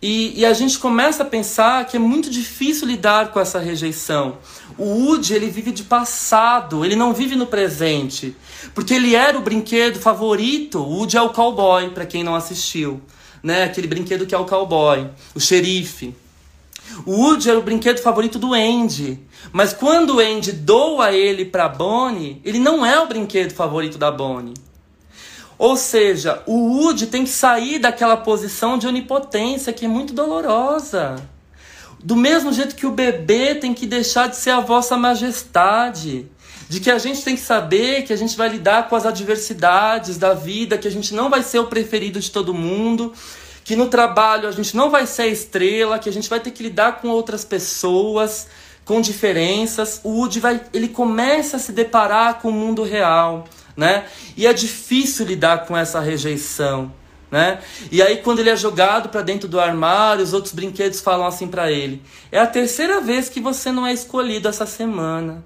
e, 0.00 0.40
e, 0.40 0.46
a 0.46 0.52
gente 0.52 0.78
começa 0.78 1.24
a 1.24 1.26
pensar 1.26 1.84
que 1.86 1.96
é 1.96 2.00
muito 2.00 2.30
difícil 2.30 2.86
lidar 2.86 3.32
com 3.32 3.40
essa 3.40 3.58
rejeição. 3.58 4.38
O 4.76 4.84
Woody, 4.84 5.34
ele 5.34 5.50
vive 5.50 5.72
de 5.72 5.82
passado, 5.82 6.84
ele 6.84 6.94
não 6.94 7.12
vive 7.12 7.34
no 7.34 7.46
presente. 7.46 8.36
Porque 8.74 8.94
ele 8.94 9.16
era 9.16 9.36
o 9.36 9.42
brinquedo 9.42 9.98
favorito. 9.98 10.78
O 10.78 10.98
Woody 10.98 11.16
é 11.16 11.22
o 11.22 11.30
cowboy, 11.30 11.90
para 11.90 12.06
quem 12.06 12.22
não 12.22 12.36
assistiu. 12.36 13.00
Né? 13.42 13.64
Aquele 13.64 13.88
brinquedo 13.88 14.24
que 14.24 14.34
é 14.34 14.38
o 14.38 14.44
cowboy, 14.44 15.08
o 15.34 15.40
xerife. 15.40 16.14
O 17.04 17.12
Woody 17.12 17.50
era 17.50 17.58
o 17.58 17.62
brinquedo 17.62 17.98
favorito 17.98 18.38
do 18.38 18.54
Andy. 18.54 19.18
Mas 19.52 19.72
quando 19.72 20.16
o 20.16 20.20
Andy 20.20 20.52
doa 20.52 21.12
ele 21.12 21.44
para 21.44 21.68
Bonnie, 21.68 22.40
ele 22.44 22.60
não 22.60 22.86
é 22.86 23.00
o 23.00 23.06
brinquedo 23.06 23.52
favorito 23.52 23.98
da 23.98 24.12
Bonnie. 24.12 24.54
Ou 25.58 25.76
seja, 25.76 26.40
o 26.46 26.54
Woody 26.54 27.08
tem 27.08 27.24
que 27.24 27.30
sair 27.30 27.80
daquela 27.80 28.16
posição 28.16 28.78
de 28.78 28.86
onipotência 28.86 29.72
que 29.72 29.84
é 29.84 29.88
muito 29.88 30.14
dolorosa. 30.14 31.16
Do 31.98 32.14
mesmo 32.14 32.52
jeito 32.52 32.76
que 32.76 32.86
o 32.86 32.92
bebê 32.92 33.56
tem 33.56 33.74
que 33.74 33.84
deixar 33.84 34.28
de 34.28 34.36
ser 34.36 34.50
a 34.50 34.60
vossa 34.60 34.96
majestade. 34.96 36.26
De 36.68 36.78
que 36.78 36.90
a 36.90 36.98
gente 36.98 37.22
tem 37.24 37.34
que 37.34 37.40
saber 37.40 38.02
que 38.02 38.12
a 38.12 38.16
gente 38.16 38.36
vai 38.36 38.48
lidar 38.48 38.88
com 38.88 38.94
as 38.94 39.04
adversidades 39.04 40.16
da 40.16 40.32
vida, 40.32 40.78
que 40.78 40.86
a 40.86 40.90
gente 40.90 41.12
não 41.12 41.28
vai 41.28 41.42
ser 41.42 41.58
o 41.58 41.66
preferido 41.66 42.20
de 42.20 42.30
todo 42.30 42.54
mundo, 42.54 43.12
que 43.64 43.74
no 43.74 43.88
trabalho 43.88 44.48
a 44.48 44.52
gente 44.52 44.76
não 44.76 44.90
vai 44.90 45.06
ser 45.06 45.22
a 45.22 45.26
estrela, 45.26 45.98
que 45.98 46.08
a 46.08 46.12
gente 46.12 46.28
vai 46.28 46.38
ter 46.38 46.52
que 46.52 46.62
lidar 46.62 47.00
com 47.00 47.08
outras 47.08 47.44
pessoas, 47.44 48.46
com 48.84 49.00
diferenças. 49.00 50.00
O 50.04 50.10
Woody 50.10 50.38
vai, 50.38 50.60
ele 50.72 50.88
começa 50.88 51.56
a 51.56 51.60
se 51.60 51.72
deparar 51.72 52.34
com 52.40 52.50
o 52.50 52.52
mundo 52.52 52.84
real 52.84 53.44
né? 53.78 54.06
E 54.36 54.44
é 54.44 54.52
difícil 54.52 55.24
lidar 55.24 55.64
com 55.64 55.76
essa 55.76 56.00
rejeição, 56.00 56.92
né? 57.30 57.60
E 57.92 58.02
aí 58.02 58.16
quando 58.16 58.40
ele 58.40 58.50
é 58.50 58.56
jogado 58.56 59.08
para 59.08 59.22
dentro 59.22 59.48
do 59.48 59.60
armário, 59.60 60.24
os 60.24 60.32
outros 60.32 60.52
brinquedos 60.52 61.00
falam 61.00 61.24
assim 61.24 61.46
para 61.46 61.70
ele: 61.70 62.02
"É 62.32 62.40
a 62.40 62.46
terceira 62.46 63.00
vez 63.00 63.28
que 63.28 63.40
você 63.40 63.70
não 63.70 63.86
é 63.86 63.92
escolhido 63.92 64.48
essa 64.48 64.66
semana". 64.66 65.44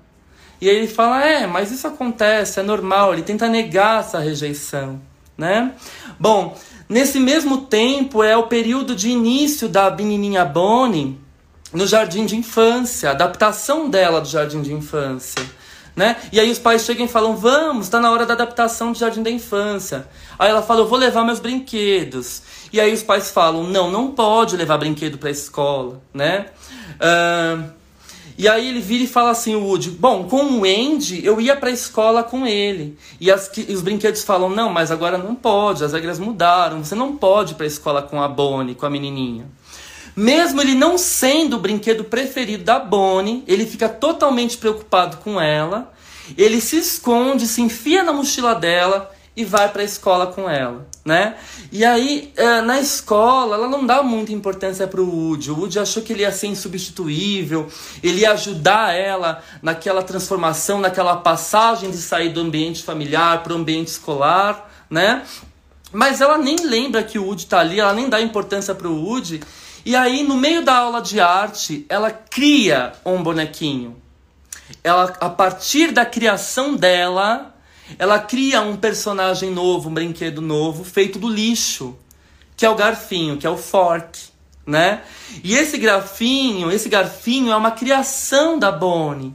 E 0.63 0.71
aí 0.71 0.75
ele 0.75 0.89
fala: 0.89 1.23
"É, 1.23 1.47
mas 1.47 1.71
isso 1.71 1.87
acontece, 1.87 2.59
é 2.59 2.63
normal". 2.63 3.13
Ele 3.13 3.23
tenta 3.23 3.49
negar 3.49 4.01
essa 4.01 4.19
rejeição, 4.19 4.99
né? 5.37 5.73
Bom, 6.19 6.57
nesse 6.89 7.21
mesmo 7.21 7.67
tempo 7.67 8.23
é 8.23 8.35
o 8.35 8.45
período 8.45 8.97
de 8.97 9.11
início 9.11 9.69
da 9.69 9.91
menininha 9.91 10.43
Bonnie 10.43 11.21
no 11.71 11.87
jardim 11.87 12.25
de 12.25 12.35
infância, 12.35 13.11
adaptação 13.11 13.91
dela 13.91 14.23
do 14.23 14.29
jardim 14.29 14.63
de 14.63 14.73
infância. 14.73 15.43
Né? 15.95 16.17
E 16.33 16.41
aí 16.41 16.51
os 16.51 16.59
pais 16.59 16.85
chegam 16.85 17.05
e 17.05 17.09
falam: 17.09 17.37
Vamos, 17.37 17.87
está 17.87 18.01
na 18.01 18.11
hora 18.11 18.25
da 18.25 18.33
adaptação 18.33 18.93
do 18.93 18.99
jardim 18.99 19.23
da 19.23 19.31
infância. 19.31 20.07
Aí 20.39 20.49
ela 20.49 20.63
fala: 20.63 20.81
Eu 20.81 20.87
vou 20.87 20.99
levar 20.99 21.25
meus 21.25 21.39
brinquedos. 21.39 22.43
E 22.73 22.81
aí 22.81 22.93
os 22.93 23.03
pais 23.03 23.31
falam: 23.31 23.65
Não, 23.65 23.91
não 23.91 24.13
pode 24.13 24.57
levar 24.57 24.79
brinquedo 24.79 25.19
para 25.19 25.29
a 25.29 25.33
escola, 25.33 26.01
né? 26.15 26.47
Uh, 26.97 27.71
e 28.39 28.49
aí 28.49 28.69
ele 28.69 28.81
vira 28.81 29.05
e 29.05 29.07
fala 29.07 29.31
assim: 29.31 29.55
o 29.55 29.65
Woody, 29.67 29.91
bom, 29.91 30.25
com 30.25 30.61
o 30.61 30.65
Andy 30.65 31.25
eu 31.25 31.41
ia 31.41 31.55
para 31.55 31.69
a 31.69 31.73
escola 31.73 32.23
com 32.23 32.47
ele. 32.47 32.97
E, 33.21 33.31
as, 33.31 33.51
e 33.57 33.73
os 33.73 33.83
brinquedos 33.83 34.25
falam: 34.25 34.49
Não, 34.49 34.71
mas 34.71 34.91
agora 34.91 35.19
não 35.19 35.35
pode, 35.35 35.85
as 35.85 35.93
regras 35.93 36.19
mudaram. 36.19 36.83
Você 36.83 36.95
não 36.95 37.17
pode 37.17 37.53
ir 37.53 37.57
para 37.57 37.65
a 37.65 37.69
escola 37.69 38.03
com 38.03 38.23
a 38.23 38.29
Bonnie, 38.29 38.75
com 38.75 38.87
a 38.87 38.91
menininha. 38.91 39.47
Mesmo 40.15 40.61
ele 40.61 40.75
não 40.75 40.99
sendo 40.99 41.57
o 41.57 41.61
brinquedo 41.61 42.05
preferido 42.05 42.65
da 42.65 42.79
Bonnie, 42.79 43.43
ele 43.47 43.67
fica 43.67 43.89
totalmente 43.89 44.59
preocupado 44.59 45.19
com 45.19 45.41
ela. 45.41 45.93
Ele 46.37 46.61
se 46.61 46.79
esconde, 46.79 47.47
se 47.47 47.61
enfia 47.63 48.03
na 48.03 48.13
mochila 48.13 48.55
dela 48.55 49.11
e 49.35 49.45
vai 49.45 49.69
para 49.71 49.81
a 49.81 49.85
escola 49.85 50.27
com 50.27 50.49
ela, 50.49 50.87
né? 51.05 51.37
E 51.71 51.85
aí, 51.85 52.31
é, 52.37 52.61
na 52.61 52.79
escola, 52.79 53.57
ela 53.57 53.67
não 53.67 53.87
dá 53.87 54.03
muita 54.03 54.31
importância 54.33 54.87
para 54.87 55.01
o 55.01 55.09
Woody. 55.09 55.51
O 55.51 55.59
Woody 55.59 55.79
achou 55.79 56.03
que 56.03 56.13
ele 56.13 56.23
ia 56.23 56.31
ser 56.31 56.49
insubstituível, 56.49 57.67
ele 58.03 58.21
ia 58.21 58.33
ajudar 58.33 58.95
ela 58.95 59.43
naquela 59.63 60.03
transformação, 60.03 60.81
naquela 60.81 61.17
passagem 61.17 61.91
de 61.91 61.97
sair 61.97 62.29
do 62.29 62.41
ambiente 62.41 62.83
familiar 62.83 63.43
para 63.43 63.55
o 63.55 63.57
ambiente 63.57 63.89
escolar, 63.89 64.71
né? 64.91 65.23
Mas 65.91 66.21
ela 66.21 66.37
nem 66.37 66.57
lembra 66.57 67.03
que 67.03 67.19
o 67.19 67.25
Woody 67.25 67.45
está 67.45 67.61
ali, 67.61 67.81
ela 67.81 67.95
nem 67.95 68.09
dá 68.09 68.21
importância 68.21 68.75
para 68.75 68.89
o 68.89 69.03
Woody. 69.03 69.41
E 69.85 69.97
aí, 69.97 70.23
no 70.23 70.37
meio 70.37 70.65
da 70.65 70.77
aula 70.77 71.01
de 71.03 71.21
arte, 71.21 71.85
ela 71.89 72.11
cria 72.11 72.93
um 73.05 73.23
bonequinho. 73.23 73.97
Ela, 74.83 75.17
a 75.21 75.29
partir 75.29 75.93
da 75.93 76.05
criação 76.05 76.77
dela, 76.77 77.55
ela 77.99 78.19
cria 78.19 78.63
um 78.63 78.77
personagem 78.77 79.51
novo, 79.51 79.89
um 79.89 79.95
brinquedo 79.95 80.41
novo, 80.41 80.85
feito 80.85 81.19
do 81.19 81.29
lixo, 81.29 81.97
que 82.57 82.65
é 82.65 82.71
o 82.71 82.75
garfinho, 82.75 83.37
que 83.37 83.47
é 83.47 83.51
o 83.51 83.57
fork, 83.57 84.19
né? 84.65 85.03
E 85.43 85.55
esse 85.55 85.77
garfinho, 85.79 86.71
esse 86.71 86.89
garfinho 86.89 87.51
é 87.51 87.57
uma 87.57 87.73
criação 87.73 88.59
da 88.59 88.71
Bonnie. 88.71 89.35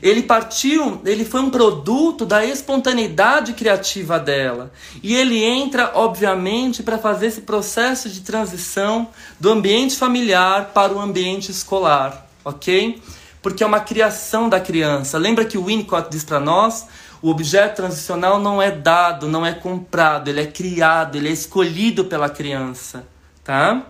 Ele 0.00 0.22
partiu, 0.22 1.00
ele 1.04 1.24
foi 1.24 1.40
um 1.40 1.50
produto 1.50 2.24
da 2.24 2.44
espontaneidade 2.44 3.52
criativa 3.52 4.18
dela. 4.18 4.72
E 5.02 5.14
ele 5.14 5.42
entra, 5.42 5.90
obviamente, 5.94 6.82
para 6.82 6.98
fazer 6.98 7.26
esse 7.26 7.42
processo 7.42 8.08
de 8.08 8.20
transição 8.20 9.08
do 9.38 9.50
ambiente 9.50 9.96
familiar 9.96 10.70
para 10.72 10.92
o 10.92 11.00
ambiente 11.00 11.50
escolar, 11.50 12.26
ok? 12.44 13.02
Porque 13.42 13.62
é 13.62 13.66
uma 13.66 13.80
criação 13.80 14.48
da 14.48 14.60
criança. 14.60 15.18
Lembra 15.18 15.44
que 15.44 15.58
o 15.58 15.64
Winnicott 15.64 16.08
diz 16.10 16.24
para 16.24 16.40
nós? 16.40 16.86
O 17.20 17.30
objeto 17.30 17.76
transicional 17.76 18.40
não 18.40 18.60
é 18.60 18.70
dado, 18.70 19.28
não 19.28 19.44
é 19.44 19.52
comprado, 19.52 20.28
ele 20.28 20.40
é 20.40 20.46
criado, 20.46 21.16
ele 21.16 21.28
é 21.28 21.32
escolhido 21.32 22.04
pela 22.06 22.28
criança, 22.28 23.06
tá? 23.44 23.82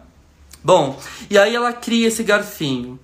Bom, 0.63 1.01
e 1.31 1.39
aí 1.39 1.55
ela 1.55 1.73
cria 1.73 2.09
esse 2.09 2.23
garfinho. 2.23 3.01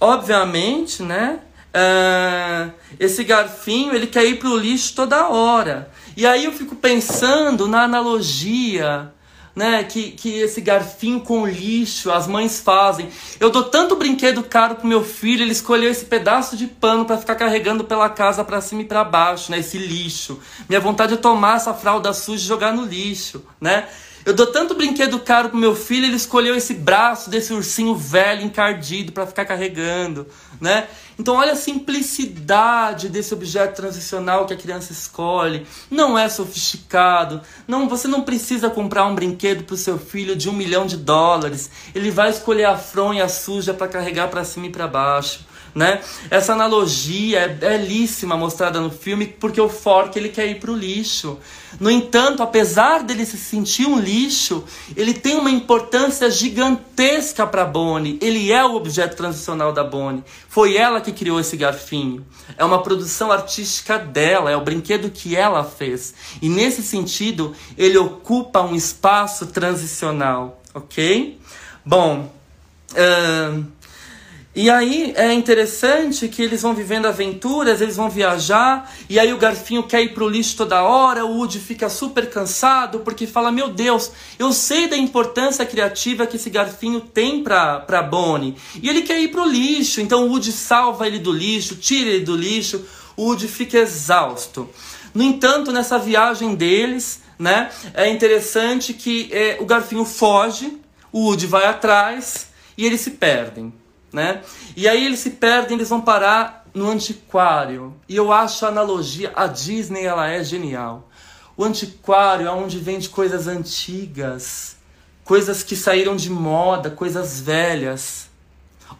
Obviamente, 0.00 1.02
né? 1.02 1.40
Uh, 1.68 2.72
esse 2.98 3.22
garfinho 3.24 3.94
ele 3.94 4.06
quer 4.06 4.24
ir 4.24 4.38
para 4.38 4.48
o 4.48 4.56
lixo 4.56 4.94
toda 4.94 5.28
hora. 5.28 5.90
E 6.16 6.26
aí 6.26 6.44
eu 6.44 6.52
fico 6.52 6.74
pensando 6.74 7.68
na 7.68 7.82
analogia 7.82 9.12
né, 9.58 9.82
que, 9.82 10.12
que 10.12 10.38
esse 10.38 10.60
garfinho 10.60 11.20
com 11.20 11.44
lixo 11.44 12.12
as 12.12 12.28
mães 12.28 12.60
fazem. 12.60 13.08
Eu 13.40 13.50
dou 13.50 13.64
tanto 13.64 13.96
brinquedo 13.96 14.40
caro 14.44 14.76
pro 14.76 14.86
meu 14.86 15.02
filho, 15.02 15.42
ele 15.42 15.50
escolheu 15.50 15.90
esse 15.90 16.04
pedaço 16.04 16.56
de 16.56 16.68
pano 16.68 17.04
para 17.04 17.18
ficar 17.18 17.34
carregando 17.34 17.82
pela 17.82 18.08
casa 18.08 18.44
para 18.44 18.60
cima 18.60 18.82
e 18.82 18.84
para 18.84 19.02
baixo, 19.02 19.50
né, 19.50 19.58
esse 19.58 19.76
lixo. 19.76 20.38
Minha 20.68 20.80
vontade 20.80 21.14
é 21.14 21.16
tomar 21.16 21.56
essa 21.56 21.74
fralda 21.74 22.12
suja 22.12 22.44
e 22.44 22.46
jogar 22.46 22.72
no 22.72 22.84
lixo, 22.84 23.44
né? 23.60 23.88
Eu 24.28 24.34
dou 24.34 24.48
tanto 24.48 24.74
brinquedo 24.74 25.18
caro 25.20 25.48
pro 25.48 25.56
meu 25.56 25.74
filho, 25.74 26.04
ele 26.04 26.16
escolheu 26.16 26.54
esse 26.54 26.74
braço 26.74 27.30
desse 27.30 27.50
ursinho 27.50 27.94
velho 27.96 28.42
encardido 28.42 29.10
para 29.10 29.26
ficar 29.26 29.46
carregando, 29.46 30.26
né? 30.60 30.86
Então 31.18 31.34
olha 31.34 31.52
a 31.52 31.56
simplicidade 31.56 33.08
desse 33.08 33.32
objeto 33.32 33.74
transicional 33.74 34.44
que 34.44 34.52
a 34.52 34.56
criança 34.58 34.92
escolhe. 34.92 35.66
Não 35.90 36.18
é 36.18 36.28
sofisticado. 36.28 37.40
Não, 37.66 37.88
você 37.88 38.06
não 38.06 38.20
precisa 38.20 38.68
comprar 38.68 39.06
um 39.06 39.14
brinquedo 39.14 39.64
pro 39.64 39.78
seu 39.78 39.98
filho 39.98 40.36
de 40.36 40.50
um 40.50 40.52
milhão 40.52 40.84
de 40.84 40.98
dólares. 40.98 41.70
Ele 41.94 42.10
vai 42.10 42.28
escolher 42.28 42.66
a 42.66 42.76
fronha 42.76 43.26
suja 43.30 43.72
para 43.72 43.88
carregar 43.88 44.28
para 44.28 44.44
cima 44.44 44.66
e 44.66 44.70
para 44.70 44.86
baixo 44.86 45.47
né? 45.78 46.00
Essa 46.28 46.52
analogia 46.54 47.38
é 47.38 47.48
belíssima 47.48 48.36
mostrada 48.36 48.80
no 48.80 48.90
filme 48.90 49.26
porque 49.26 49.60
o 49.60 49.68
Fork 49.68 50.18
ele 50.18 50.28
quer 50.28 50.48
ir 50.48 50.58
para 50.58 50.72
o 50.72 50.76
lixo. 50.76 51.38
No 51.78 51.88
entanto, 51.88 52.42
apesar 52.42 53.04
dele 53.04 53.24
se 53.24 53.38
sentir 53.38 53.86
um 53.86 53.98
lixo, 53.98 54.64
ele 54.96 55.14
tem 55.14 55.36
uma 55.36 55.50
importância 55.50 56.28
gigantesca 56.30 57.46
para 57.46 57.64
Bonnie. 57.64 58.18
Ele 58.20 58.50
é 58.50 58.64
o 58.64 58.74
objeto 58.74 59.16
transicional 59.16 59.72
da 59.72 59.84
Bonnie. 59.84 60.24
Foi 60.48 60.76
ela 60.76 61.00
que 61.00 61.12
criou 61.12 61.38
esse 61.38 61.56
garfinho. 61.56 62.26
É 62.56 62.64
uma 62.64 62.82
produção 62.82 63.30
artística 63.30 63.98
dela, 63.98 64.50
é 64.50 64.56
o 64.56 64.60
brinquedo 64.60 65.10
que 65.10 65.36
ela 65.36 65.62
fez. 65.62 66.12
E 66.42 66.48
nesse 66.48 66.82
sentido, 66.82 67.54
ele 67.76 67.98
ocupa 67.98 68.62
um 68.62 68.74
espaço 68.74 69.46
transicional, 69.46 70.60
ok? 70.74 71.38
Bom. 71.84 72.36
Uh 72.90 73.77
e 74.60 74.68
aí 74.68 75.12
é 75.14 75.32
interessante 75.32 76.26
que 76.26 76.42
eles 76.42 76.62
vão 76.62 76.74
vivendo 76.74 77.06
aventuras, 77.06 77.80
eles 77.80 77.94
vão 77.94 78.10
viajar, 78.10 78.92
e 79.08 79.16
aí 79.16 79.32
o 79.32 79.38
garfinho 79.38 79.84
quer 79.84 80.02
ir 80.02 80.14
pro 80.14 80.28
lixo 80.28 80.56
toda 80.56 80.82
hora, 80.82 81.24
o 81.24 81.36
Woody 81.36 81.60
fica 81.60 81.88
super 81.88 82.28
cansado 82.28 82.98
porque 82.98 83.24
fala: 83.24 83.52
Meu 83.52 83.68
Deus, 83.68 84.10
eu 84.36 84.52
sei 84.52 84.88
da 84.88 84.96
importância 84.96 85.64
criativa 85.64 86.26
que 86.26 86.34
esse 86.34 86.50
garfinho 86.50 87.00
tem 87.00 87.40
pra, 87.44 87.78
pra 87.78 88.02
Bonnie. 88.02 88.56
E 88.82 88.88
ele 88.88 89.02
quer 89.02 89.20
ir 89.20 89.28
pro 89.28 89.44
lixo, 89.44 90.00
então 90.00 90.26
o 90.26 90.30
Woody 90.30 90.50
salva 90.50 91.06
ele 91.06 91.20
do 91.20 91.30
lixo, 91.30 91.76
tira 91.76 92.10
ele 92.10 92.24
do 92.24 92.34
lixo, 92.34 92.84
o 93.16 93.26
Woody 93.26 93.46
fica 93.46 93.78
exausto. 93.78 94.68
No 95.14 95.22
entanto, 95.22 95.70
nessa 95.70 96.00
viagem 96.00 96.56
deles, 96.56 97.22
né, 97.38 97.70
é 97.94 98.10
interessante 98.10 98.92
que 98.92 99.28
é, 99.30 99.56
o 99.60 99.64
garfinho 99.64 100.04
foge, 100.04 100.78
o 101.12 101.26
Woody 101.26 101.46
vai 101.46 101.66
atrás 101.66 102.48
e 102.76 102.84
eles 102.84 103.00
se 103.00 103.12
perdem 103.12 103.72
né? 104.12 104.42
E 104.76 104.88
aí 104.88 105.04
eles 105.04 105.20
se 105.20 105.30
perdem, 105.30 105.76
eles 105.76 105.88
vão 105.88 106.00
parar 106.00 106.64
no 106.74 106.90
antiquário. 106.90 107.94
E 108.08 108.16
eu 108.16 108.32
acho 108.32 108.64
a 108.64 108.68
analogia, 108.68 109.32
a 109.34 109.46
Disney 109.46 110.04
ela 110.04 110.28
é 110.28 110.42
genial. 110.42 111.08
O 111.56 111.64
antiquário 111.64 112.46
é 112.46 112.50
onde 112.50 112.78
vende 112.78 113.08
coisas 113.08 113.48
antigas, 113.48 114.76
coisas 115.24 115.62
que 115.62 115.74
saíram 115.74 116.16
de 116.16 116.30
moda, 116.30 116.90
coisas 116.90 117.40
velhas. 117.40 118.30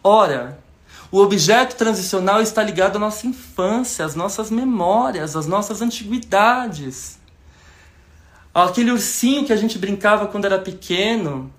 Ora, 0.03 0.59
o 1.11 1.19
objeto 1.19 1.75
transicional 1.75 2.41
está 2.41 2.61
ligado 2.61 2.97
à 2.97 2.99
nossa 2.99 3.25
infância, 3.25 4.05
às 4.05 4.13
nossas 4.13 4.51
memórias, 4.51 5.35
às 5.35 5.47
nossas 5.47 5.81
antiguidades. 5.81 7.17
Aquele 8.53 8.91
ursinho 8.91 9.45
que 9.45 9.53
a 9.53 9.55
gente 9.55 9.77
brincava 9.77 10.27
quando 10.27 10.45
era 10.45 10.59
pequeno, 10.59 11.51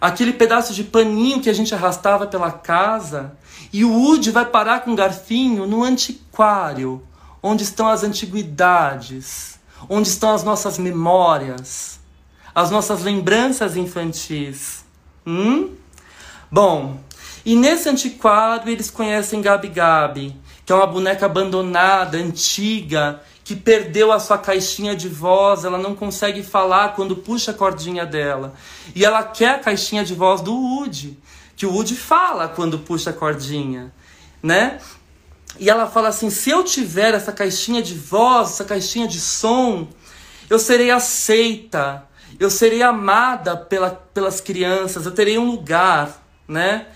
aquele 0.00 0.32
pedaço 0.32 0.74
de 0.74 0.84
paninho 0.84 1.40
que 1.40 1.50
a 1.50 1.52
gente 1.52 1.74
arrastava 1.74 2.26
pela 2.26 2.50
casa, 2.50 3.36
e 3.72 3.84
o 3.84 3.92
Woody 3.92 4.30
vai 4.30 4.44
parar 4.44 4.80
com 4.80 4.92
o 4.92 4.96
garfinho 4.96 5.66
no 5.66 5.82
antiquário, 5.82 7.02
onde 7.42 7.62
estão 7.62 7.88
as 7.88 8.02
antiguidades, 8.02 9.58
onde 9.88 10.08
estão 10.08 10.34
as 10.34 10.42
nossas 10.42 10.78
memórias, 10.78 12.00
as 12.54 12.70
nossas 12.70 13.02
lembranças 13.02 13.76
infantis. 13.76 14.84
Hum? 15.26 15.74
Bom, 16.50 16.98
e 17.44 17.54
nesse 17.54 17.88
antiquário 17.88 18.70
eles 18.70 18.90
conhecem 18.90 19.42
Gabi 19.42 19.68
Gabi, 19.68 20.36
que 20.64 20.72
é 20.72 20.74
uma 20.74 20.86
boneca 20.86 21.26
abandonada, 21.26 22.18
antiga, 22.18 23.22
que 23.46 23.54
perdeu 23.54 24.10
a 24.10 24.18
sua 24.18 24.36
caixinha 24.36 24.96
de 24.96 25.08
voz, 25.08 25.64
ela 25.64 25.78
não 25.78 25.94
consegue 25.94 26.42
falar 26.42 26.96
quando 26.96 27.14
puxa 27.14 27.52
a 27.52 27.54
cordinha 27.54 28.04
dela. 28.04 28.54
E 28.92 29.04
ela 29.04 29.22
quer 29.22 29.50
a 29.50 29.58
caixinha 29.60 30.04
de 30.04 30.16
voz 30.16 30.40
do 30.40 30.52
Woody, 30.52 31.16
que 31.54 31.64
o 31.64 31.70
Woody 31.70 31.94
fala 31.94 32.48
quando 32.48 32.80
puxa 32.80 33.10
a 33.10 33.12
cordinha, 33.12 33.94
né? 34.42 34.80
E 35.60 35.70
ela 35.70 35.86
fala 35.86 36.08
assim: 36.08 36.28
se 36.28 36.50
eu 36.50 36.64
tiver 36.64 37.14
essa 37.14 37.30
caixinha 37.30 37.80
de 37.80 37.94
voz, 37.94 38.50
essa 38.50 38.64
caixinha 38.64 39.06
de 39.06 39.20
som, 39.20 39.86
eu 40.50 40.58
serei 40.58 40.90
aceita. 40.90 42.04
eu 42.40 42.50
serei 42.50 42.82
amada 42.82 43.56
pela, 43.56 43.90
pelas 43.90 44.40
crianças, 44.40 45.06
eu 45.06 45.12
terei 45.12 45.38
um 45.38 45.48
lugar, 45.48 46.20
né? 46.48 46.88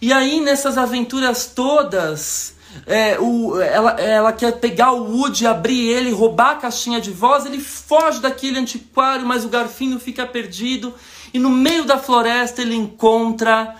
E 0.00 0.10
aí, 0.10 0.40
nessas 0.40 0.78
aventuras 0.78 1.52
todas, 1.54 2.54
é, 2.86 3.18
o, 3.18 3.60
ela, 3.60 3.92
ela 4.00 4.32
quer 4.32 4.52
pegar 4.52 4.92
o 4.92 5.04
Woody, 5.04 5.46
abrir 5.46 5.88
ele, 5.88 6.10
roubar 6.10 6.52
a 6.52 6.56
caixinha 6.56 7.00
de 7.00 7.10
voz, 7.10 7.46
ele 7.46 7.60
foge 7.60 8.20
daquele 8.20 8.58
antiquário, 8.58 9.26
mas 9.26 9.44
o 9.44 9.48
garfinho 9.48 9.98
fica 9.98 10.26
perdido. 10.26 10.94
E 11.32 11.38
no 11.38 11.50
meio 11.50 11.84
da 11.84 11.98
floresta 11.98 12.62
ele 12.62 12.74
encontra 12.74 13.74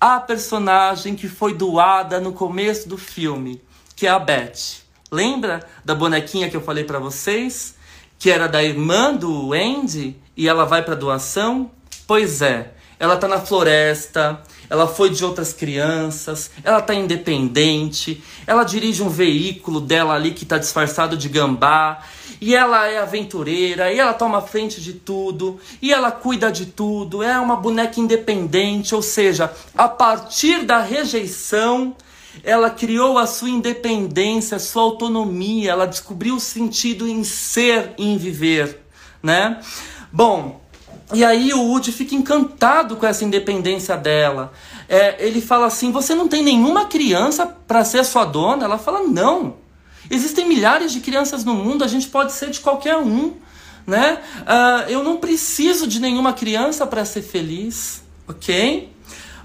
a 0.00 0.20
personagem 0.20 1.14
que 1.14 1.28
foi 1.28 1.54
doada 1.54 2.20
no 2.20 2.32
começo 2.32 2.88
do 2.88 2.98
filme, 2.98 3.62
que 3.94 4.06
é 4.06 4.10
a 4.10 4.18
Beth. 4.18 4.82
Lembra 5.10 5.66
da 5.84 5.94
bonequinha 5.94 6.48
que 6.48 6.56
eu 6.56 6.62
falei 6.62 6.84
para 6.84 6.98
vocês? 6.98 7.76
Que 8.18 8.30
era 8.30 8.48
da 8.48 8.62
irmã 8.62 9.14
do 9.14 9.52
Andy 9.52 10.16
e 10.36 10.48
ela 10.48 10.64
vai 10.64 10.82
para 10.82 10.94
doação? 10.94 11.70
Pois 12.06 12.42
é, 12.42 12.72
ela 12.98 13.16
tá 13.16 13.28
na 13.28 13.40
floresta, 13.40 14.42
ela 14.68 14.86
foi 14.86 15.10
de 15.10 15.24
outras 15.24 15.52
crianças, 15.52 16.50
ela 16.64 16.80
tá 16.80 16.94
independente, 16.94 18.22
ela 18.46 18.64
dirige 18.64 19.02
um 19.02 19.08
veículo 19.08 19.80
dela 19.80 20.14
ali 20.14 20.32
que 20.32 20.44
tá 20.44 20.58
disfarçado 20.58 21.16
de 21.16 21.28
gambá, 21.28 22.02
e 22.40 22.56
ela 22.56 22.88
é 22.88 22.98
aventureira, 22.98 23.92
e 23.92 24.00
ela 24.00 24.12
toma 24.12 24.40
frente 24.40 24.80
de 24.80 24.94
tudo, 24.94 25.60
e 25.80 25.92
ela 25.92 26.10
cuida 26.10 26.50
de 26.50 26.66
tudo, 26.66 27.22
é 27.22 27.38
uma 27.38 27.54
boneca 27.54 28.00
independente, 28.00 28.94
ou 28.94 29.02
seja, 29.02 29.52
a 29.76 29.88
partir 29.88 30.64
da 30.64 30.80
rejeição, 30.80 31.94
ela 32.42 32.70
criou 32.70 33.18
a 33.18 33.26
sua 33.26 33.50
independência, 33.50 34.56
a 34.56 34.60
sua 34.60 34.82
autonomia, 34.82 35.70
ela 35.70 35.86
descobriu 35.86 36.36
o 36.36 36.40
sentido 36.40 37.06
em 37.06 37.22
ser 37.22 37.92
em 37.98 38.16
viver, 38.16 38.80
né? 39.22 39.60
Bom, 40.10 40.60
e 41.12 41.24
aí 41.24 41.52
o 41.52 41.62
Woody 41.62 41.92
fica 41.92 42.14
encantado 42.14 42.96
com 42.96 43.06
essa 43.06 43.24
independência 43.24 43.96
dela. 43.96 44.52
É, 44.88 45.26
ele 45.26 45.40
fala 45.40 45.66
assim: 45.66 45.92
Você 45.92 46.14
não 46.14 46.28
tem 46.28 46.42
nenhuma 46.42 46.86
criança 46.86 47.46
para 47.46 47.84
ser 47.84 48.04
sua 48.04 48.24
dona? 48.24 48.64
Ela 48.64 48.78
fala: 48.78 49.02
Não. 49.02 49.56
Existem 50.10 50.46
milhares 50.46 50.92
de 50.92 51.00
crianças 51.00 51.44
no 51.44 51.54
mundo, 51.54 51.84
a 51.84 51.86
gente 51.86 52.08
pode 52.08 52.32
ser 52.32 52.50
de 52.50 52.60
qualquer 52.60 52.96
um. 52.96 53.34
Né? 53.86 54.20
Uh, 54.40 54.90
eu 54.90 55.02
não 55.02 55.16
preciso 55.16 55.86
de 55.86 56.00
nenhuma 56.00 56.32
criança 56.32 56.86
para 56.86 57.04
ser 57.04 57.22
feliz, 57.22 58.02
ok? 58.28 58.92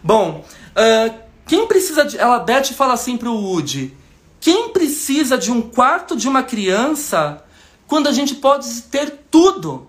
Bom, 0.03 0.45
uh, 0.75 1.13
quem 1.45 1.65
precisa 1.67 2.05
de. 2.05 2.17
Ela, 2.17 2.39
Beth 2.39 2.65
fala 2.75 2.93
assim 2.93 3.17
para 3.17 3.29
o 3.29 3.35
Woody: 3.35 3.93
Quem 4.39 4.69
precisa 4.69 5.37
de 5.37 5.51
um 5.51 5.61
quarto 5.61 6.15
de 6.15 6.27
uma 6.27 6.43
criança 6.43 7.43
quando 7.87 8.07
a 8.07 8.11
gente 8.11 8.35
pode 8.35 8.81
ter 8.83 9.11
tudo? 9.31 9.87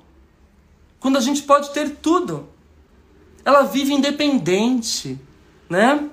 Quando 1.01 1.16
a 1.16 1.20
gente 1.20 1.42
pode 1.42 1.70
ter 1.70 1.90
tudo. 1.96 2.49
Ela 3.44 3.62
vive 3.62 3.92
independente, 3.92 5.18
né? 5.68 6.09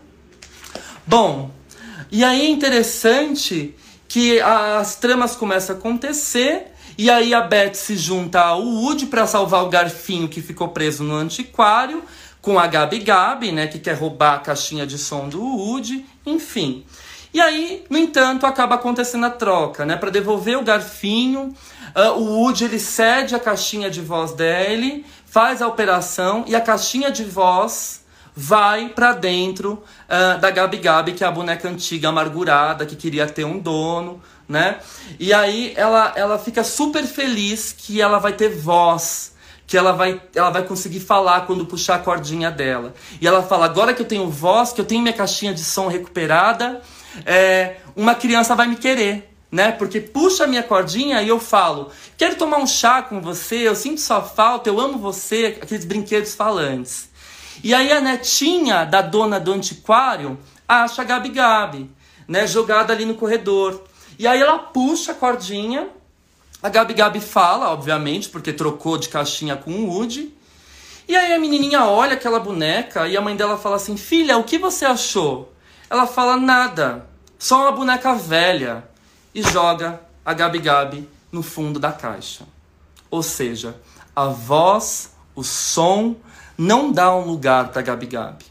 Bom, 1.06 1.52
e 2.12 2.24
aí 2.24 2.42
é 2.42 2.50
interessante 2.50 3.76
que 4.08 4.40
as 4.40 4.96
tramas 4.96 5.36
começam 5.36 5.76
a 5.76 5.80
acontecer 5.80 6.72
e 6.98 7.10
aí 7.10 7.34
a 7.34 7.42
Beth 7.42 7.74
se 7.74 7.98
junta 7.98 8.40
ao 8.40 8.62
Woody 8.62 9.08
para 9.08 9.28
salvar 9.28 9.64
o 9.64 9.70
garfinho 9.70 10.30
que 10.30 10.42
ficou 10.42 10.70
preso 10.70 11.04
no 11.04 11.16
antiquário 11.16 12.04
com 12.42 12.58
a 12.58 12.68
Gabi 12.68 13.00
Gabi, 13.00 13.52
né, 13.52 13.68
que 13.68 13.80
quer 13.80 13.96
roubar 13.96 14.36
a 14.36 14.40
caixinha 14.40 14.86
de 14.86 14.98
som 14.98 15.28
do 15.28 15.42
Woody, 15.42 16.06
enfim. 16.26 16.86
E 17.34 17.42
aí, 17.42 17.84
no 17.90 17.98
entanto, 17.98 18.46
acaba 18.46 18.76
acontecendo 18.76 19.26
a 19.26 19.30
troca, 19.30 19.84
né, 19.84 19.98
para 19.98 20.10
devolver 20.10 20.58
o 20.58 20.64
garfinho, 20.64 21.54
o 22.18 22.24
Woody 22.24 22.66
ele 22.66 22.80
cede 22.80 23.36
a 23.36 23.40
caixinha 23.40 23.90
de 23.90 24.02
voz 24.02 24.34
dele, 24.34 25.06
faz 25.26 25.62
a 25.62 25.68
operação 25.68 26.44
e 26.48 26.56
a 26.56 26.62
caixinha 26.62 27.10
de 27.10 27.24
voz 27.24 28.04
vai 28.36 28.90
para 28.90 29.14
dentro 29.14 29.82
uh, 30.10 30.40
da 30.40 30.52
Gabi 30.52 30.78
Gabi, 30.78 31.14
que 31.14 31.24
é 31.24 31.28
a 31.28 31.32
boneca 31.32 31.70
antiga 31.70 32.10
amargurada 32.10 32.86
que 32.86 32.96
queria 32.96 33.26
ter 33.26 33.46
um 33.46 33.58
dono, 33.58 34.22
né? 34.48 34.80
E 35.18 35.34
aí 35.34 35.74
ela, 35.78 36.12
ela 36.18 36.38
fica 36.38 36.64
super 36.64 37.04
feliz 37.06 37.72
que 37.72 38.02
ela 38.02 38.20
vai 38.20 38.34
ter 38.34 38.50
voz, 38.50 39.34
que 39.66 39.78
ela 39.78 39.94
vai, 39.94 40.22
ela 40.36 40.50
vai 40.50 40.64
conseguir 40.64 41.00
falar 41.00 41.46
quando 41.48 41.66
puxar 41.66 41.96
a 41.96 42.00
cordinha 42.00 42.52
dela. 42.52 42.94
E 43.22 43.28
ela 43.28 43.42
fala: 43.42 43.66
agora 43.66 43.94
que 43.94 44.02
eu 44.02 44.08
tenho 44.08 44.30
voz, 44.30 44.74
que 44.74 44.82
eu 44.82 44.86
tenho 44.86 45.02
minha 45.02 45.14
caixinha 45.14 45.54
de 45.54 45.64
som 45.64 45.88
recuperada, 45.88 46.82
é, 47.26 47.78
uma 47.96 48.14
criança 48.14 48.54
vai 48.54 48.68
me 48.68 48.76
querer 48.76 49.35
né? 49.56 49.72
Porque 49.72 50.02
puxa 50.02 50.44
a 50.44 50.48
minha 50.48 50.62
cordinha 50.62 51.22
e 51.22 51.30
eu 51.30 51.40
falo: 51.40 51.90
quero 52.18 52.36
tomar 52.36 52.58
um 52.58 52.68
chá 52.68 53.02
com 53.02 53.22
você, 53.22 53.66
eu 53.66 53.74
sinto 53.74 54.02
sua 54.02 54.22
falta, 54.22 54.68
eu 54.70 54.82
amo 54.82 54.98
você, 54.98 55.58
aqueles 55.62 55.86
brinquedos 55.86 56.36
falantes. 56.36 57.08
E 57.64 57.74
aí 57.74 57.90
a 57.90 58.02
netinha 58.02 58.84
da 58.84 59.02
dona 59.02 59.40
do 59.40 59.54
antiquário 59.54 60.38
acha 60.68 61.02
a 61.02 61.06
Gabi 61.06 61.30
Gabi, 61.30 61.90
né? 62.28 62.46
Jogada 62.46 62.92
ali 62.92 63.06
no 63.06 63.16
corredor. 63.16 63.82
E 64.20 64.28
aí 64.28 64.42
ela 64.42 64.60
puxa 64.60 65.14
a 65.14 65.16
cordinha, 65.16 65.88
a 66.62 66.68
Gabi 66.68 66.94
Gabi 66.94 67.22
fala, 67.22 67.72
obviamente, 67.72 68.28
porque 68.28 68.52
trocou 68.52 68.98
de 68.98 69.08
caixinha 69.08 69.56
com 69.56 69.72
o 69.72 69.90
Woody. 69.90 70.36
E 71.08 71.16
aí 71.16 71.32
a 71.32 71.40
menininha 71.40 71.86
olha 71.86 72.16
aquela 72.16 72.42
boneca 72.42 73.08
e 73.08 73.16
a 73.16 73.22
mãe 73.22 73.38
dela 73.38 73.58
fala 73.58 73.78
assim: 73.78 73.96
Filha, 73.96 74.38
o 74.38 74.44
que 74.44 74.58
você 74.58 74.84
achou? 74.84 75.54
Ela 75.90 76.06
fala: 76.06 76.36
Nada, 76.36 77.08
só 77.40 77.62
uma 77.62 77.72
boneca 77.72 78.14
velha 78.16 78.94
e 79.36 79.44
joga 79.44 80.02
a 80.24 80.34
Gabi 80.34 80.60
Gabi 80.60 81.10
no 81.30 81.44
fundo 81.44 81.78
da 81.78 81.92
caixa. 81.92 82.46
Ou 83.12 83.22
seja, 83.22 83.76
a 84.16 84.28
voz, 84.28 85.14
o 85.36 85.44
som 85.44 86.16
não 86.58 86.90
dá 86.90 87.14
um 87.14 87.26
lugar 87.26 87.68
para 87.68 87.82
Gabi 87.82 88.06
Gabi. 88.06 88.46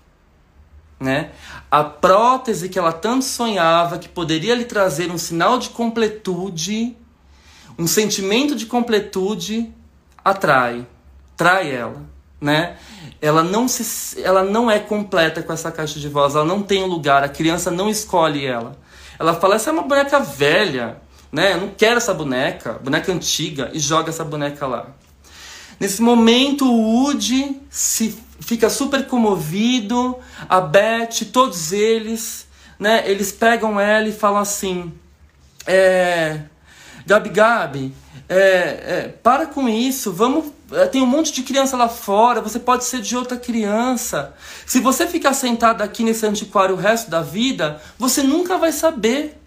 Né? 1.01 1.33
A 1.71 1.83
prótese 1.83 2.69
que 2.69 2.79
ela 2.79 2.93
tanto 2.93 3.25
sonhava, 3.25 3.99
que 3.99 4.09
poderia 4.09 4.55
lhe 4.55 4.67
trazer 4.67 5.11
um 5.11 5.19
sinal 5.19 5.59
de 5.59 5.71
completude, 5.71 6.95
um 7.79 7.87
sentimento 7.87 8.55
de 8.55 8.67
completude, 8.67 9.73
atrai, 10.23 10.87
trai 11.37 11.75
ela, 11.75 12.03
né? 12.41 12.77
Ela 13.21 13.43
não 13.43 13.67
se, 13.67 14.23
ela 14.23 14.45
não 14.45 14.71
é 14.71 14.79
completa 14.79 15.43
com 15.43 15.53
essa 15.53 15.73
caixa 15.73 15.99
de 15.99 16.09
voz, 16.09 16.35
ela 16.35 16.45
não 16.45 16.63
tem 16.63 16.85
um 16.85 16.87
lugar, 16.87 17.25
a 17.25 17.29
criança 17.29 17.71
não 17.71 17.89
escolhe 17.89 18.47
ela. 18.47 18.79
Ela 19.19 19.35
fala: 19.35 19.57
essa 19.57 19.71
é 19.71 19.73
uma 19.73 19.83
boneca 19.83 20.21
velha, 20.21 20.97
né? 21.31 21.55
Eu 21.55 21.61
não 21.61 21.69
quero 21.69 21.97
essa 21.97 22.15
boneca, 22.15 22.75
boneca 22.75 23.13
antiga, 23.13 23.71
e 23.73 23.79
joga 23.79 24.11
essa 24.11 24.25
boneca 24.25 24.67
lá. 24.67 24.89
Nesse 25.79 26.01
momento, 26.01 26.65
o 26.65 27.05
Woody 27.05 27.61
se 27.69 28.17
fica 28.41 28.71
super 28.71 29.07
comovido, 29.07 30.17
a 30.49 30.61
Beth, 30.61 31.27
todos 31.33 31.73
eles, 31.73 32.47
né? 32.79 33.03
Eles 33.11 33.33
pegam 33.33 33.81
ela 33.81 34.09
e 34.09 34.13
falam 34.13 34.41
assim: 34.41 34.93
é, 35.67 36.41
Gabi 37.07 37.31
Gabi, 37.31 37.95
é, 38.29 38.37
é, 38.37 39.15
para 39.23 39.47
com 39.47 39.69
isso, 39.69 40.13
vamos. 40.13 40.53
É, 40.73 40.87
tem 40.87 41.03
um 41.03 41.07
monte 41.07 41.33
de 41.33 41.43
criança 41.43 41.77
lá 41.77 41.89
fora, 41.89 42.41
você 42.41 42.59
pode 42.59 42.85
ser 42.85 43.01
de 43.01 43.17
outra 43.17 43.37
criança. 43.37 44.35
Se 44.67 44.81
você 44.81 45.07
ficar 45.07 45.35
sentado 45.35 45.83
aqui 45.83 46.03
nesse 46.03 46.27
antiquário 46.27 46.75
o 46.75 46.79
resto 46.79 47.11
da 47.11 47.21
vida, 47.21 47.81
você 47.99 48.23
nunca 48.23 48.57
vai 48.57 48.73
saber 48.73 49.39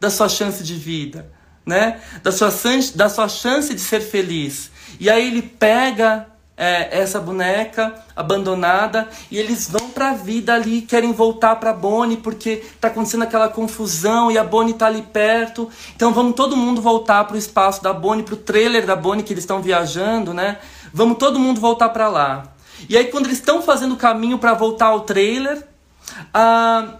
da 0.00 0.10
sua 0.10 0.28
chance 0.28 0.62
de 0.62 0.74
vida, 0.74 1.30
né? 1.64 2.00
Da 2.22 2.32
sua, 2.32 2.52
da 2.94 3.08
sua 3.08 3.28
chance 3.28 3.74
de 3.74 3.80
ser 3.80 4.00
feliz. 4.00 4.70
E 4.98 5.10
aí 5.10 5.26
ele 5.26 5.42
pega 5.42 6.26
é, 6.56 7.00
essa 7.00 7.20
boneca 7.20 7.94
abandonada 8.14 9.08
e 9.30 9.38
eles 9.38 9.68
vão 9.68 9.90
para 9.90 10.10
a 10.10 10.14
vida 10.14 10.54
ali, 10.54 10.80
querem 10.80 11.12
voltar 11.12 11.56
para 11.56 11.72
Bonnie 11.72 12.16
porque 12.16 12.64
tá 12.80 12.88
acontecendo 12.88 13.24
aquela 13.24 13.48
confusão 13.48 14.30
e 14.30 14.38
a 14.38 14.44
Bonnie 14.44 14.74
tá 14.74 14.86
ali 14.86 15.02
perto. 15.02 15.68
Então 15.94 16.12
vamos 16.12 16.34
todo 16.34 16.56
mundo 16.56 16.80
voltar 16.80 17.24
para 17.24 17.34
o 17.34 17.38
espaço 17.38 17.82
da 17.82 17.92
Bonnie, 17.92 18.24
para 18.24 18.34
o 18.34 18.38
trailer 18.38 18.86
da 18.86 18.96
Bonnie 18.96 19.22
que 19.22 19.32
eles 19.32 19.44
estão 19.44 19.60
viajando, 19.60 20.32
né? 20.32 20.58
Vamos 20.94 21.18
todo 21.18 21.38
mundo 21.38 21.60
voltar 21.60 21.90
para 21.90 22.08
lá. 22.08 22.44
E 22.88 22.96
aí 22.96 23.06
quando 23.06 23.26
eles 23.26 23.38
estão 23.38 23.60
fazendo 23.60 23.92
o 23.92 23.98
caminho 23.98 24.38
para 24.38 24.54
voltar 24.54 24.86
ao 24.86 25.00
trailer, 25.00 25.66
a 26.32 26.94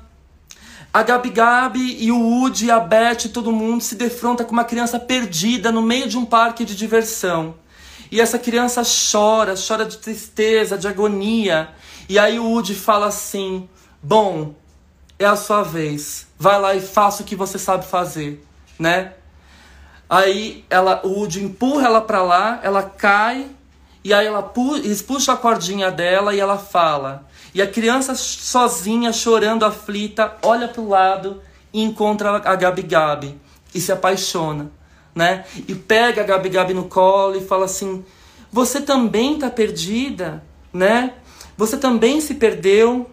a 0.92 1.02
Gabi 1.02 1.28
Gabi 1.28 2.04
e 2.04 2.10
o 2.10 2.18
Woody, 2.18 2.70
a 2.70 2.80
Beth, 2.80 3.28
todo 3.30 3.52
mundo 3.52 3.82
se 3.82 3.96
defronta 3.96 4.46
com 4.46 4.52
uma 4.52 4.64
criança 4.64 4.98
perdida 4.98 5.70
no 5.70 5.82
meio 5.82 6.08
de 6.08 6.16
um 6.16 6.24
parque 6.24 6.64
de 6.64 6.74
diversão. 6.74 7.54
E 8.10 8.20
essa 8.20 8.38
criança 8.38 8.82
chora, 8.82 9.54
chora 9.56 9.84
de 9.84 9.98
tristeza, 9.98 10.78
de 10.78 10.86
agonia. 10.86 11.70
E 12.08 12.18
aí 12.18 12.38
o 12.38 12.50
Woody 12.50 12.74
fala 12.74 13.06
assim: 13.06 13.68
Bom, 14.02 14.54
é 15.18 15.24
a 15.24 15.36
sua 15.36 15.62
vez. 15.62 16.26
Vai 16.38 16.60
lá 16.60 16.74
e 16.74 16.80
faça 16.80 17.22
o 17.22 17.26
que 17.26 17.34
você 17.34 17.58
sabe 17.58 17.86
fazer, 17.86 18.44
né? 18.78 19.14
Aí 20.08 20.64
ela, 20.70 21.00
o 21.04 21.08
Woody 21.08 21.42
empurra 21.42 21.86
ela 21.86 22.00
para 22.00 22.22
lá, 22.22 22.60
ela 22.62 22.82
cai 22.82 23.50
e 24.04 24.14
aí 24.14 24.24
ela 24.24 24.42
pu 24.42 24.74
puxa 25.04 25.32
a 25.32 25.36
cordinha 25.36 25.90
dela 25.90 26.34
e 26.34 26.38
ela 26.38 26.56
fala. 26.56 27.26
E 27.52 27.60
a 27.60 27.66
criança 27.66 28.14
sozinha, 28.14 29.12
chorando, 29.12 29.64
aflita, 29.64 30.36
olha 30.42 30.68
pro 30.68 30.88
lado 30.88 31.42
e 31.72 31.82
encontra 31.82 32.36
a 32.36 32.54
Gabi 32.54 32.82
Gabi 32.82 33.40
e 33.74 33.80
se 33.80 33.90
apaixona 33.90 34.70
né? 35.16 35.46
E 35.66 35.74
pega 35.74 36.20
a 36.20 36.24
Gabi 36.24 36.50
Gabi 36.50 36.74
no 36.74 36.84
colo 36.84 37.36
e 37.36 37.40
fala 37.40 37.64
assim: 37.64 38.04
você 38.52 38.80
também 38.80 39.34
está 39.34 39.48
perdida, 39.48 40.44
né? 40.72 41.14
Você 41.56 41.78
também 41.78 42.20
se 42.20 42.34
perdeu. 42.34 43.10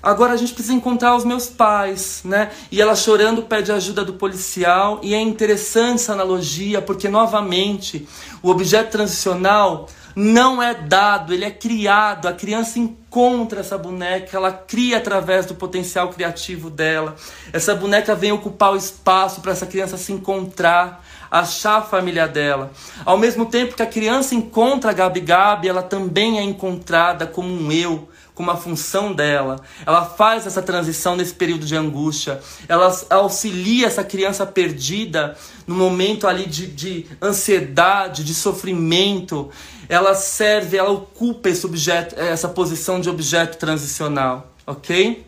Agora 0.00 0.32
a 0.32 0.36
gente 0.36 0.52
precisa 0.52 0.74
encontrar 0.74 1.14
os 1.14 1.24
meus 1.24 1.46
pais, 1.48 2.22
né? 2.24 2.50
E 2.70 2.80
ela 2.80 2.96
chorando 2.96 3.42
pede 3.42 3.70
ajuda 3.70 4.04
do 4.04 4.14
policial. 4.14 5.00
E 5.02 5.14
é 5.14 5.20
interessante 5.20 6.00
essa 6.00 6.12
analogia, 6.12 6.80
porque 6.80 7.08
novamente 7.08 8.06
o 8.42 8.48
objeto 8.50 8.90
transicional 8.90 9.88
não 10.14 10.62
é 10.62 10.74
dado, 10.74 11.32
ele 11.32 11.44
é 11.44 11.50
criado. 11.50 12.26
A 12.26 12.32
criança 12.32 12.78
encontra 12.78 13.60
essa 13.60 13.78
boneca, 13.78 14.36
ela 14.36 14.52
cria 14.52 14.98
através 14.98 15.46
do 15.46 15.54
potencial 15.54 16.08
criativo 16.10 16.68
dela. 16.68 17.16
Essa 17.52 17.74
boneca 17.74 18.14
vem 18.14 18.32
ocupar 18.32 18.72
o 18.72 18.76
espaço 18.76 19.40
para 19.40 19.52
essa 19.52 19.66
criança 19.66 19.96
se 19.96 20.12
encontrar, 20.12 21.04
achar 21.32 21.78
a 21.78 21.82
família 21.82 22.28
dela. 22.28 22.70
Ao 23.06 23.16
mesmo 23.16 23.46
tempo 23.46 23.74
que 23.74 23.82
a 23.82 23.86
criança 23.86 24.34
encontra 24.34 24.90
a 24.90 24.94
Gabi 24.94 25.20
Gabi, 25.20 25.68
ela 25.68 25.82
também 25.82 26.38
é 26.38 26.42
encontrada 26.42 27.26
como 27.26 27.48
um 27.48 27.72
eu, 27.72 28.06
como 28.34 28.50
a 28.50 28.56
função 28.56 29.14
dela. 29.14 29.60
Ela 29.86 30.04
faz 30.04 30.46
essa 30.46 30.60
transição 30.60 31.16
nesse 31.16 31.32
período 31.32 31.64
de 31.64 31.74
angústia. 31.74 32.38
Ela 32.68 32.94
auxilia 33.08 33.86
essa 33.86 34.04
criança 34.04 34.44
perdida 34.44 35.34
no 35.66 35.74
momento 35.74 36.26
ali 36.26 36.46
de, 36.46 36.66
de 36.66 37.06
ansiedade, 37.22 38.24
de 38.24 38.34
sofrimento 38.34 39.50
ela 39.88 40.14
serve, 40.14 40.78
ela 40.78 40.90
ocupa 40.90 41.50
esse 41.50 41.66
objeto, 41.66 42.18
essa 42.18 42.48
posição 42.48 42.98
de 42.98 43.10
objeto 43.10 43.58
transicional, 43.58 44.50
ok? 44.66 45.22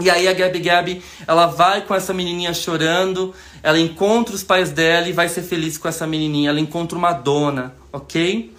E 0.00 0.08
aí 0.08 0.26
a 0.26 0.32
Gabi 0.32 0.58
Gabi, 0.60 1.02
ela 1.26 1.46
vai 1.46 1.82
com 1.82 1.94
essa 1.94 2.14
menininha 2.14 2.54
chorando, 2.54 3.34
ela 3.62 3.78
encontra 3.78 4.34
os 4.34 4.42
pais 4.42 4.70
dela 4.70 5.06
e 5.06 5.12
vai 5.12 5.28
ser 5.28 5.42
feliz 5.42 5.76
com 5.76 5.86
essa 5.86 6.06
menininha, 6.06 6.48
ela 6.48 6.60
encontra 6.60 6.96
uma 6.96 7.12
dona, 7.12 7.74
ok? 7.92 8.54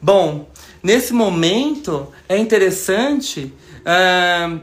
Bom, 0.00 0.48
nesse 0.82 1.12
momento 1.12 2.12
é 2.28 2.38
interessante 2.38 3.52
uh, 3.82 4.60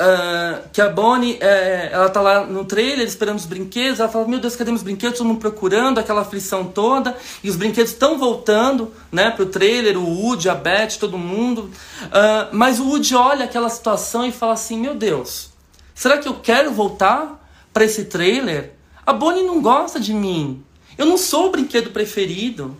Uh, 0.00 0.66
que 0.72 0.80
a 0.80 0.88
Bonnie, 0.88 1.36
é, 1.42 1.90
ela 1.92 2.08
tá 2.08 2.22
lá 2.22 2.46
no 2.46 2.64
trailer 2.64 3.06
esperando 3.06 3.36
os 3.36 3.44
brinquedos, 3.44 4.00
ela 4.00 4.08
fala, 4.08 4.26
meu 4.26 4.38
Deus, 4.38 4.56
cadê 4.56 4.70
meus 4.70 4.82
brinquedos? 4.82 5.18
Todo 5.18 5.26
mundo 5.26 5.40
procurando, 5.40 5.98
aquela 5.98 6.22
aflição 6.22 6.64
toda, 6.64 7.14
e 7.44 7.50
os 7.50 7.56
brinquedos 7.56 7.90
estão 7.90 8.16
voltando, 8.16 8.94
né, 9.12 9.30
pro 9.30 9.44
trailer, 9.44 9.98
o 9.98 10.08
Woody, 10.08 10.48
a 10.48 10.54
Beth, 10.54 10.96
todo 10.98 11.18
mundo. 11.18 11.70
Uh, 12.04 12.48
mas 12.50 12.80
o 12.80 12.88
Woody 12.88 13.14
olha 13.14 13.44
aquela 13.44 13.68
situação 13.68 14.24
e 14.24 14.32
fala 14.32 14.54
assim, 14.54 14.80
meu 14.80 14.94
Deus, 14.94 15.50
será 15.94 16.16
que 16.16 16.26
eu 16.26 16.34
quero 16.34 16.72
voltar 16.72 17.38
para 17.70 17.84
esse 17.84 18.06
trailer? 18.06 18.72
A 19.04 19.12
Bonnie 19.12 19.42
não 19.42 19.60
gosta 19.60 20.00
de 20.00 20.14
mim, 20.14 20.64
eu 20.96 21.04
não 21.04 21.18
sou 21.18 21.48
o 21.48 21.50
brinquedo 21.50 21.90
preferido. 21.90 22.74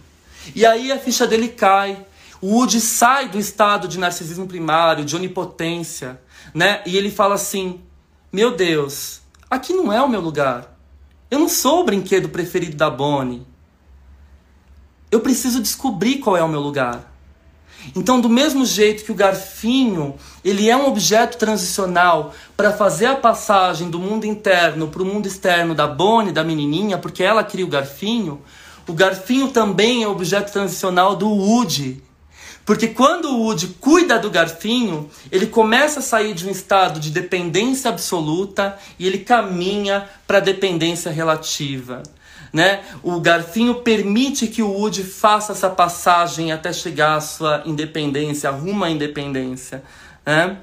E 0.54 0.64
aí 0.64 0.90
a 0.90 0.98
ficha 0.98 1.26
dele 1.26 1.48
cai, 1.48 1.98
o 2.40 2.54
Woody 2.54 2.80
sai 2.80 3.28
do 3.28 3.38
estado 3.38 3.86
de 3.86 3.98
narcisismo 3.98 4.46
primário, 4.46 5.04
de 5.04 5.14
onipotência, 5.14 6.18
né? 6.54 6.82
E 6.86 6.96
ele 6.96 7.10
fala 7.10 7.34
assim: 7.34 7.80
Meu 8.32 8.56
Deus, 8.56 9.20
aqui 9.50 9.72
não 9.72 9.92
é 9.92 10.00
o 10.02 10.08
meu 10.08 10.20
lugar. 10.20 10.76
Eu 11.30 11.38
não 11.38 11.48
sou 11.48 11.80
o 11.80 11.84
brinquedo 11.84 12.28
preferido 12.28 12.76
da 12.76 12.90
Bonnie. 12.90 13.46
Eu 15.10 15.20
preciso 15.20 15.60
descobrir 15.60 16.18
qual 16.18 16.36
é 16.36 16.42
o 16.42 16.48
meu 16.48 16.60
lugar. 16.60 17.10
Então, 17.96 18.20
do 18.20 18.28
mesmo 18.28 18.64
jeito 18.64 19.04
que 19.04 19.12
o 19.12 19.14
garfinho, 19.14 20.14
ele 20.44 20.68
é 20.68 20.76
um 20.76 20.86
objeto 20.86 21.38
transicional 21.38 22.34
para 22.56 22.72
fazer 22.72 23.06
a 23.06 23.16
passagem 23.16 23.88
do 23.88 23.98
mundo 23.98 24.26
interno 24.26 24.88
para 24.88 25.02
o 25.02 25.06
mundo 25.06 25.26
externo 25.26 25.74
da 25.74 25.86
Bonnie, 25.86 26.32
da 26.32 26.44
menininha, 26.44 26.98
porque 26.98 27.22
ela 27.22 27.42
cria 27.42 27.64
o 27.64 27.68
garfinho, 27.68 28.42
o 28.86 28.92
garfinho 28.92 29.48
também 29.48 30.02
é 30.02 30.08
objeto 30.08 30.52
transicional 30.52 31.16
do 31.16 31.28
Woody, 31.28 32.02
porque 32.64 32.88
quando 32.88 33.28
o 33.30 33.42
Woody 33.42 33.68
cuida 33.80 34.18
do 34.18 34.30
garfinho, 34.30 35.10
ele 35.30 35.46
começa 35.46 36.00
a 36.00 36.02
sair 36.02 36.34
de 36.34 36.46
um 36.46 36.50
estado 36.50 37.00
de 37.00 37.10
dependência 37.10 37.88
absoluta 37.88 38.78
e 38.98 39.06
ele 39.06 39.18
caminha 39.18 40.08
para 40.26 40.40
dependência 40.40 41.10
relativa. 41.10 42.02
Né? 42.52 42.82
O 43.02 43.20
garfinho 43.20 43.76
permite 43.76 44.46
que 44.46 44.62
o 44.62 44.70
Woody 44.70 45.04
faça 45.04 45.52
essa 45.52 45.70
passagem 45.70 46.52
até 46.52 46.72
chegar 46.72 47.16
à 47.16 47.20
sua 47.20 47.62
independência, 47.64 48.50
rumo 48.50 48.84
à 48.84 48.90
independência. 48.90 49.82
Né? 50.26 50.58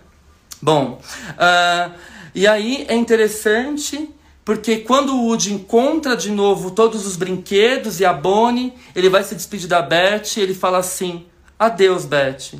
Bom, 0.61 1.01
uh, 1.31 1.91
e 2.35 2.45
aí 2.45 2.85
é 2.87 2.95
interessante 2.95 4.09
porque 4.43 4.77
quando 4.77 5.13
o 5.13 5.25
Woody 5.25 5.53
encontra 5.53 6.15
de 6.15 6.31
novo 6.31 6.71
todos 6.71 7.05
os 7.05 7.17
brinquedos 7.17 7.99
e 7.99 8.05
a 8.05 8.13
Bonnie, 8.13 8.73
ele 8.95 9.09
vai 9.09 9.23
se 9.23 9.35
despedir 9.35 9.67
da 9.67 9.81
Beth 9.81 10.37
e 10.37 10.39
ele 10.39 10.53
fala 10.53 10.77
assim: 10.77 11.25
Adeus, 11.59 12.05
Beth. 12.05 12.53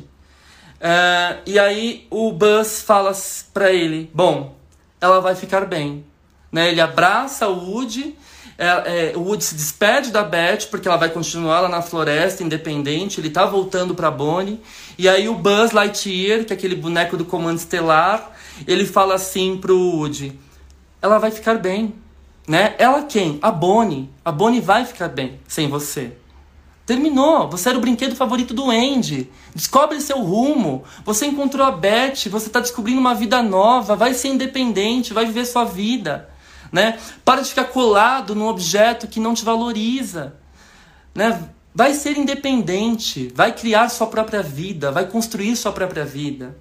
Uh, 0.78 1.40
e 1.44 1.58
aí 1.58 2.06
o 2.10 2.32
Buzz 2.32 2.82
fala 2.82 3.12
para 3.52 3.72
ele: 3.72 4.10
Bom, 4.14 4.56
ela 5.00 5.20
vai 5.20 5.34
ficar 5.34 5.66
bem. 5.66 6.04
Né? 6.50 6.70
Ele 6.70 6.80
abraça 6.80 7.48
o 7.48 7.72
Woody. 7.72 8.16
É, 8.56 9.12
é, 9.12 9.16
o 9.16 9.20
Woody 9.20 9.44
se 9.44 9.54
despede 9.54 10.10
da 10.10 10.24
Beth 10.24 10.66
porque 10.68 10.88
ela 10.88 10.96
vai 10.96 11.10
continuar 11.10 11.60
lá 11.60 11.68
na 11.68 11.82
floresta 11.82 12.42
independente. 12.42 13.20
Ele 13.20 13.30
tá 13.30 13.46
voltando 13.46 13.94
para 13.94 14.10
Bonnie. 14.10 14.60
E 14.96 15.08
aí 15.08 15.28
o 15.28 15.34
Buzz 15.34 15.72
Lightyear, 15.72 16.44
que 16.44 16.52
é 16.52 16.56
aquele 16.56 16.74
boneco 16.74 17.16
do 17.16 17.24
Comando 17.24 17.58
Estelar, 17.58 18.32
ele 18.66 18.84
fala 18.84 19.14
assim 19.14 19.56
pro 19.58 19.76
Woody: 19.76 20.38
Ela 21.00 21.18
vai 21.18 21.30
ficar 21.30 21.54
bem. 21.54 21.94
Né? 22.46 22.74
Ela 22.78 23.02
quem? 23.02 23.38
A 23.42 23.50
Bonnie. 23.50 24.08
A 24.24 24.32
Bonnie 24.32 24.60
vai 24.60 24.84
ficar 24.84 25.08
bem 25.08 25.38
sem 25.46 25.68
você. 25.68 26.12
Terminou. 26.88 27.50
Você 27.50 27.68
era 27.68 27.76
o 27.76 27.82
brinquedo 27.82 28.16
favorito 28.16 28.54
do 28.54 28.70
Andy. 28.70 29.30
Descobre 29.54 30.00
seu 30.00 30.22
rumo. 30.22 30.84
Você 31.04 31.26
encontrou 31.26 31.66
a 31.66 31.70
Beth. 31.70 32.30
Você 32.30 32.46
está 32.46 32.60
descobrindo 32.60 32.98
uma 32.98 33.14
vida 33.14 33.42
nova. 33.42 33.94
Vai 33.94 34.14
ser 34.14 34.28
independente. 34.28 35.12
Vai 35.12 35.26
viver 35.26 35.44
sua 35.44 35.66
vida. 35.66 36.30
Né? 36.72 36.98
Para 37.26 37.42
de 37.42 37.50
ficar 37.50 37.64
colado 37.64 38.34
num 38.34 38.46
objeto 38.46 39.06
que 39.06 39.20
não 39.20 39.34
te 39.34 39.44
valoriza. 39.44 40.36
Né? 41.14 41.38
Vai 41.74 41.92
ser 41.92 42.16
independente. 42.16 43.30
Vai 43.34 43.52
criar 43.52 43.90
sua 43.90 44.06
própria 44.06 44.42
vida. 44.42 44.90
Vai 44.90 45.04
construir 45.04 45.56
sua 45.56 45.72
própria 45.72 46.06
vida. 46.06 46.56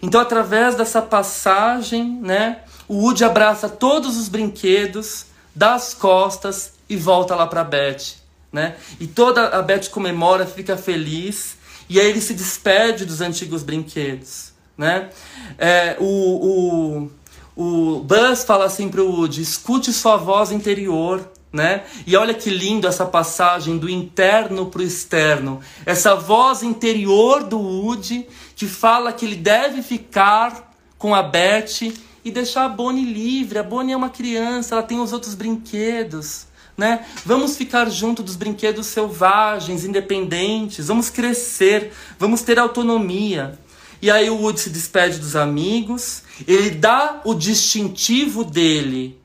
Então, 0.00 0.20
através 0.20 0.76
dessa 0.76 1.02
passagem, 1.02 2.20
né, 2.22 2.60
o 2.86 2.98
Woody 2.98 3.24
abraça 3.24 3.68
todos 3.68 4.16
os 4.16 4.28
brinquedos, 4.28 5.26
dá 5.52 5.74
as 5.74 5.92
costas 5.92 6.74
e 6.88 6.96
volta 6.96 7.34
lá 7.34 7.48
para 7.48 7.64
Beth 7.64 8.25
né? 8.52 8.76
E 8.98 9.06
toda 9.06 9.48
a 9.48 9.62
Beth 9.62 9.88
comemora, 9.90 10.46
fica 10.46 10.76
feliz, 10.76 11.56
e 11.88 12.00
aí 12.00 12.08
ele 12.08 12.20
se 12.20 12.34
despede 12.34 13.04
dos 13.04 13.20
antigos 13.20 13.62
brinquedos, 13.62 14.52
né? 14.76 15.10
É, 15.58 15.96
o, 16.00 17.10
o, 17.56 17.96
o 17.96 18.00
Buzz 18.00 18.44
fala 18.44 18.64
assim 18.64 18.88
pro 18.88 19.08
Woody, 19.08 19.42
escute 19.42 19.92
sua 19.92 20.16
voz 20.16 20.50
interior, 20.50 21.30
né? 21.52 21.84
E 22.06 22.16
olha 22.16 22.34
que 22.34 22.50
lindo 22.50 22.86
essa 22.86 23.06
passagem 23.06 23.78
do 23.78 23.88
interno 23.88 24.66
para 24.66 24.80
o 24.80 24.84
externo. 24.84 25.60
Essa 25.84 26.14
voz 26.14 26.62
interior 26.62 27.44
do 27.44 27.58
Woody 27.58 28.26
que 28.54 28.66
fala 28.66 29.12
que 29.12 29.24
ele 29.24 29.36
deve 29.36 29.82
ficar 29.82 30.72
com 30.98 31.14
a 31.14 31.22
Beth 31.22 31.92
e 32.24 32.30
deixar 32.30 32.64
a 32.64 32.68
Bonnie 32.68 33.04
livre. 33.04 33.58
A 33.58 33.62
Bonnie 33.62 33.92
é 33.92 33.96
uma 33.96 34.10
criança, 34.10 34.74
ela 34.74 34.82
tem 34.82 34.98
os 34.98 35.12
outros 35.12 35.34
brinquedos 35.34 36.45
né? 36.76 37.06
Vamos 37.24 37.56
ficar 37.56 37.88
junto 37.88 38.22
dos 38.22 38.36
brinquedos 38.36 38.86
selvagens, 38.86 39.84
independentes, 39.84 40.88
vamos 40.88 41.08
crescer, 41.08 41.92
vamos 42.18 42.42
ter 42.42 42.58
autonomia. 42.58 43.58
E 44.00 44.10
aí 44.10 44.28
o 44.28 44.36
Woody 44.36 44.60
se 44.60 44.70
despede 44.70 45.18
dos 45.18 45.34
amigos, 45.34 46.22
ele 46.46 46.70
dá 46.70 47.22
o 47.24 47.34
distintivo 47.34 48.44
dele 48.44 49.18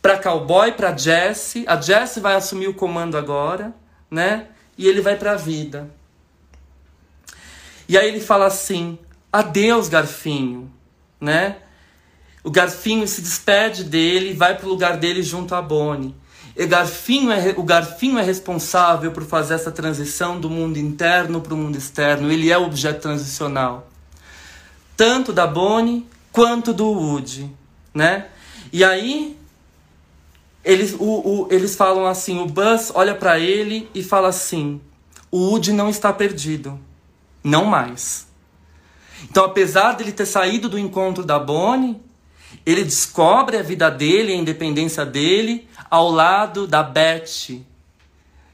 para 0.00 0.18
cowboy, 0.18 0.72
para 0.72 0.96
Jesse. 0.96 1.64
A 1.66 1.80
Jesse 1.80 2.18
vai 2.18 2.34
assumir 2.34 2.68
o 2.68 2.74
comando 2.74 3.16
agora, 3.16 3.74
né? 4.10 4.48
E 4.76 4.86
ele 4.86 5.00
vai 5.00 5.16
para 5.16 5.32
a 5.32 5.36
vida. 5.36 5.90
E 7.86 7.98
aí 7.98 8.08
ele 8.08 8.20
fala 8.20 8.46
assim: 8.46 8.98
"Adeus, 9.30 9.88
garfinho", 9.88 10.72
né? 11.20 11.58
O 12.42 12.50
garfinho 12.50 13.06
se 13.06 13.20
despede 13.20 13.84
dele 13.84 14.30
e 14.30 14.34
vai 14.34 14.56
para 14.56 14.66
o 14.66 14.68
lugar 14.68 14.96
dele 14.96 15.22
junto 15.22 15.54
a 15.54 15.62
Bonnie. 15.62 16.14
E 16.56 16.66
Garfinho 16.66 17.32
é, 17.32 17.54
o 17.56 17.62
Garfinho 17.64 18.18
é 18.18 18.22
responsável 18.22 19.10
por 19.10 19.24
fazer 19.24 19.54
essa 19.54 19.72
transição 19.72 20.38
do 20.38 20.48
mundo 20.48 20.78
interno 20.78 21.40
para 21.40 21.52
o 21.52 21.56
mundo 21.56 21.76
externo. 21.76 22.30
Ele 22.30 22.50
é 22.50 22.56
o 22.56 22.64
objeto 22.64 23.02
transicional. 23.02 23.88
Tanto 24.96 25.32
da 25.32 25.46
Bonnie 25.46 26.06
quanto 26.30 26.72
do 26.72 26.86
Woody. 26.86 27.50
Né? 27.92 28.26
E 28.72 28.84
aí, 28.84 29.36
eles, 30.64 30.94
o, 30.98 31.04
o, 31.04 31.48
eles 31.50 31.74
falam 31.74 32.06
assim: 32.06 32.38
o 32.38 32.46
Buzz 32.46 32.92
olha 32.94 33.14
para 33.14 33.38
ele 33.38 33.88
e 33.92 34.02
fala 34.02 34.28
assim: 34.28 34.80
o 35.30 35.38
Woody 35.38 35.72
não 35.72 35.88
está 35.88 36.12
perdido. 36.12 36.78
Não 37.42 37.64
mais. 37.64 38.26
Então, 39.28 39.44
apesar 39.44 39.92
dele 39.92 40.12
ter 40.12 40.26
saído 40.26 40.68
do 40.68 40.78
encontro 40.78 41.24
da 41.24 41.38
Bonnie, 41.38 42.00
ele 42.64 42.84
descobre 42.84 43.56
a 43.56 43.62
vida 43.62 43.90
dele, 43.90 44.32
a 44.32 44.36
independência 44.36 45.04
dele, 45.04 45.68
ao 45.94 46.10
lado 46.10 46.66
da 46.66 46.82
Beth. 46.82 47.62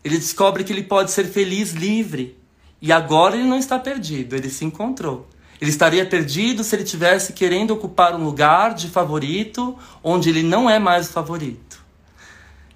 Ele 0.05 0.19
descobre 0.19 0.63
que 0.63 0.71
ele 0.71 0.83
pode 0.83 1.11
ser 1.11 1.25
feliz 1.25 1.73
livre, 1.73 2.37
E 2.83 2.93
agora 2.93 3.37
ele 3.37 3.47
não 3.47 3.59
está 3.59 3.79
perdido, 3.79 4.35
ele 4.35 4.49
se 4.49 4.65
encontrou. 4.65 5.29
Ele 5.61 5.71
estaria 5.71 6.05
perdido 6.07 6.65
se 6.65 6.75
ele 6.75 6.85
tivesse 6.85 7.35
querendo 7.35 7.73
ocupar 7.73 8.15
um 8.15 8.25
lugar 8.25 8.75
de 8.75 8.89
favorito 8.89 9.77
onde 10.03 10.31
ele 10.31 10.43
não 10.43 10.69
é 10.69 10.79
mais 10.79 11.09
o 11.09 11.13
favorito. 11.13 11.83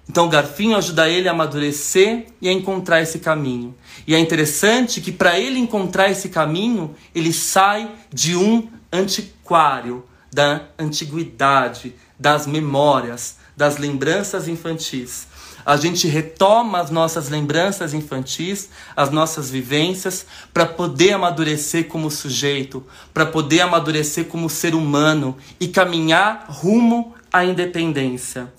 Então 0.07 0.27
o 0.27 0.29
garfinho 0.29 0.77
ajuda 0.77 1.09
ele 1.09 1.27
a 1.27 1.31
amadurecer 1.31 2.27
e 2.39 2.47
a 2.47 2.51
encontrar 2.51 3.01
esse 3.01 3.17
caminho. 3.17 3.75
E 4.05 4.13
é 4.13 4.19
interessante 4.19 5.01
que 5.01 5.11
para 5.11 5.39
ele 5.39 5.57
encontrar 5.57 6.09
esse 6.11 6.29
caminho, 6.29 6.95
ele 7.13 7.33
sai 7.33 7.91
de 8.13 8.35
um 8.35 8.67
antiquário, 8.91 10.05
da 10.31 10.61
antiguidade, 10.77 11.95
das 12.19 12.45
memórias, 12.45 13.37
das 13.55 13.77
lembranças 13.77 14.47
infantis 14.47 15.27
a 15.65 15.75
gente 15.77 16.07
retoma 16.07 16.79
as 16.79 16.91
nossas 16.91 17.27
lembranças 17.27 17.93
infantis, 17.93 18.69
as 18.95 19.09
nossas 19.09 19.49
vivências, 19.49 20.25
para 20.53 20.65
poder 20.65 21.13
amadurecer 21.13 21.87
como 21.87 22.11
sujeito, 22.11 22.85
para 23.11 23.25
poder 23.25 23.61
amadurecer 23.61 24.25
como 24.25 24.47
ser 24.47 24.75
humano 24.75 25.35
e 25.59 25.67
caminhar 25.67 26.45
rumo 26.47 27.15
à 27.33 27.43
independência. 27.43 28.53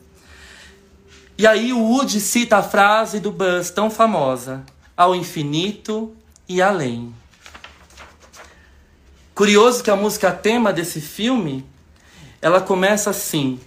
E 1.38 1.46
aí 1.46 1.72
o 1.72 1.78
Woody 1.78 2.18
cita 2.18 2.56
a 2.56 2.62
frase 2.62 3.20
do 3.20 3.30
Buzz 3.30 3.70
tão 3.70 3.88
famosa: 3.88 4.64
ao 4.96 5.14
infinito 5.14 6.12
e 6.48 6.60
além. 6.60 7.14
Curioso 9.32 9.84
que 9.84 9.90
a 9.90 9.96
música 9.96 10.32
tema 10.32 10.72
desse 10.72 11.00
filme, 11.00 11.64
ela 12.42 12.60
começa 12.60 13.10
assim: 13.10 13.60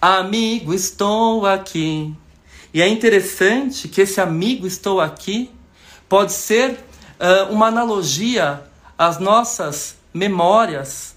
Amigo, 0.00 0.74
estou 0.74 1.46
aqui 1.46 2.14
e 2.72 2.82
é 2.82 2.86
interessante 2.86 3.88
que 3.88 4.02
esse 4.02 4.20
amigo 4.20 4.66
estou 4.66 5.00
aqui 5.00 5.50
pode 6.06 6.34
ser 6.34 6.72
uh, 7.18 7.50
uma 7.50 7.68
analogia 7.68 8.62
às 8.98 9.18
nossas 9.18 9.96
memórias, 10.12 11.16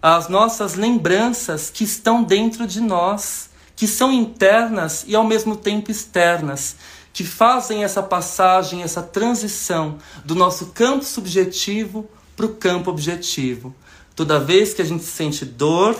às 0.00 0.28
nossas 0.28 0.76
lembranças 0.76 1.68
que 1.68 1.82
estão 1.82 2.22
dentro 2.22 2.64
de 2.64 2.80
nós, 2.80 3.50
que 3.74 3.88
são 3.88 4.12
internas 4.12 5.04
e 5.08 5.16
ao 5.16 5.24
mesmo 5.24 5.56
tempo 5.56 5.90
externas, 5.90 6.76
que 7.12 7.24
fazem 7.24 7.82
essa 7.82 8.04
passagem, 8.04 8.84
essa 8.84 9.02
transição 9.02 9.98
do 10.24 10.36
nosso 10.36 10.66
campo 10.66 11.04
subjetivo 11.04 12.08
para 12.36 12.46
o 12.46 12.54
campo 12.54 12.88
objetivo. 12.88 13.74
Toda 14.14 14.38
vez 14.38 14.72
que 14.72 14.80
a 14.80 14.84
gente 14.84 15.02
sente 15.02 15.44
dor, 15.44 15.96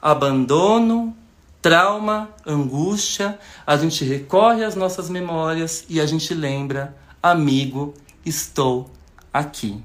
abandono, 0.00 1.14
trauma, 1.64 2.28
angústia, 2.46 3.38
a 3.66 3.74
gente 3.78 4.04
recorre 4.04 4.62
às 4.62 4.74
nossas 4.74 5.08
memórias 5.08 5.86
e 5.88 5.98
a 5.98 6.04
gente 6.04 6.34
lembra, 6.34 6.94
amigo, 7.22 7.94
estou 8.22 8.90
aqui. 9.32 9.82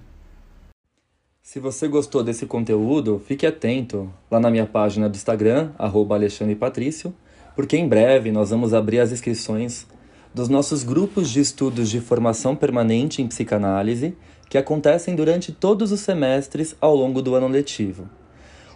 Se 1.41 1.57
você 1.57 1.87
gostou 1.87 2.21
desse 2.21 2.45
conteúdo, 2.45 3.23
fique 3.25 3.47
atento 3.47 4.13
lá 4.29 4.41
na 4.41 4.51
minha 4.51 4.65
página 4.65 5.07
do 5.07 5.15
Instagram, 5.15 5.71
@alexandrepatrício, 5.77 7.15
porque 7.55 7.77
em 7.77 7.87
breve 7.87 8.29
nós 8.29 8.49
vamos 8.49 8.73
abrir 8.73 8.99
as 8.99 9.13
inscrições 9.13 9.87
dos 10.35 10.49
nossos 10.49 10.83
grupos 10.83 11.29
de 11.29 11.39
estudos 11.39 11.89
de 11.89 12.01
formação 12.01 12.57
permanente 12.57 13.21
em 13.21 13.27
psicanálise 13.29 14.17
que 14.49 14.57
acontecem 14.57 15.15
durante 15.15 15.53
todos 15.53 15.93
os 15.93 16.01
semestres 16.01 16.75
ao 16.81 16.93
longo 16.93 17.21
do 17.21 17.35
ano 17.35 17.47
letivo. 17.47 18.18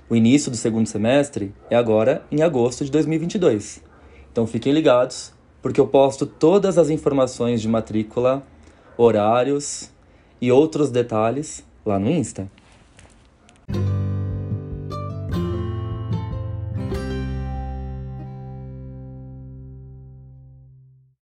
O 0.10 0.16
início 0.16 0.52
do 0.52 0.58
segundo 0.58 0.88
semestre 0.88 1.54
é 1.70 1.76
agora 1.76 2.24
em 2.32 2.42
agosto 2.42 2.84
de 2.84 2.92
2022. 2.92 3.82
Então 4.32 4.46
fiquem 4.46 4.74
ligados, 4.74 5.34
porque 5.62 5.80
eu 5.80 5.88
posto 5.88 6.26
todas 6.26 6.78
as 6.78 6.90
informações 6.90 7.62
de 7.62 7.68
matrícula, 7.68 8.44
horários 8.98 9.90
e 10.42 10.52
outros 10.52 10.92
detalhes 10.92 11.64
lá 11.86 11.98
no 11.98 12.10
Insta. 12.10 12.50